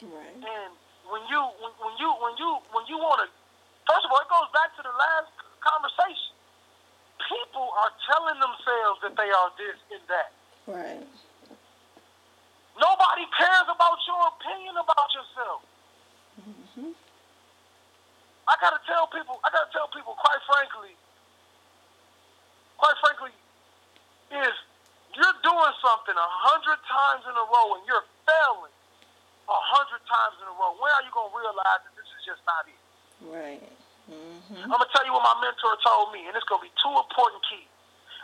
Right. 0.00 0.32
And 0.32 0.72
when 1.12 1.20
you 1.28 1.40
when, 1.60 1.72
when 1.76 1.94
you 2.00 2.08
when 2.24 2.34
you 2.40 2.50
when 2.72 2.84
you 2.88 2.96
want 2.96 3.20
to, 3.20 3.28
first 3.84 4.04
of 4.04 4.08
all, 4.08 4.20
it 4.24 4.30
goes 4.32 4.48
back 4.56 4.72
to 4.80 4.82
the 4.82 4.94
last 4.96 5.28
conversation. 5.60 6.32
People 7.20 7.68
are 7.68 7.92
telling 8.08 8.40
themselves 8.40 8.98
that 9.04 9.14
they 9.20 9.28
are 9.28 9.48
this 9.60 9.76
and 9.92 10.02
that. 10.08 10.30
Right. 10.64 11.04
Nobody 12.80 13.24
cares 13.36 13.68
about 13.68 14.00
your 14.08 14.22
opinion 14.32 14.80
about 14.80 15.08
yourself. 15.12 15.60
Mm-hmm. 16.40 16.96
I 18.48 18.54
gotta 18.56 18.80
tell 18.88 19.04
people. 19.12 19.36
I 19.44 19.52
gotta 19.52 19.68
tell 19.68 19.92
people. 19.92 20.16
Quite 20.16 20.40
frankly, 20.48 20.96
quite 22.80 22.96
frankly, 23.04 23.36
is 24.32 24.54
you're 25.12 25.38
doing 25.44 25.74
something 25.84 26.16
a 26.16 26.30
hundred 26.48 26.80
times 26.88 27.28
in 27.28 27.36
a 27.36 27.46
row 27.52 27.76
and 27.76 27.84
you're 27.84 28.08
failing 28.24 28.72
a 29.48 29.58
hundred 29.72 30.02
times 30.06 30.36
in 30.42 30.46
a 30.48 30.54
row. 30.58 30.76
When 30.78 30.90
are 30.92 31.04
you 31.04 31.12
gonna 31.14 31.32
realize 31.34 31.80
that 31.86 31.94
this 31.96 32.08
is 32.18 32.22
just 32.26 32.42
not 32.44 32.64
it? 32.68 32.82
Right. 33.24 33.64
Mm-hmm. 34.10 34.66
I'm 34.66 34.70
gonna 34.74 34.90
tell 34.92 35.06
you 35.06 35.12
what 35.14 35.22
my 35.24 35.36
mentor 35.44 35.74
told 35.84 36.12
me, 36.12 36.26
and 36.26 36.34
it's 36.34 36.46
gonna 36.50 36.64
be 36.64 36.72
two 36.82 36.90
important 36.92 37.42
keys 37.46 37.70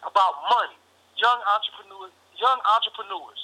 about 0.04 0.34
money. 0.50 0.76
Young 1.16 1.40
entrepreneurs, 1.48 2.12
young 2.36 2.60
entrepreneurs, 2.76 3.40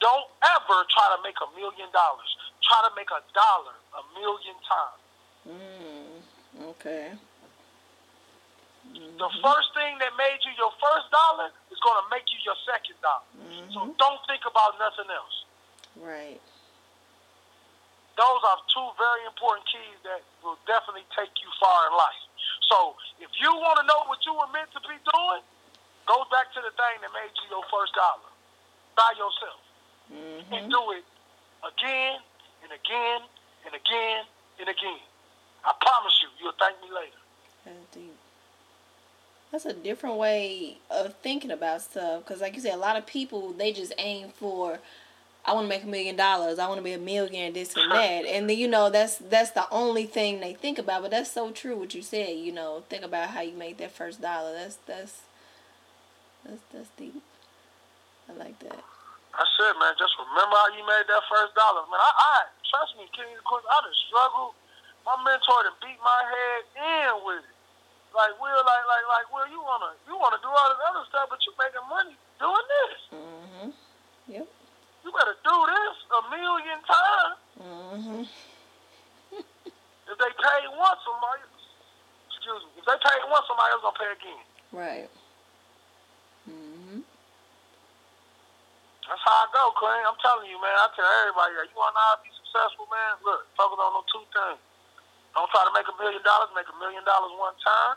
don't 0.00 0.28
ever 0.56 0.78
try 0.88 1.06
to 1.16 1.20
make 1.22 1.36
a 1.44 1.48
million 1.58 1.90
dollars. 1.92 2.30
Try 2.64 2.80
to 2.88 2.92
make 2.96 3.10
a 3.12 3.20
dollar 3.36 3.76
a 3.98 4.02
million 4.16 4.56
times. 4.64 5.00
Mm. 5.44 6.14
Okay. 6.72 7.12
The 8.94 9.30
first 9.42 9.68
thing 9.74 9.96
that 10.00 10.12
made 10.16 10.38
you 10.44 10.52
your 10.56 10.72
first 10.80 11.08
dollar 11.10 11.48
is 11.72 11.78
going 11.80 11.98
to 12.04 12.06
make 12.12 12.24
you 12.32 12.38
your 12.44 12.56
second 12.68 12.96
dollar. 13.00 13.24
So 13.72 13.80
Mhm. 13.80 13.96
don't 13.96 14.20
think 14.26 14.44
about 14.44 14.78
nothing 14.78 15.10
else. 15.10 15.44
Right. 15.96 16.40
Those 18.14 18.42
are 18.46 18.58
two 18.70 18.88
very 18.94 19.26
important 19.26 19.66
keys 19.66 19.98
that 20.06 20.22
will 20.42 20.58
definitely 20.70 21.06
take 21.18 21.34
you 21.42 21.50
far 21.58 21.90
in 21.90 21.94
life. 21.98 22.22
So 22.70 22.94
if 23.18 23.30
you 23.42 23.50
want 23.58 23.82
to 23.82 23.84
know 23.90 24.06
what 24.06 24.22
you 24.22 24.34
were 24.34 24.46
meant 24.54 24.70
to 24.72 24.80
be 24.86 24.94
doing, 24.94 25.42
go 26.06 26.22
back 26.30 26.52
to 26.54 26.60
the 26.62 26.70
thing 26.78 26.96
that 27.02 27.10
made 27.10 27.34
you 27.42 27.58
your 27.58 27.64
first 27.72 27.94
dollar 27.94 28.30
by 28.94 29.10
yourself 29.18 29.60
and 30.10 30.68
Mm-hmm. 30.68 30.68
do 30.70 30.82
it 30.92 31.04
again 31.64 32.20
and 32.62 32.70
again 32.70 33.20
and 33.66 33.74
again 33.74 34.22
and 34.60 34.68
again. 34.68 35.00
I 35.64 35.72
promise 35.80 36.12
you, 36.22 36.28
you'll 36.40 36.52
thank 36.60 36.76
me 36.82 36.94
later. 36.94 37.18
That's 37.64 37.94
deep. 37.94 38.14
That's 39.50 39.64
a 39.64 39.72
different 39.72 40.16
way 40.16 40.78
of 40.90 41.14
thinking 41.22 41.50
about 41.50 41.80
stuff. 41.82 42.22
Because, 42.24 42.40
like 42.42 42.54
you 42.54 42.60
said, 42.60 42.74
a 42.74 42.76
lot 42.78 42.96
of 42.96 43.06
people 43.06 43.52
they 43.52 43.72
just 43.72 43.94
aim 43.98 44.28
for, 44.28 44.78
I 45.46 45.52
want 45.52 45.66
to 45.66 45.68
make 45.68 45.84
a 45.84 45.86
million 45.86 46.16
dollars. 46.16 46.58
I 46.58 46.66
want 46.68 46.78
to 46.78 46.84
be 46.84 46.92
a 46.92 46.98
millionaire. 46.98 47.52
This 47.52 47.76
and 47.76 47.90
that. 47.92 48.24
And 48.24 48.48
then 48.48 48.56
you 48.56 48.68
know 48.68 48.88
that's 48.90 49.16
that's 49.18 49.50
the 49.50 49.68
only 49.70 50.06
thing 50.06 50.40
they 50.40 50.54
think 50.54 50.78
about. 50.78 51.02
But 51.02 51.10
that's 51.10 51.30
so 51.30 51.50
true 51.50 51.76
what 51.76 51.94
you 51.94 52.02
said. 52.02 52.36
You 52.36 52.52
know, 52.52 52.84
think 52.88 53.04
about 53.04 53.30
how 53.30 53.42
you 53.42 53.52
make 53.56 53.76
that 53.78 53.92
first 53.92 54.20
dollar. 54.22 54.52
That's 54.54 54.76
that's 54.86 55.20
that's 56.44 56.62
that's 56.72 56.88
deep. 56.96 57.22
I 58.28 58.32
like 58.32 58.58
that. 58.60 58.80
I 59.34 59.44
said, 59.58 59.74
man, 59.82 59.92
just 59.98 60.14
remember 60.16 60.54
how 60.56 60.70
you 60.72 60.86
made 60.86 61.04
that 61.10 61.24
first 61.26 61.52
dollar, 61.58 61.82
man. 61.90 61.98
I, 61.98 62.12
I 62.14 62.36
trust 62.70 62.94
me, 62.96 63.04
King. 63.12 63.34
Of 63.36 63.44
course, 63.44 63.66
I 63.66 63.82
done 63.82 63.98
struggled. 64.08 64.54
My 65.04 65.18
mentor 65.20 65.60
done 65.68 65.76
beat 65.84 66.00
my 66.00 66.20
head 66.24 66.60
in 66.78 67.12
with 67.26 67.44
it. 67.44 67.52
Like 68.16 68.32
Will, 68.40 68.62
like 68.64 68.86
like 68.86 69.06
like 69.10 69.26
Will, 69.34 69.50
you 69.50 69.60
wanna 69.60 69.92
you 70.06 70.14
wanna 70.16 70.38
do 70.40 70.48
all 70.48 70.68
this 70.70 70.80
other 70.88 71.04
stuff, 71.10 71.26
but 71.28 71.42
you 71.44 71.52
making 71.58 71.84
money 71.90 72.14
doing 72.38 72.66
this. 72.72 72.98
Mhm. 73.12 73.68
Yep. 74.30 74.46
You 75.04 75.12
better 75.12 75.36
do 75.44 75.56
this 75.68 75.96
a 76.16 76.20
million 76.32 76.78
times. 76.88 77.36
Mhm. 77.60 78.28
If 80.08 80.16
they 80.18 80.32
pay 80.36 80.60
once, 80.68 81.00
somebody 81.04 81.42
excuse 82.28 82.62
me. 82.64 82.70
If 82.80 82.84
they 82.84 82.96
pay 82.98 83.16
once, 83.28 83.44
somebody 83.46 83.70
else 83.72 83.82
gonna 83.82 83.98
pay 84.00 84.12
again. 84.12 84.44
Right. 84.72 85.10
Mhm. 86.48 87.04
That's 89.08 89.20
how 89.20 89.44
I 89.44 89.46
go, 89.52 89.70
Queen. 89.76 90.00
I'm 90.08 90.16
telling 90.24 90.48
you, 90.48 90.60
man. 90.60 90.72
I 90.72 90.88
tell 90.96 91.04
everybody, 91.04 91.52
you 91.52 91.76
want 91.76 91.92
to 91.92 92.00
know 92.00 92.06
how 92.08 92.14
to 92.16 92.22
be 92.24 92.30
successful, 92.32 92.86
man? 92.90 93.16
Look, 93.24 93.44
focus 93.56 93.78
on 93.80 93.92
those 93.92 94.08
two 94.12 94.24
things. 94.32 94.60
Don't 95.34 95.50
try 95.50 95.64
to 95.64 95.72
make 95.72 95.88
a 95.88 95.96
million 96.00 96.22
dollars. 96.22 96.48
Make 96.56 96.68
a 96.68 96.76
million 96.80 97.04
dollars 97.04 97.32
one 97.36 97.54
time. 97.60 97.96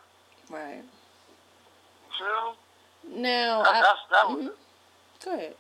Right. 0.49 0.83
You 0.83 2.09
feel 2.19 2.51
me? 2.51 3.21
Now, 3.23 3.63
That, 3.63 3.75
I, 3.75 3.81
that's 3.81 4.03
that 4.11 4.25
was. 4.29 4.43
mhm. 4.45 4.57
Go 5.23 5.31
ahead. 5.33 5.55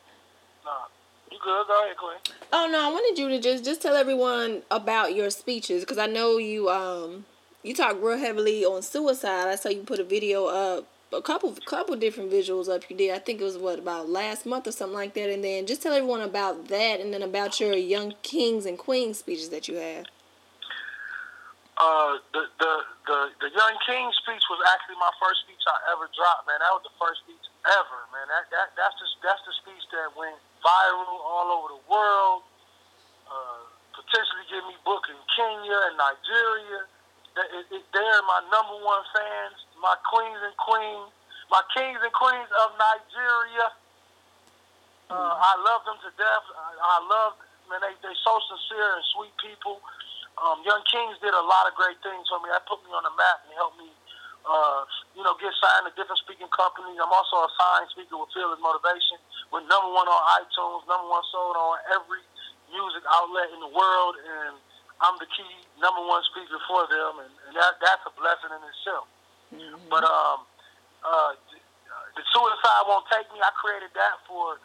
Nah, 0.65 0.87
you 1.31 1.37
good? 1.43 1.67
Go 1.67 1.83
ahead, 1.83 1.97
Queen. 1.97 2.35
Oh 2.53 2.67
no, 2.71 2.89
I 2.89 2.91
wanted 2.91 3.19
you 3.19 3.29
to 3.29 3.39
just 3.39 3.65
just 3.65 3.81
tell 3.81 3.95
everyone 3.95 4.63
about 4.71 5.15
your 5.15 5.29
speeches 5.29 5.81
because 5.83 5.97
I 5.97 6.07
know 6.07 6.37
you 6.37 6.69
um 6.69 7.25
you 7.63 7.73
talk 7.73 7.97
real 8.01 8.17
heavily 8.17 8.63
on 8.65 8.81
suicide. 8.81 9.47
I 9.47 9.55
saw 9.55 9.69
you 9.69 9.81
put 9.81 9.99
a 9.99 10.03
video 10.03 10.45
up, 10.45 10.87
a 11.11 11.21
couple 11.21 11.55
couple 11.65 11.95
different 11.95 12.31
visuals 12.31 12.69
up. 12.69 12.89
You 12.89 12.95
did. 12.95 13.11
I 13.11 13.19
think 13.19 13.41
it 13.41 13.43
was 13.43 13.57
what 13.57 13.79
about 13.79 14.09
last 14.09 14.45
month 14.45 14.67
or 14.67 14.71
something 14.71 14.95
like 14.95 15.13
that. 15.15 15.29
And 15.29 15.43
then 15.43 15.65
just 15.65 15.81
tell 15.81 15.93
everyone 15.93 16.21
about 16.21 16.67
that, 16.69 16.99
and 16.99 17.13
then 17.13 17.21
about 17.21 17.59
your 17.59 17.73
young 17.73 18.13
kings 18.21 18.65
and 18.65 18.77
queens 18.77 19.19
speeches 19.19 19.49
that 19.49 19.67
you 19.67 19.75
had. 19.75 20.07
Uh, 21.77 22.17
the, 22.33 22.41
the 22.57 22.73
the 23.05 23.19
the 23.37 23.49
Young 23.53 23.75
King 23.85 24.09
speech 24.17 24.41
was 24.49 24.57
actually 24.73 24.97
my 24.97 25.13
first 25.21 25.45
speech 25.45 25.61
I 25.69 25.93
ever 25.93 26.09
dropped, 26.09 26.49
man. 26.49 26.57
That 26.57 26.73
was 26.73 26.81
the 26.81 26.95
first 26.97 27.21
speech 27.21 27.45
ever, 27.69 27.99
man. 28.09 28.25
That 28.33 28.49
that 28.49 28.67
that's 28.73 28.97
just 28.97 29.13
that's 29.21 29.43
the 29.45 29.53
speech 29.61 29.85
that 29.93 30.09
went 30.17 30.41
viral 30.67 31.15
all 31.23 31.47
over 31.55 31.67
the 31.79 31.83
world. 31.87 32.43
Uh, 33.31 33.63
potentially 33.95 34.43
get 34.51 34.63
me 34.67 34.75
booked 34.83 35.07
in 35.07 35.19
Kenya 35.35 35.77
and 35.91 35.95
Nigeria. 35.95 36.81
That- 37.39 37.51
It, 37.55 37.65
it, 37.71 37.83
they're 37.95 38.23
my 38.27 38.41
number 38.51 38.75
one 38.83 39.03
fans, 39.15 39.57
my 39.79 39.95
queens 40.11 40.41
and 40.43 40.55
queens, 40.59 41.09
my 41.51 41.63
kings 41.75 41.99
and 42.03 42.11
queens 42.13 42.51
of 42.65 42.75
Nigeria. 42.75 43.67
Uh, 45.07 45.33
I 45.39 45.53
love 45.63 45.87
them 45.87 45.95
to 46.03 46.11
death. 46.19 46.45
I, 46.51 46.69
I 46.75 46.97
love, 47.07 47.39
man, 47.71 47.79
they 47.79 47.95
they 48.03 48.15
so 48.27 48.33
sincere 48.51 48.91
and 48.99 49.05
sweet 49.15 49.35
people. 49.39 49.79
Um, 50.37 50.61
Young 50.67 50.83
Kings 50.91 51.17
did 51.23 51.33
a 51.33 51.45
lot 51.47 51.65
of 51.65 51.73
great 51.79 51.97
things 52.05 52.27
for 52.29 52.37
me. 52.43 52.51
That 52.53 52.67
put 52.69 52.83
me 52.85 52.91
on 52.93 53.01
the 53.07 53.13
map 53.15 53.41
and 53.47 53.55
helped 53.57 53.79
me, 53.79 53.89
uh, 54.47 54.81
you 55.13 55.21
know, 55.27 55.35
get 55.37 55.51
signed 55.59 55.85
to 55.85 55.93
different 55.99 56.19
speaking 56.23 56.47
companies. 56.55 56.95
I'm 56.97 57.11
also 57.11 57.43
a 57.43 57.51
signed 57.59 57.91
speaker 57.91 58.15
with 58.15 58.31
Fearless 58.31 58.63
Motivation. 58.63 59.19
We're 59.51 59.67
number 59.67 59.91
one 59.91 60.07
on 60.07 60.21
iTunes, 60.39 60.87
number 60.87 61.07
one 61.11 61.23
sold 61.29 61.59
on 61.59 61.77
every 61.91 62.23
music 62.71 63.03
outlet 63.07 63.51
in 63.51 63.59
the 63.63 63.71
world, 63.71 64.15
and 64.19 64.55
I'm 65.03 65.15
the 65.19 65.29
key 65.31 65.51
number 65.79 66.01
one 66.03 66.23
speaker 66.31 66.59
for 66.67 66.87
them, 66.87 67.27
and, 67.27 67.33
and 67.47 67.53
that 67.59 67.77
that's 67.83 68.03
a 68.07 68.13
blessing 68.15 68.51
in 68.55 68.61
itself. 68.63 69.05
Mhm. 69.51 69.87
But 69.91 70.03
um, 70.03 70.43
uh, 71.03 71.31
the 72.15 72.23
suicide 72.31 72.83
won't 72.87 73.07
take 73.11 73.27
me. 73.31 73.39
I 73.43 73.51
created 73.55 73.91
that 73.95 74.15
for 74.27 74.59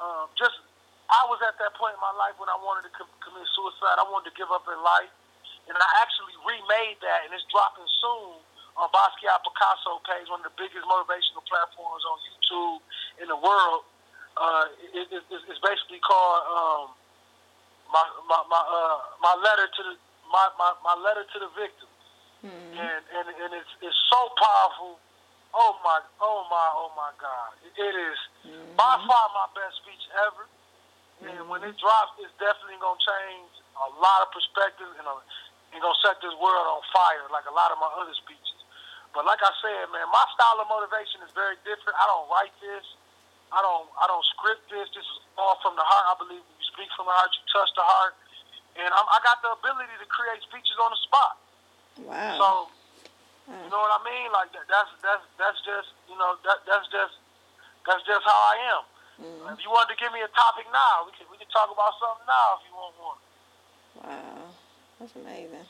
um, 0.00 0.30
just. 0.38 0.54
I 1.04 1.20
was 1.28 1.36
at 1.44 1.52
that 1.60 1.76
point 1.76 1.92
in 1.92 2.00
my 2.00 2.16
life 2.16 2.32
when 2.40 2.48
I 2.48 2.56
wanted 2.64 2.88
to 2.88 2.92
com- 2.96 3.12
commit 3.20 3.44
suicide. 3.52 4.00
I 4.00 4.08
wanted 4.08 4.32
to 4.32 4.34
give 4.40 4.48
up 4.48 4.64
in 4.72 4.80
life, 4.80 5.12
and 5.68 5.76
I 5.76 5.88
actually 6.00 6.32
remade 6.48 6.96
that, 7.04 7.28
and 7.28 7.30
it's 7.36 7.44
dropping 7.52 7.84
soon 8.00 8.40
on 8.74 8.90
Basquiat 8.90 9.38
Picasso 9.46 10.02
page, 10.02 10.26
one 10.30 10.42
of 10.42 10.50
the 10.50 10.56
biggest 10.58 10.82
motivational 10.86 11.42
platforms 11.46 12.02
on 12.06 12.16
YouTube 12.26 12.78
in 13.22 13.26
the 13.30 13.38
world. 13.38 13.86
Uh, 14.34 14.66
it, 14.90 15.06
it, 15.14 15.22
it's 15.30 15.62
basically 15.62 16.02
called 16.02 16.42
um, 16.50 16.84
my 17.94 18.02
my 18.26 18.40
my 18.50 18.62
uh, 18.66 18.98
my 19.22 19.34
letter 19.38 19.70
to 19.70 19.82
the 19.86 19.94
my, 20.26 20.46
my, 20.58 20.70
my 20.82 20.94
letter 20.98 21.22
to 21.22 21.38
the 21.38 21.50
victim 21.54 21.86
Mhm. 22.44 22.76
and 22.76 23.02
and, 23.14 23.26
and 23.40 23.50
it's, 23.56 23.72
it's 23.80 24.00
so 24.12 24.20
powerful. 24.36 24.98
Oh 25.54 25.78
my, 25.86 26.02
oh 26.20 26.44
my, 26.50 26.66
oh 26.74 26.90
my 26.98 27.14
God! 27.16 27.54
It, 27.62 27.72
it 27.78 27.94
is 27.94 28.18
by 28.76 28.98
far 29.06 29.24
my 29.32 29.46
best 29.54 29.78
speech 29.80 30.02
ever. 30.26 30.44
And 31.24 31.46
when 31.48 31.62
it 31.62 31.78
drops, 31.78 32.18
it's 32.20 32.34
definitely 32.42 32.76
gonna 32.82 32.98
change 33.00 33.54
a 33.78 33.88
lot 34.02 34.26
of 34.26 34.34
perspectives 34.34 34.92
and, 34.98 35.06
uh, 35.06 35.22
and 35.72 35.78
gonna 35.80 36.02
set 36.04 36.18
this 36.20 36.34
world 36.42 36.66
on 36.68 36.82
fire, 36.92 37.24
like 37.32 37.46
a 37.48 37.54
lot 37.54 37.70
of 37.70 37.78
my 37.78 37.88
other 37.96 38.12
speeches. 38.18 38.43
But 39.14 39.22
like 39.30 39.38
I 39.40 39.52
said, 39.62 39.86
man, 39.94 40.10
my 40.10 40.26
style 40.34 40.58
of 40.58 40.66
motivation 40.66 41.22
is 41.22 41.30
very 41.32 41.54
different. 41.62 41.94
I 41.94 42.04
don't 42.10 42.26
write 42.28 42.52
this. 42.58 42.82
I 43.54 43.62
don't. 43.62 43.86
I 44.02 44.10
don't 44.10 44.26
script 44.34 44.66
this. 44.66 44.90
This 44.90 45.06
is 45.06 45.18
all 45.38 45.54
from 45.62 45.78
the 45.78 45.86
heart. 45.86 46.04
I 46.10 46.14
believe 46.18 46.42
when 46.42 46.56
you 46.58 46.66
speak 46.74 46.90
from 46.98 47.06
the 47.06 47.14
heart, 47.14 47.30
you 47.38 47.42
touch 47.54 47.70
the 47.78 47.86
heart. 47.86 48.18
And 48.74 48.90
I'm, 48.90 49.06
I 49.06 49.22
got 49.22 49.38
the 49.38 49.54
ability 49.54 49.94
to 50.02 50.06
create 50.10 50.42
speeches 50.42 50.74
on 50.82 50.90
the 50.90 50.98
spot. 51.06 51.34
Wow. 52.02 52.34
So, 52.34 52.48
you 53.54 53.70
know 53.70 53.78
what 53.86 53.94
I 53.94 54.02
mean? 54.02 54.34
Like 54.34 54.50
that, 54.50 54.66
that's 54.66 54.90
that's 54.98 55.24
that's 55.38 55.60
just 55.62 55.94
you 56.10 56.18
know 56.18 56.34
that 56.42 56.66
that's 56.66 56.90
just 56.90 57.14
that's 57.86 58.02
just 58.02 58.26
how 58.26 58.40
I 58.50 58.56
am. 58.74 58.82
Mhm. 59.22 59.54
If 59.54 59.62
you 59.62 59.70
wanted 59.70 59.94
to 59.94 59.98
give 60.02 60.10
me 60.10 60.26
a 60.26 60.32
topic 60.34 60.66
now, 60.74 61.06
we 61.06 61.14
can 61.14 61.30
we 61.30 61.38
can 61.38 61.46
talk 61.54 61.70
about 61.70 61.94
something 62.02 62.26
now 62.26 62.48
if 62.58 62.62
you 62.66 62.74
want 62.74 62.94
one. 62.98 63.20
Wow. 64.02 64.50
That's 64.98 65.14
amazing. 65.14 65.62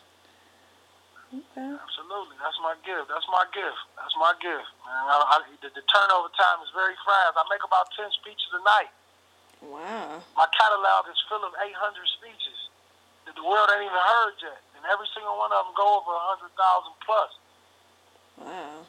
Okay. 1.34 1.66
Absolutely, 1.74 2.36
that's 2.38 2.60
my 2.62 2.78
gift. 2.86 3.10
That's 3.10 3.26
my 3.26 3.42
gift. 3.50 3.80
That's 3.98 4.14
my 4.14 4.32
gift. 4.38 4.70
Man, 4.86 5.04
I, 5.10 5.16
I, 5.34 5.36
the, 5.58 5.68
the 5.74 5.82
turnover 5.90 6.30
time 6.38 6.62
is 6.62 6.70
very 6.70 6.94
fast. 7.02 7.34
I 7.34 7.42
make 7.50 7.64
about 7.66 7.90
ten 7.98 8.06
speeches 8.14 8.46
a 8.54 8.62
night. 8.62 8.92
Wow. 9.66 10.22
My 10.38 10.46
catalog 10.54 11.10
is 11.10 11.18
full 11.26 11.42
of 11.42 11.56
800 11.58 11.74
speeches 12.20 12.58
that 13.26 13.34
the 13.34 13.42
world 13.42 13.66
ain't 13.74 13.88
even 13.88 13.98
heard 13.98 14.36
yet, 14.44 14.60
and 14.78 14.84
every 14.86 15.08
single 15.16 15.34
one 15.40 15.50
of 15.50 15.66
them 15.66 15.74
go 15.74 15.98
over 15.98 16.12
100,000 16.38 16.54
plus. 17.02 17.32
Wow. 18.38 18.86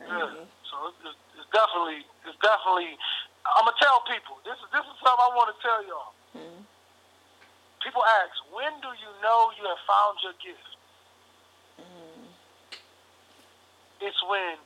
Yeah. 0.00 0.46
So 0.70 0.74
it's, 0.88 1.18
it's, 1.36 1.50
definitely, 1.52 2.06
it's 2.24 2.38
definitely. 2.40 2.96
I'm 3.44 3.68
gonna 3.68 3.76
tell 3.76 4.00
people 4.08 4.40
this 4.48 4.56
is 4.56 4.68
this 4.72 4.84
is 4.88 4.96
something 5.04 5.20
I 5.20 5.32
want 5.36 5.52
to 5.52 5.58
tell 5.60 5.80
y'all. 5.84 6.12
Mhm. 6.32 6.64
People 7.84 8.04
ask, 8.24 8.32
when 8.52 8.72
do 8.80 8.88
you 8.96 9.10
know 9.20 9.52
you 9.60 9.64
have 9.68 9.82
found 9.84 10.16
your 10.24 10.36
gift? 10.40 10.70
Mhm. 11.80 12.28
It's 14.00 14.22
when 14.28 14.56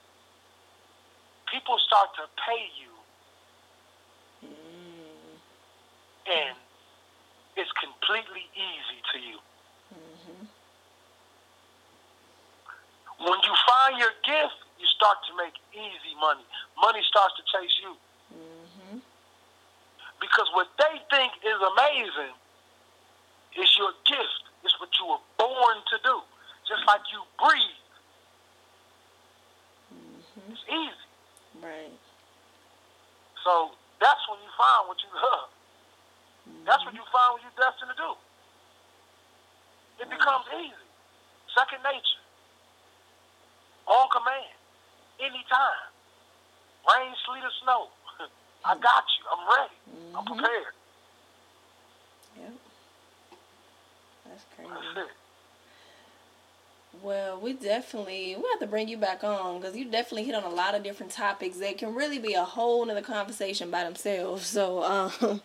people 1.50 1.78
start 1.86 2.14
to 2.16 2.28
pay 2.46 2.70
you, 2.78 2.92
Mhm. 4.42 5.40
and 6.26 6.56
it's 7.56 7.72
completely 7.72 8.48
easy 8.54 9.02
to 9.12 9.18
you. 9.18 9.40
Mhm. 9.92 10.48
When 13.18 13.40
you 13.42 13.56
find 13.56 13.98
your 13.98 14.12
gift, 14.22 14.54
you 14.78 14.86
start 14.86 15.18
to 15.26 15.34
make 15.34 15.54
easy 15.72 16.14
money. 16.16 16.44
Money 16.76 17.02
starts 17.04 17.34
to 17.36 17.42
chase 17.44 17.76
you 17.78 17.98
Mhm. 18.32 19.02
because 20.20 20.50
what 20.52 20.76
they 20.76 20.98
think 21.10 21.32
is 21.44 21.60
amazing 21.60 22.34
is 23.54 23.76
your 23.76 23.92
gift. 24.04 24.42
It's 24.62 24.78
what 24.80 24.98
you 24.98 25.06
were 25.06 25.20
born 25.38 25.84
to 25.84 25.98
do. 25.98 26.22
Just 26.66 26.84
like 26.86 27.10
you 27.12 27.24
breathe. 27.38 27.76
Easy. 30.68 31.06
Right. 31.60 31.92
So 33.44 33.70
that's 34.00 34.20
when 34.28 34.40
you 34.40 34.50
find 34.56 34.88
what 34.88 34.98
you 35.04 35.10
love. 35.14 35.48
That's 36.64 36.84
what 36.84 36.94
you 36.94 37.04
find 37.12 37.28
what 37.36 37.42
you're 37.44 37.58
destined 37.60 37.92
to 37.92 37.98
do. 38.00 38.10
It 40.00 40.08
becomes 40.10 40.44
easy. 40.56 40.86
Second 41.54 41.82
nature. 41.84 42.22
On 43.86 44.08
command. 44.10 44.56
Anytime. 45.20 45.84
Rain, 46.88 47.12
sleet, 47.24 47.44
or 47.44 47.54
snow. 47.62 47.88
I 48.64 48.74
got 48.76 49.04
you. 49.16 49.22
I'm 49.30 49.44
ready. 49.48 49.76
I'm 50.16 50.24
Mhm. 50.24 50.26
prepared. 50.36 50.74
Yep. 52.36 52.52
That's 54.26 54.44
crazy. 54.56 54.70
That's 54.72 55.08
it. 55.08 55.16
Well, 57.04 57.38
we 57.38 57.52
definitely 57.52 58.34
we 58.34 58.44
have 58.50 58.60
to 58.60 58.66
bring 58.66 58.88
you 58.88 58.96
back 58.96 59.22
on 59.22 59.60
because 59.60 59.76
you 59.76 59.84
definitely 59.84 60.24
hit 60.24 60.34
on 60.34 60.42
a 60.42 60.48
lot 60.48 60.74
of 60.74 60.82
different 60.82 61.12
topics 61.12 61.58
that 61.58 61.76
can 61.76 61.94
really 61.94 62.18
be 62.18 62.32
a 62.32 62.44
whole 62.44 62.82
nother 62.86 63.02
conversation 63.02 63.70
by 63.70 63.84
themselves. 63.84 64.46
So, 64.46 64.82
um, 65.20 65.42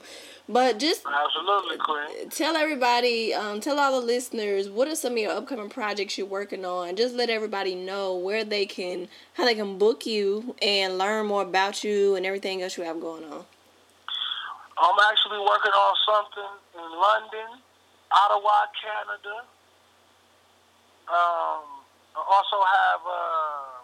but 0.48 0.80
just 0.80 1.04
Absolutely, 1.06 1.76
Queen. 1.78 2.30
tell 2.30 2.56
everybody, 2.56 3.34
um, 3.34 3.60
tell 3.60 3.78
all 3.78 4.00
the 4.00 4.08
listeners, 4.08 4.70
what 4.70 4.88
are 4.88 4.96
some 4.96 5.12
of 5.14 5.18
your 5.18 5.34
upcoming 5.34 5.70
projects 5.70 6.18
you're 6.18 6.26
working 6.26 6.64
on? 6.64 6.96
Just 6.96 7.14
let 7.14 7.30
everybody 7.30 7.76
know 7.76 8.16
where 8.16 8.46
they 8.46 8.66
can, 8.66 9.10
how 9.34 9.44
they 9.44 9.56
can 9.56 9.78
book 9.78 10.06
you 10.06 10.56
and 10.62 10.98
learn 10.98 11.26
more 11.26 11.42
about 11.42 11.84
you 11.84 12.16
and 12.16 12.26
everything 12.26 12.62
else 12.62 12.78
you 12.78 12.86
have 12.86 13.02
going 13.02 13.26
on. 13.26 13.44
I'm 14.78 15.00
actually 15.12 15.40
working 15.40 15.74
on 15.74 15.96
something 16.08 16.52
in 16.76 17.00
London, 17.02 17.60
Ottawa, 18.14 18.64
Canada. 18.82 19.44
Um, 21.10 21.66
I 22.14 22.22
also 22.22 22.62
have 22.62 23.02
uh, 23.02 23.82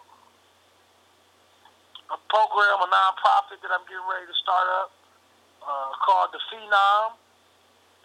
a 2.14 2.18
program, 2.30 2.78
a 2.78 2.86
nonprofit 2.86 3.58
that 3.66 3.74
I'm 3.74 3.82
getting 3.90 4.06
ready 4.06 4.30
to 4.30 4.36
start 4.38 4.70
up 4.78 4.94
uh, 5.66 5.90
called 6.06 6.30
the 6.30 6.38
Phenom, 6.46 7.18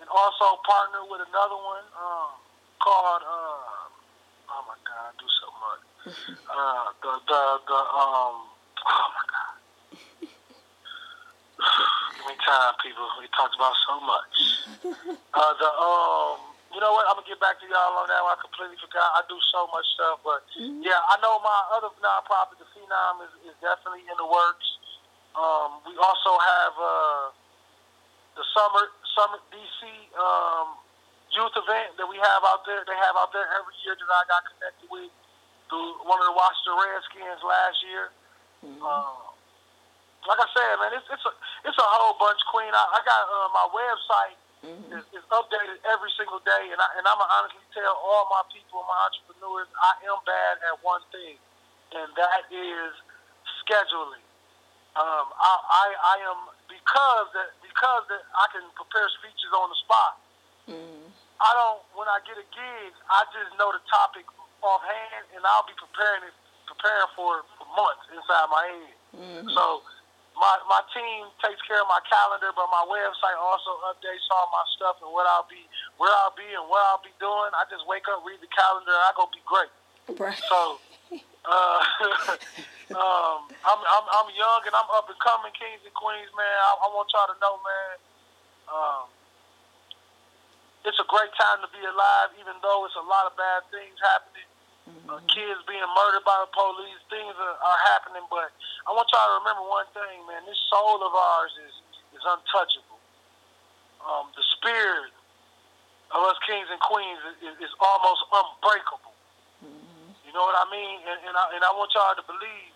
and 0.01 0.09
also 0.09 0.57
partner 0.65 1.05
with 1.05 1.22
another 1.22 1.53
one 1.53 1.86
um, 1.93 2.34
called. 2.82 3.22
Uh, 3.22 4.57
oh 4.57 4.61
my 4.65 4.74
God, 4.89 5.13
I 5.13 5.13
do 5.22 5.30
so 5.30 5.47
much. 5.61 5.86
Uh, 6.51 6.91
the 7.01 7.13
the 7.30 7.41
the 7.69 7.80
um. 7.93 8.49
Oh 8.49 9.07
my 9.13 9.24
God. 9.30 9.53
Give 12.17 12.26
me 12.26 12.34
time, 12.41 12.74
people. 12.84 13.05
We 13.22 13.30
talked 13.38 13.53
about 13.53 13.78
so 13.86 14.01
much. 14.01 14.36
Uh, 15.32 15.53
the 15.61 15.69
um, 15.80 16.51
you 16.72 16.80
know 16.80 16.95
what? 16.95 17.03
I'm 17.07 17.19
gonna 17.19 17.28
get 17.28 17.39
back 17.43 17.59
to 17.59 17.67
y'all 17.67 17.99
on 17.99 18.07
that. 18.07 18.24
One. 18.24 18.32
I 18.32 18.39
completely 18.39 18.80
forgot. 18.80 19.03
I 19.19 19.28
do 19.28 19.36
so 19.51 19.67
much 19.76 19.88
stuff, 19.95 20.24
but 20.24 20.47
mm-hmm. 20.55 20.84
yeah, 20.84 20.99
I 21.11 21.19
know 21.19 21.39
my 21.43 21.59
other 21.76 21.91
nonprofit, 21.99 22.59
the 22.59 22.67
Phenom, 22.72 23.28
is, 23.28 23.51
is 23.51 23.55
definitely 23.59 24.07
in 24.07 24.15
the 24.15 24.28
works. 24.28 24.67
Um, 25.36 25.84
we 25.88 25.95
also 25.99 26.32
have 26.39 26.74
uh, 26.76 27.26
the 28.39 28.45
summer 28.55 28.84
summer 29.15 29.39
DC 29.51 29.80
um, 30.15 30.80
youth 31.36 31.55
event 31.59 31.95
that 31.99 32.07
we 32.07 32.15
have 32.19 32.41
out 32.47 32.63
there. 32.63 32.84
They 32.88 32.95
have 32.95 33.15
out 33.19 33.36
there 33.36 33.47
every 33.59 33.76
year 33.84 33.95
that 33.95 34.07
I 34.07 34.24
got 34.32 34.41
connected 34.47 34.88
with 34.88 35.11
through 35.67 36.03
one 36.07 36.19
of 36.19 36.28
the 36.28 36.36
Washington 36.36 36.76
Redskins 36.80 37.41
last 37.43 37.78
year. 37.84 38.05
Mm-hmm. 38.63 38.84
Uh, 38.84 39.32
like 40.28 40.39
I 40.39 40.47
said, 40.55 40.72
man, 40.80 40.91
it's 40.95 41.07
it's 41.11 41.26
a 41.28 41.34
it's 41.67 41.80
a 41.80 41.88
whole 41.88 42.15
bunch, 42.15 42.39
Queen. 42.47 42.72
I, 42.72 42.84
I 42.95 42.99
got 43.03 43.22
uh, 43.28 43.49
my 43.55 43.65
website 43.76 44.40
mm-hmm. 44.66 44.95
is, 44.95 45.05
is 45.14 45.26
updated 45.30 45.82
every 45.89 46.12
single 46.18 46.41
day, 46.41 46.64
and 46.72 46.80
I 46.80 46.88
and 46.97 47.03
I'm 47.05 47.18
gonna 47.18 47.34
honestly 47.38 47.66
tell 47.74 47.93
all 47.97 48.30
my 48.30 48.43
people, 48.49 48.86
my 48.86 48.97
entrepreneurs, 49.09 49.70
I 49.78 49.91
am 50.07 50.20
bad 50.26 50.62
at 50.72 50.76
one 50.86 51.03
thing, 51.14 51.38
and 51.97 52.09
that 52.18 52.41
is 52.49 52.93
scheduling. 53.66 54.26
Um, 54.97 55.28
I, 55.32 55.51
I 55.55 55.86
I 55.95 56.16
am 56.28 56.39
because 56.68 57.28
that 57.38 57.55
because 57.64 58.03
that 58.12 58.24
I 58.36 58.45
can 58.51 58.66
prepare 58.76 59.07
speeches 59.22 59.51
on 59.55 59.72
the 59.72 59.78
spot. 59.82 60.14
Mm-hmm. 60.68 61.07
I 61.41 61.49
don't 61.57 61.82
when 61.95 62.07
I 62.12 62.22
get 62.28 62.38
a 62.38 62.47
gig, 62.53 62.91
I 63.09 63.26
just 63.32 63.55
know 63.57 63.72
the 63.72 63.82
topic 63.88 64.28
offhand, 64.62 65.26
and 65.34 65.41
I'll 65.47 65.66
be 65.66 65.74
preparing 65.80 66.28
it 66.30 66.36
preparing 66.72 67.12
for, 67.20 67.43
for 67.59 67.68
months 67.76 68.05
inside 68.16 68.47
my 68.47 68.64
head. 68.64 68.95
Mm-hmm. 69.12 69.47
So 69.51 69.84
my 70.36 70.53
my 70.67 70.82
team 70.95 71.27
takes 71.43 71.59
care 71.67 71.82
of 71.82 71.89
my 71.91 71.99
calendar, 72.07 72.51
but 72.55 72.67
my 72.71 72.84
website 72.88 73.38
also 73.38 73.75
updates 73.91 74.25
all 74.32 74.47
my 74.51 74.65
stuff 74.75 74.97
and 75.03 75.11
what 75.11 75.27
I'll 75.27 75.47
be, 75.47 75.61
where 75.99 76.11
I'll 76.23 76.36
be, 76.36 76.47
and 76.55 76.65
what 76.71 76.82
I'll 76.91 77.03
be 77.03 77.13
doing. 77.19 77.51
I 77.55 77.67
just 77.67 77.84
wake 77.88 78.07
up, 78.07 78.23
read 78.23 78.39
the 78.39 78.51
calendar, 78.51 78.95
and 78.95 79.05
I 79.05 79.11
go 79.15 79.27
be 79.32 79.43
great. 79.43 79.71
Right. 80.17 80.39
So, 80.47 80.79
uh, 81.45 81.79
um, 82.99 83.39
I'm, 83.51 83.82
I'm 83.82 84.05
I'm 84.07 84.29
young 84.36 84.61
and 84.67 84.75
I'm 84.75 84.89
up 84.95 85.07
and 85.11 85.19
coming, 85.19 85.51
kings 85.55 85.84
and 85.84 85.95
queens, 85.95 86.32
man. 86.36 86.57
I, 86.67 86.69
I 86.79 86.88
want 86.95 87.11
y'all 87.11 87.29
to 87.32 87.38
know, 87.39 87.55
man. 87.61 87.95
Um, 88.71 89.05
it's 90.88 90.97
a 90.97 91.07
great 91.11 91.29
time 91.38 91.61
to 91.61 91.69
be 91.69 91.84
alive, 91.86 92.34
even 92.41 92.57
though 92.65 92.88
it's 92.89 92.97
a 92.97 93.05
lot 93.05 93.29
of 93.29 93.38
bad 93.38 93.67
things 93.69 93.95
happening 94.01 94.51
uh, 95.09 95.21
kids 95.29 95.59
being 95.69 95.86
murdered 95.93 96.25
by 96.25 96.38
the 96.45 96.49
police, 96.51 96.99
things 97.09 97.36
are, 97.38 97.57
are 97.57 97.79
happening. 97.93 98.25
But 98.29 98.49
I 98.86 98.95
want 98.95 99.09
y'all 99.13 99.29
to 99.34 99.38
remember 99.45 99.65
one 99.69 99.88
thing, 99.93 100.25
man. 100.25 100.45
This 100.45 100.59
soul 100.69 101.01
of 101.05 101.13
ours 101.13 101.53
is 101.65 101.75
is 102.11 102.23
untouchable. 102.27 102.99
Um, 104.03 104.34
the 104.36 104.43
spirit 104.57 105.13
of 106.11 106.19
us 106.27 106.38
kings 106.43 106.67
and 106.67 106.79
queens 106.84 107.21
is, 107.39 107.55
is 107.63 107.73
almost 107.79 108.21
unbreakable. 108.34 109.15
Mm-hmm. 109.63 110.07
You 110.27 110.32
know 110.36 110.43
what 110.43 110.57
I 110.59 110.67
mean? 110.67 110.99
And, 111.07 111.19
and, 111.23 111.36
I, 111.38 111.43
and 111.55 111.61
I 111.63 111.71
want 111.71 111.93
y'all 111.95 112.17
to 112.17 112.25
believe 112.27 112.73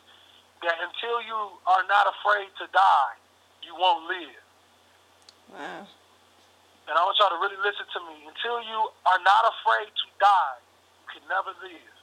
that 0.64 0.80
until 0.80 1.20
you 1.26 1.39
are 1.68 1.84
not 1.89 2.08
afraid 2.08 2.47
to 2.64 2.66
die, 2.72 3.14
you 3.60 3.76
won't 3.76 4.08
live. 4.08 4.43
Wow. 5.51 5.84
And 6.86 6.93
I 6.93 7.01
want 7.01 7.18
y'all 7.18 7.34
to 7.34 7.41
really 7.41 7.60
listen 7.66 7.86
to 7.86 7.99
me. 8.08 8.30
Until 8.30 8.62
you 8.62 8.80
are 9.10 9.22
not 9.26 9.43
afraid 9.49 9.89
to 9.89 10.06
die, 10.22 10.58
you 11.01 11.06
can 11.18 11.24
never 11.28 11.51
live. 11.66 11.95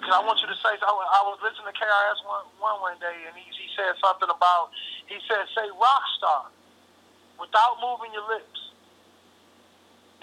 Because 0.00 0.16
I 0.16 0.24
want 0.24 0.40
you 0.40 0.48
to 0.48 0.56
say, 0.64 0.72
I, 0.80 0.88
I 0.88 1.22
was 1.28 1.36
listening 1.44 1.68
to 1.68 1.76
KRS-One, 1.76 2.48
one 2.56 2.80
one 2.80 2.96
day, 3.04 3.20
and 3.28 3.36
he, 3.36 3.44
he 3.52 3.68
said 3.76 3.92
something 4.00 4.32
about, 4.32 4.72
he 5.04 5.20
said, 5.28 5.44
say 5.52 5.68
rock 5.76 6.04
star 6.16 6.48
without 7.36 7.76
moving 7.84 8.08
your 8.16 8.24
lips. 8.32 8.72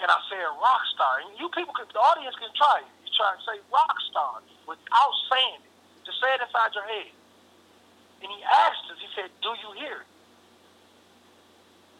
And 0.02 0.10
I 0.10 0.18
said 0.26 0.42
rock 0.58 0.82
star. 0.98 1.22
And 1.22 1.30
you 1.38 1.46
people, 1.54 1.70
could, 1.78 1.94
the 1.94 2.02
audience 2.02 2.34
can 2.42 2.50
try 2.58 2.82
it. 2.82 2.90
You 3.06 3.14
try 3.14 3.38
and 3.38 3.42
say 3.46 3.62
rock 3.70 3.94
star 4.10 4.42
without 4.66 5.14
saying 5.30 5.62
it. 5.62 5.70
Just 6.02 6.18
say 6.18 6.30
it 6.34 6.42
inside 6.42 6.74
your 6.74 6.86
head. 6.90 7.14
And 8.26 8.28
he 8.34 8.38
asked 8.42 8.82
us, 8.90 8.98
he 8.98 9.06
said, 9.14 9.30
do 9.46 9.54
you 9.62 9.78
hear 9.78 10.02
it? 10.02 10.10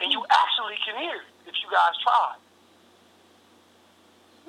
And 0.02 0.10
you 0.10 0.18
actually 0.34 0.82
can 0.82 0.98
hear 0.98 1.22
it 1.22 1.30
if 1.46 1.54
you 1.62 1.70
guys 1.70 1.94
try. 2.02 2.28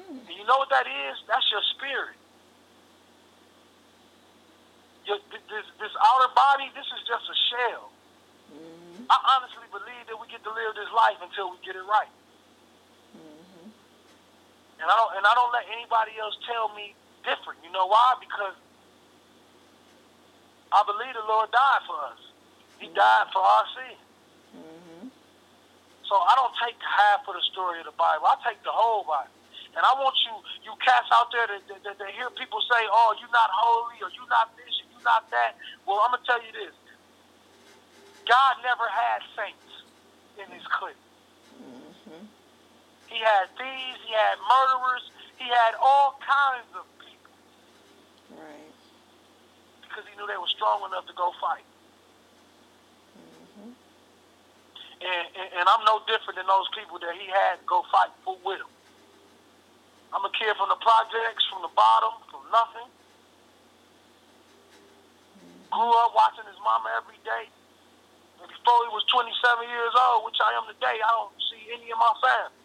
Hmm. 0.02 0.18
And 0.18 0.34
you 0.34 0.46
know 0.50 0.58
what 0.58 0.74
that 0.74 0.90
is? 0.90 1.14
That's 1.30 1.46
your 1.54 1.62
spirit 1.78 2.19
this, 5.18 5.66
this 5.82 5.94
outer 5.98 6.30
body, 6.38 6.70
this 6.78 6.86
is 6.86 7.02
just 7.10 7.26
a 7.26 7.38
shell. 7.50 7.90
Mm-hmm. 8.54 9.10
I 9.10 9.18
honestly 9.34 9.66
believe 9.74 10.06
that 10.06 10.18
we 10.18 10.30
get 10.30 10.46
to 10.46 10.54
live 10.54 10.78
this 10.78 10.92
life 10.94 11.18
until 11.22 11.50
we 11.50 11.58
get 11.66 11.74
it 11.74 11.86
right. 11.90 12.14
Mm-hmm. 13.18 13.70
And 14.82 14.88
I 14.90 14.96
don't 14.96 15.12
and 15.18 15.24
I 15.26 15.34
don't 15.34 15.54
let 15.54 15.66
anybody 15.74 16.14
else 16.22 16.38
tell 16.46 16.70
me 16.78 16.94
different. 17.26 17.62
You 17.66 17.74
know 17.74 17.90
why? 17.90 18.22
Because 18.22 18.58
I 20.70 20.86
believe 20.86 21.14
the 21.18 21.26
Lord 21.26 21.50
died 21.50 21.84
for 21.90 21.98
us. 22.14 22.22
He 22.78 22.86
mm-hmm. 22.86 23.02
died 23.02 23.28
for 23.34 23.42
our 23.42 23.66
sin. 23.74 23.98
Mm-hmm. 24.62 25.06
So 26.06 26.14
I 26.18 26.34
don't 26.38 26.54
take 26.62 26.78
half 26.82 27.26
of 27.26 27.34
the 27.34 27.46
story 27.50 27.82
of 27.82 27.90
the 27.90 27.98
Bible. 27.98 28.30
I 28.30 28.38
take 28.46 28.62
the 28.62 28.74
whole 28.74 29.06
Bible. 29.06 29.34
And 29.78 29.86
I 29.86 29.94
want 30.02 30.18
you, 30.26 30.34
you 30.66 30.74
cats 30.82 31.06
out 31.14 31.30
there 31.30 31.46
that, 31.46 31.62
that, 31.70 31.96
that 32.02 32.10
hear 32.18 32.30
people 32.34 32.58
say, 32.66 32.82
"Oh, 32.90 33.14
you're 33.22 33.30
not 33.30 33.54
holy," 33.54 34.02
or 34.02 34.10
"You're 34.10 34.30
not 34.30 34.50
this," 34.58 34.79
not 35.04 35.30
that. 35.32 35.56
Well, 35.86 36.02
I'm 36.04 36.12
gonna 36.12 36.24
tell 36.26 36.42
you 36.42 36.52
this. 36.52 36.76
God 38.30 38.54
never 38.62 38.86
had 38.86 39.26
saints 39.34 39.70
in 40.38 40.46
his 40.54 40.66
clique. 40.70 41.02
Mm-hmm. 41.58 42.26
He 43.10 43.18
had 43.18 43.50
thieves, 43.58 44.00
he 44.06 44.14
had 44.14 44.38
murderers, 44.46 45.10
he 45.42 45.50
had 45.50 45.74
all 45.82 46.20
kinds 46.22 46.70
of 46.78 46.86
people. 47.02 47.34
Right. 48.38 48.74
Because 49.82 50.06
he 50.06 50.14
knew 50.14 50.30
they 50.30 50.38
were 50.38 50.54
strong 50.54 50.86
enough 50.86 51.10
to 51.10 51.16
go 51.18 51.34
fight. 51.42 51.66
Mm-hmm. 53.18 53.74
And, 53.74 55.26
and, 55.34 55.50
and 55.58 55.66
I'm 55.66 55.84
no 55.90 56.06
different 56.06 56.38
than 56.38 56.46
those 56.46 56.70
people 56.78 57.02
that 57.02 57.18
he 57.18 57.26
had 57.34 57.66
go 57.66 57.82
fight 57.90 58.14
for 58.22 58.38
with 58.46 58.62
him. 58.62 58.74
I'm 60.14 60.26
a 60.26 60.34
kid 60.38 60.54
from 60.58 60.70
the 60.70 60.82
projects, 60.82 61.50
from 61.50 61.66
the 61.66 61.74
bottom, 61.74 62.14
from 62.30 62.46
nothing 62.54 62.90
grew 65.72 65.94
up 66.06 66.12
watching 66.16 66.46
his 66.50 66.60
mama 66.62 66.90
every 66.98 67.20
day. 67.24 67.48
Before 68.40 68.80
he 68.88 68.92
was 68.96 69.04
27 69.12 69.68
years 69.68 69.94
old, 69.96 70.26
which 70.26 70.40
I 70.42 70.56
am 70.56 70.66
today, 70.72 70.98
I 71.02 71.10
don't 71.12 71.36
see 71.52 71.64
any 71.74 71.92
of 71.92 72.00
my 72.00 72.14
family. 72.24 72.56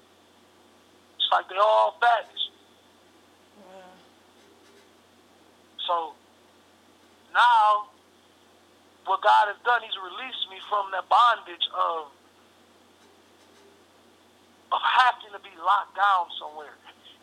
It's 1.18 1.28
like 1.32 1.48
they 1.50 1.58
all. 1.58 1.98
Yeah. 2.00 3.94
So 5.86 6.14
now, 7.34 7.90
what 9.04 9.20
God 9.22 9.50
has 9.50 9.58
done, 9.66 9.82
He's 9.82 9.98
released 9.98 10.46
me 10.50 10.62
from 10.70 10.90
that 10.94 11.08
bondage 11.10 11.66
of 11.74 12.12
of 14.72 14.80
having 14.82 15.30
to 15.34 15.42
be 15.42 15.54
locked 15.62 15.94
down 15.94 16.30
somewhere. 16.38 16.74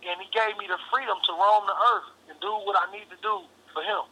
And 0.04 0.20
He 0.20 0.28
gave 0.32 0.56
me 0.60 0.68
the 0.68 0.80
freedom 0.92 1.16
to 1.16 1.32
roam 1.34 1.64
the 1.68 1.78
earth 1.96 2.10
and 2.30 2.36
do 2.40 2.52
what 2.68 2.76
I 2.76 2.92
need 2.92 3.08
to 3.12 3.20
do 3.24 3.44
for 3.74 3.84
Him. 3.84 4.04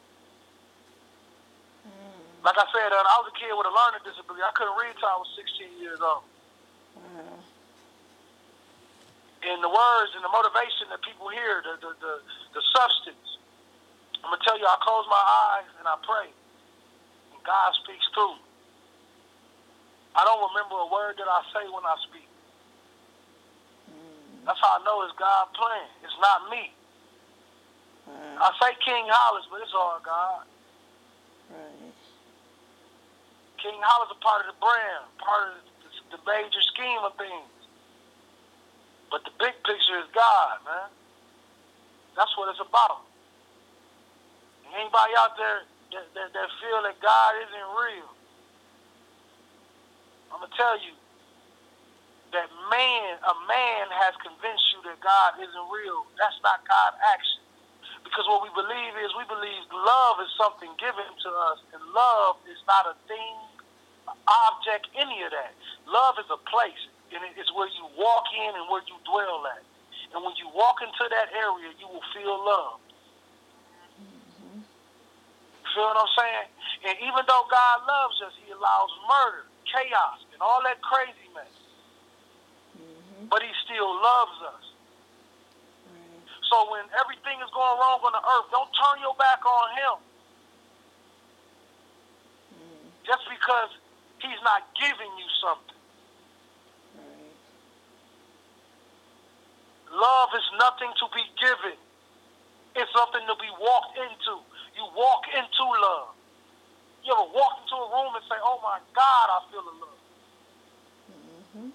Like 2.43 2.55
I 2.55 2.67
said, 2.71 2.89
uh, 2.91 3.03
I 3.03 3.15
was 3.19 3.31
a 3.31 3.35
kid 3.35 3.51
with 3.51 3.67
a 3.67 3.73
learning 3.73 4.03
disability. 4.07 4.43
I 4.43 4.55
couldn't 4.55 4.77
read 4.79 4.95
until 4.95 5.11
I 5.11 5.19
was 5.19 5.29
16 5.35 5.83
years 5.83 5.99
old. 5.99 6.23
Mm. 6.95 7.39
And 9.39 9.59
the 9.63 9.71
words 9.71 10.11
and 10.15 10.23
the 10.23 10.31
motivation 10.31 10.87
that 10.91 11.03
people 11.03 11.27
hear, 11.31 11.63
the, 11.63 11.79
the, 11.83 11.91
the, 11.99 12.13
the 12.55 12.63
substance, 12.75 13.27
I'm 14.23 14.31
going 14.31 14.39
to 14.39 14.45
tell 14.47 14.59
you, 14.59 14.67
I 14.67 14.77
close 14.83 15.07
my 15.07 15.25
eyes 15.51 15.71
and 15.79 15.87
I 15.87 15.95
pray. 16.03 16.27
And 16.27 17.39
God 17.43 17.71
speaks 17.83 18.07
through 18.15 18.39
I 20.15 20.25
don't 20.25 20.41
remember 20.51 20.75
a 20.81 20.89
word 20.91 21.15
that 21.15 21.29
I 21.29 21.41
say 21.53 21.63
when 21.69 21.85
I 21.85 21.95
speak. 22.03 22.27
Mm. 23.87 24.45
That's 24.45 24.59
how 24.59 24.81
I 24.81 24.83
know 24.83 25.05
it's 25.05 25.15
God 25.15 25.47
playing. 25.53 25.91
It's 26.03 26.17
not 26.19 26.49
me. 26.49 26.73
Mm. 28.09 28.35
I 28.41 28.49
say 28.59 28.73
King 28.83 29.05
Hollis, 29.07 29.45
but 29.51 29.61
it's 29.61 29.71
all 29.71 30.01
God. 30.03 30.43
Right. 31.55 31.93
King 33.61 33.79
Hollis 33.83 34.11
a 34.11 34.19
part 34.23 34.47
of 34.47 34.55
the 34.55 34.59
brand, 34.59 35.03
part 35.19 35.51
of 35.51 35.63
the 35.63 35.69
the 36.15 36.19
major 36.25 36.63
scheme 36.73 37.01
of 37.05 37.13
things. 37.17 37.53
But 39.11 39.25
the 39.25 39.33
big 39.37 39.53
picture 39.65 39.97
is 40.01 40.09
God, 40.13 40.61
man. 40.65 40.89
That's 42.17 42.33
what 42.37 42.49
it's 42.49 42.61
about. 42.61 43.05
Anybody 44.69 45.13
out 45.17 45.33
there 45.37 45.65
that, 45.93 46.05
that, 46.13 46.29
that 46.33 46.49
feel 46.61 46.79
that 46.85 46.97
God 47.01 47.31
isn't 47.41 47.69
real, 47.73 48.09
I'm 50.29 50.45
gonna 50.45 50.53
tell 50.53 50.77
you 50.77 50.93
that 52.33 52.49
man, 52.69 53.17
a 53.25 53.35
man 53.49 53.89
has 53.89 54.13
convinced 54.21 54.65
you 54.77 54.85
that 54.85 55.01
God 55.01 55.41
isn't 55.41 55.67
real. 55.73 56.05
That's 56.21 56.37
not 56.45 56.61
God 56.69 56.93
action. 57.09 57.38
Because 58.03 58.25
what 58.27 58.41
we 58.43 58.51
believe 58.55 58.93
is 59.03 59.11
we 59.15 59.27
believe 59.27 59.63
love 59.71 60.19
is 60.23 60.31
something 60.39 60.71
given 60.79 61.07
to 61.07 61.29
us, 61.51 61.59
and 61.73 61.81
love 61.93 62.39
is 62.49 62.59
not 62.67 62.87
a 62.89 62.95
thing, 63.07 63.35
object, 64.49 64.89
any 64.97 65.21
of 65.23 65.31
that. 65.31 65.53
Love 65.85 66.17
is 66.17 66.29
a 66.31 66.39
place, 66.49 66.81
and 67.13 67.21
it's 67.37 67.51
where 67.53 67.69
you 67.69 67.85
walk 67.97 68.25
in 68.33 68.51
and 68.55 68.65
where 68.69 68.81
you 68.87 68.97
dwell 69.05 69.45
at. 69.53 69.63
And 70.13 70.25
when 70.25 70.33
you 70.41 70.49
walk 70.53 70.81
into 70.81 71.05
that 71.05 71.29
area, 71.37 71.69
you 71.77 71.85
will 71.85 72.05
feel 72.13 72.33
love. 72.33 72.81
Mm-hmm. 74.01 74.61
Feel 75.75 75.85
what 75.93 76.01
I'm 76.01 76.13
saying? 76.17 76.49
And 76.89 76.95
even 77.05 77.23
though 77.29 77.45
God 77.45 77.77
loves 77.85 78.17
us, 78.25 78.33
He 78.41 78.49
allows 78.49 78.89
murder, 79.05 79.45
chaos, 79.69 80.25
and 80.33 80.41
all 80.41 80.61
that 80.65 80.81
crazy 80.81 81.29
mess. 81.37 81.53
Mm-hmm. 82.73 83.29
But 83.29 83.45
He 83.45 83.53
still 83.65 83.93
loves 84.01 84.37
us. 84.49 84.68
Right. 86.49 86.65
So 86.65 86.71
when 86.71 86.85
everything 86.99 87.41
is 87.41 87.49
going 87.53 87.77
wrong 87.79 88.01
on 88.01 88.13
the 88.13 88.23
earth, 88.23 88.47
don't 88.51 88.71
turn 88.73 89.01
your 89.01 89.15
back 89.15 89.45
on 89.45 89.67
Him. 89.77 89.95
Mm. 92.57 92.89
Just 93.05 93.23
because 93.29 93.69
He's 94.21 94.41
not 94.43 94.63
giving 94.81 95.11
you 95.17 95.29
something. 95.41 95.77
Love 99.93 100.29
is 100.37 100.45
nothing 100.59 100.91
to 101.01 101.05
be 101.15 101.25
given. 101.41 101.77
It's 102.75 102.91
something 102.93 103.25
to 103.25 103.35
be 103.41 103.49
walked 103.59 103.97
into. 103.97 104.41
You 104.77 104.85
walk 104.95 105.25
into 105.33 105.65
love. 105.65 106.13
You 107.03 107.13
ever 107.13 107.29
walk 107.33 107.53
into 107.63 107.75
a 107.75 107.87
room 107.89 108.13
and 108.13 108.25
say, 108.29 108.37
oh 108.43 108.59
my 108.61 108.79
God, 108.93 109.27
I 109.33 109.39
feel 109.49 109.63
the 109.65 109.75
love. 109.81 110.01
Mm-hmm. 111.09 111.69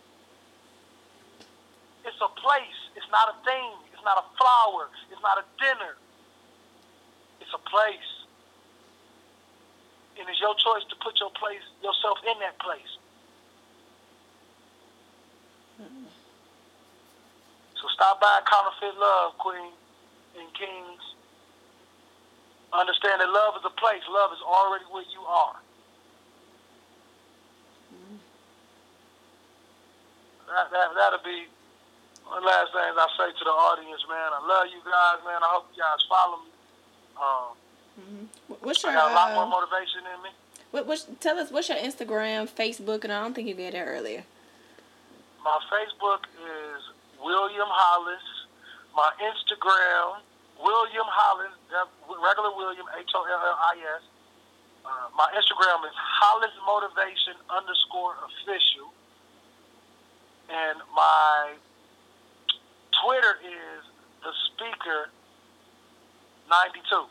It's 2.06 2.20
a 2.22 2.30
place. 2.38 2.80
It's 2.94 3.10
not 3.10 3.34
a 3.34 3.36
thing. 3.44 3.83
It's 4.04 4.12
not 4.12 4.20
a 4.20 4.36
flower. 4.36 4.92
It's 5.08 5.22
not 5.24 5.40
a 5.40 5.44
dinner. 5.56 5.96
It's 7.40 7.48
a 7.56 7.62
place. 7.72 8.10
And 10.20 10.28
it's 10.28 10.36
your 10.44 10.52
choice 10.60 10.84
to 10.92 10.96
put 11.00 11.16
your 11.16 11.32
place, 11.32 11.64
yourself 11.80 12.20
in 12.20 12.36
that 12.44 12.60
place. 12.60 13.00
So 17.80 17.88
stop 17.96 18.20
by 18.20 18.44
Counterfeit 18.44 19.00
Love, 19.00 19.38
Queen 19.38 19.72
and 20.36 20.52
Kings. 20.52 21.00
Understand 22.76 23.22
that 23.24 23.32
love 23.32 23.56
is 23.56 23.64
a 23.64 23.72
place. 23.72 24.04
Love 24.12 24.36
is 24.36 24.44
already 24.44 24.84
where 24.92 25.08
you 25.08 25.24
are. 25.24 25.56
Mm-hmm. 27.88 28.20
That, 30.52 30.68
that, 30.76 30.88
that'll 30.92 31.24
be 31.24 31.48
one 32.26 32.44
last 32.44 32.72
thing 32.72 32.80
I 32.80 33.08
say 33.16 33.28
to 33.32 33.44
the 33.44 33.54
audience, 33.54 34.02
man. 34.08 34.30
I 34.32 34.40
love 34.40 34.66
you 34.72 34.80
guys, 34.84 35.18
man. 35.24 35.40
I 35.42 35.48
hope 35.52 35.68
you 35.74 35.82
guys 35.82 36.00
follow 36.08 36.38
me. 36.42 36.50
Um, 37.14 37.50
mm-hmm. 38.00 38.64
What's 38.64 38.82
your, 38.82 38.92
I 38.92 38.94
got 38.94 39.10
a 39.10 39.14
lot 39.14 39.34
more 39.34 39.44
uh, 39.44 39.54
motivation 39.60 40.02
in 40.08 40.22
me. 40.22 40.30
What, 40.70 40.86
what, 40.86 41.06
tell 41.20 41.38
us, 41.38 41.52
what's 41.52 41.68
your 41.68 41.78
Instagram, 41.78 42.48
Facebook, 42.50 43.04
and 43.04 43.12
I 43.12 43.22
don't 43.22 43.34
think 43.34 43.46
you 43.46 43.54
did 43.54 43.74
that 43.74 43.86
earlier. 43.86 44.24
My 45.44 45.60
Facebook 45.70 46.24
is 46.40 46.82
William 47.22 47.68
Hollis. 47.68 48.24
My 48.96 49.10
Instagram, 49.18 50.22
William 50.62 51.06
Hollis, 51.10 51.50
regular 52.06 52.54
William, 52.56 52.86
H 52.98 53.10
O 53.14 53.26
L 53.26 53.42
L 53.42 53.58
I 53.58 53.74
S. 53.98 54.02
Uh, 54.86 55.08
my 55.16 55.26
Instagram 55.34 55.82
is 55.86 55.94
Hollis 55.96 56.54
Motivation 56.66 57.34
underscore 57.50 58.14
official. 58.22 58.92
And 60.48 60.78
my 60.94 61.54
Twitter 63.02 63.38
is 63.44 63.84
the 64.22 64.32
speaker 64.46 65.08
92. 66.48 67.06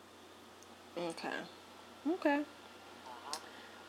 Okay. 0.97 1.37
Okay. 2.13 2.41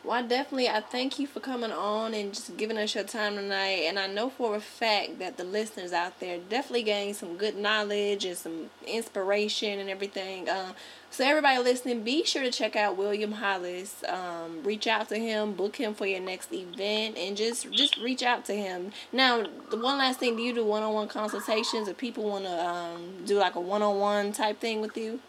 Well, 0.05 0.21
definitely 0.21 0.69
I 0.69 0.81
thank 0.81 1.17
you 1.17 1.25
for 1.25 1.39
coming 1.39 1.71
on 1.71 2.13
and 2.13 2.31
just 2.31 2.55
giving 2.57 2.77
us 2.77 2.93
your 2.93 3.05
time 3.05 3.37
tonight. 3.37 3.85
And 3.87 3.97
I 3.97 4.05
know 4.05 4.29
for 4.29 4.55
a 4.55 4.59
fact 4.59 5.17
that 5.17 5.37
the 5.37 5.43
listeners 5.43 5.93
out 5.93 6.19
there 6.19 6.37
definitely 6.37 6.83
gained 6.83 7.15
some 7.15 7.37
good 7.37 7.57
knowledge 7.57 8.23
and 8.23 8.37
some 8.37 8.69
inspiration 8.85 9.79
and 9.79 9.89
everything. 9.89 10.47
Uh, 10.47 10.73
so 11.09 11.25
everybody 11.25 11.57
listening, 11.57 12.03
be 12.03 12.23
sure 12.23 12.43
to 12.43 12.51
check 12.51 12.75
out 12.75 12.97
William 12.97 13.31
Hollis. 13.31 14.03
Um, 14.07 14.61
reach 14.63 14.85
out 14.85 15.09
to 15.09 15.17
him, 15.17 15.53
book 15.53 15.77
him 15.77 15.95
for 15.95 16.05
your 16.05 16.19
next 16.19 16.53
event, 16.53 17.17
and 17.17 17.35
just 17.35 17.71
just 17.71 17.97
reach 17.97 18.21
out 18.21 18.45
to 18.45 18.53
him. 18.53 18.91
Now, 19.11 19.43
the 19.71 19.77
one 19.77 19.97
last 19.97 20.19
thing: 20.19 20.35
Do 20.35 20.43
you 20.43 20.53
do 20.53 20.65
one 20.65 20.83
on 20.83 20.93
one 20.93 21.07
consultations 21.07 21.87
if 21.87 21.97
people 21.97 22.25
want 22.29 22.43
to 22.45 22.65
um, 22.67 23.25
do 23.25 23.39
like 23.39 23.55
a 23.55 23.61
one 23.61 23.81
on 23.81 23.97
one 23.97 24.33
type 24.33 24.59
thing 24.59 24.81
with 24.81 24.95
you? 24.97 25.19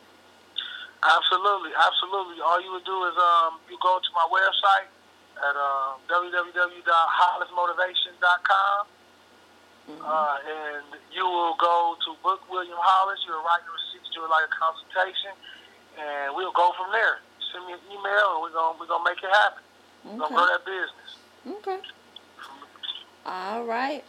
Absolutely, 1.07 1.71
absolutely. 1.79 2.43
All 2.43 2.59
you 2.59 2.75
would 2.75 2.85
do 2.85 3.07
is 3.07 3.15
um, 3.15 3.63
you 3.71 3.79
go 3.79 4.03
to 4.03 4.11
my 4.11 4.27
website 4.27 4.91
at 5.39 5.55
uh, 5.55 5.95
www.hollismotivation.com, 6.11 8.91
mm-hmm. 9.87 10.03
uh, 10.03 10.43
and 10.43 10.99
you 11.15 11.23
will 11.23 11.55
go 11.63 11.95
to 12.03 12.11
book 12.23 12.43
William 12.51 12.75
Hollis. 12.75 13.23
You'll 13.23 13.47
write 13.47 13.63
your 13.63 13.79
receipts, 13.79 14.11
do 14.11 14.27
like 14.27 14.51
a 14.51 14.53
consultation, 14.59 15.31
and 15.95 16.35
we'll 16.35 16.53
go 16.53 16.73
from 16.75 16.91
there. 16.91 17.23
Send 17.55 17.71
me 17.71 17.79
an 17.79 17.87
email, 17.87 18.35
and 18.35 18.43
we're 18.43 18.51
gonna 18.51 18.75
we're 18.81 18.91
gonna 18.91 19.05
make 19.07 19.23
it 19.23 19.31
happen. 19.31 19.63
Okay. 19.63 20.11
We're 20.11 20.19
gonna 20.27 20.35
grow 20.35 20.51
that 20.51 20.67
business. 20.67 21.23
Okay. 21.63 21.79
All 23.27 23.65
right. 23.65 24.05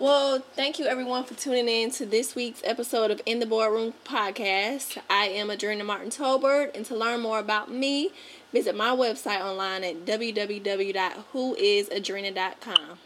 Well, 0.00 0.44
thank 0.54 0.78
you 0.78 0.86
everyone 0.86 1.24
for 1.24 1.34
tuning 1.34 1.68
in 1.68 1.90
to 1.92 2.04
this 2.06 2.34
week's 2.36 2.60
episode 2.62 3.10
of 3.10 3.20
In 3.26 3.40
the 3.40 3.46
Boardroom 3.46 3.94
podcast. 4.04 4.96
I 5.10 5.24
am 5.24 5.48
Adrena 5.48 5.84
Martin 5.84 6.10
Tolbert, 6.10 6.76
and 6.76 6.86
to 6.86 6.94
learn 6.94 7.20
more 7.20 7.40
about 7.40 7.68
me, 7.68 8.12
visit 8.52 8.76
my 8.76 8.90
website 8.90 9.40
online 9.40 9.82
at 9.82 10.06
www.whoisadrena.com. 10.06 12.98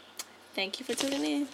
Thank 0.53 0.79
you 0.79 0.85
for 0.85 0.93
tuning 0.93 1.25
in. 1.25 1.47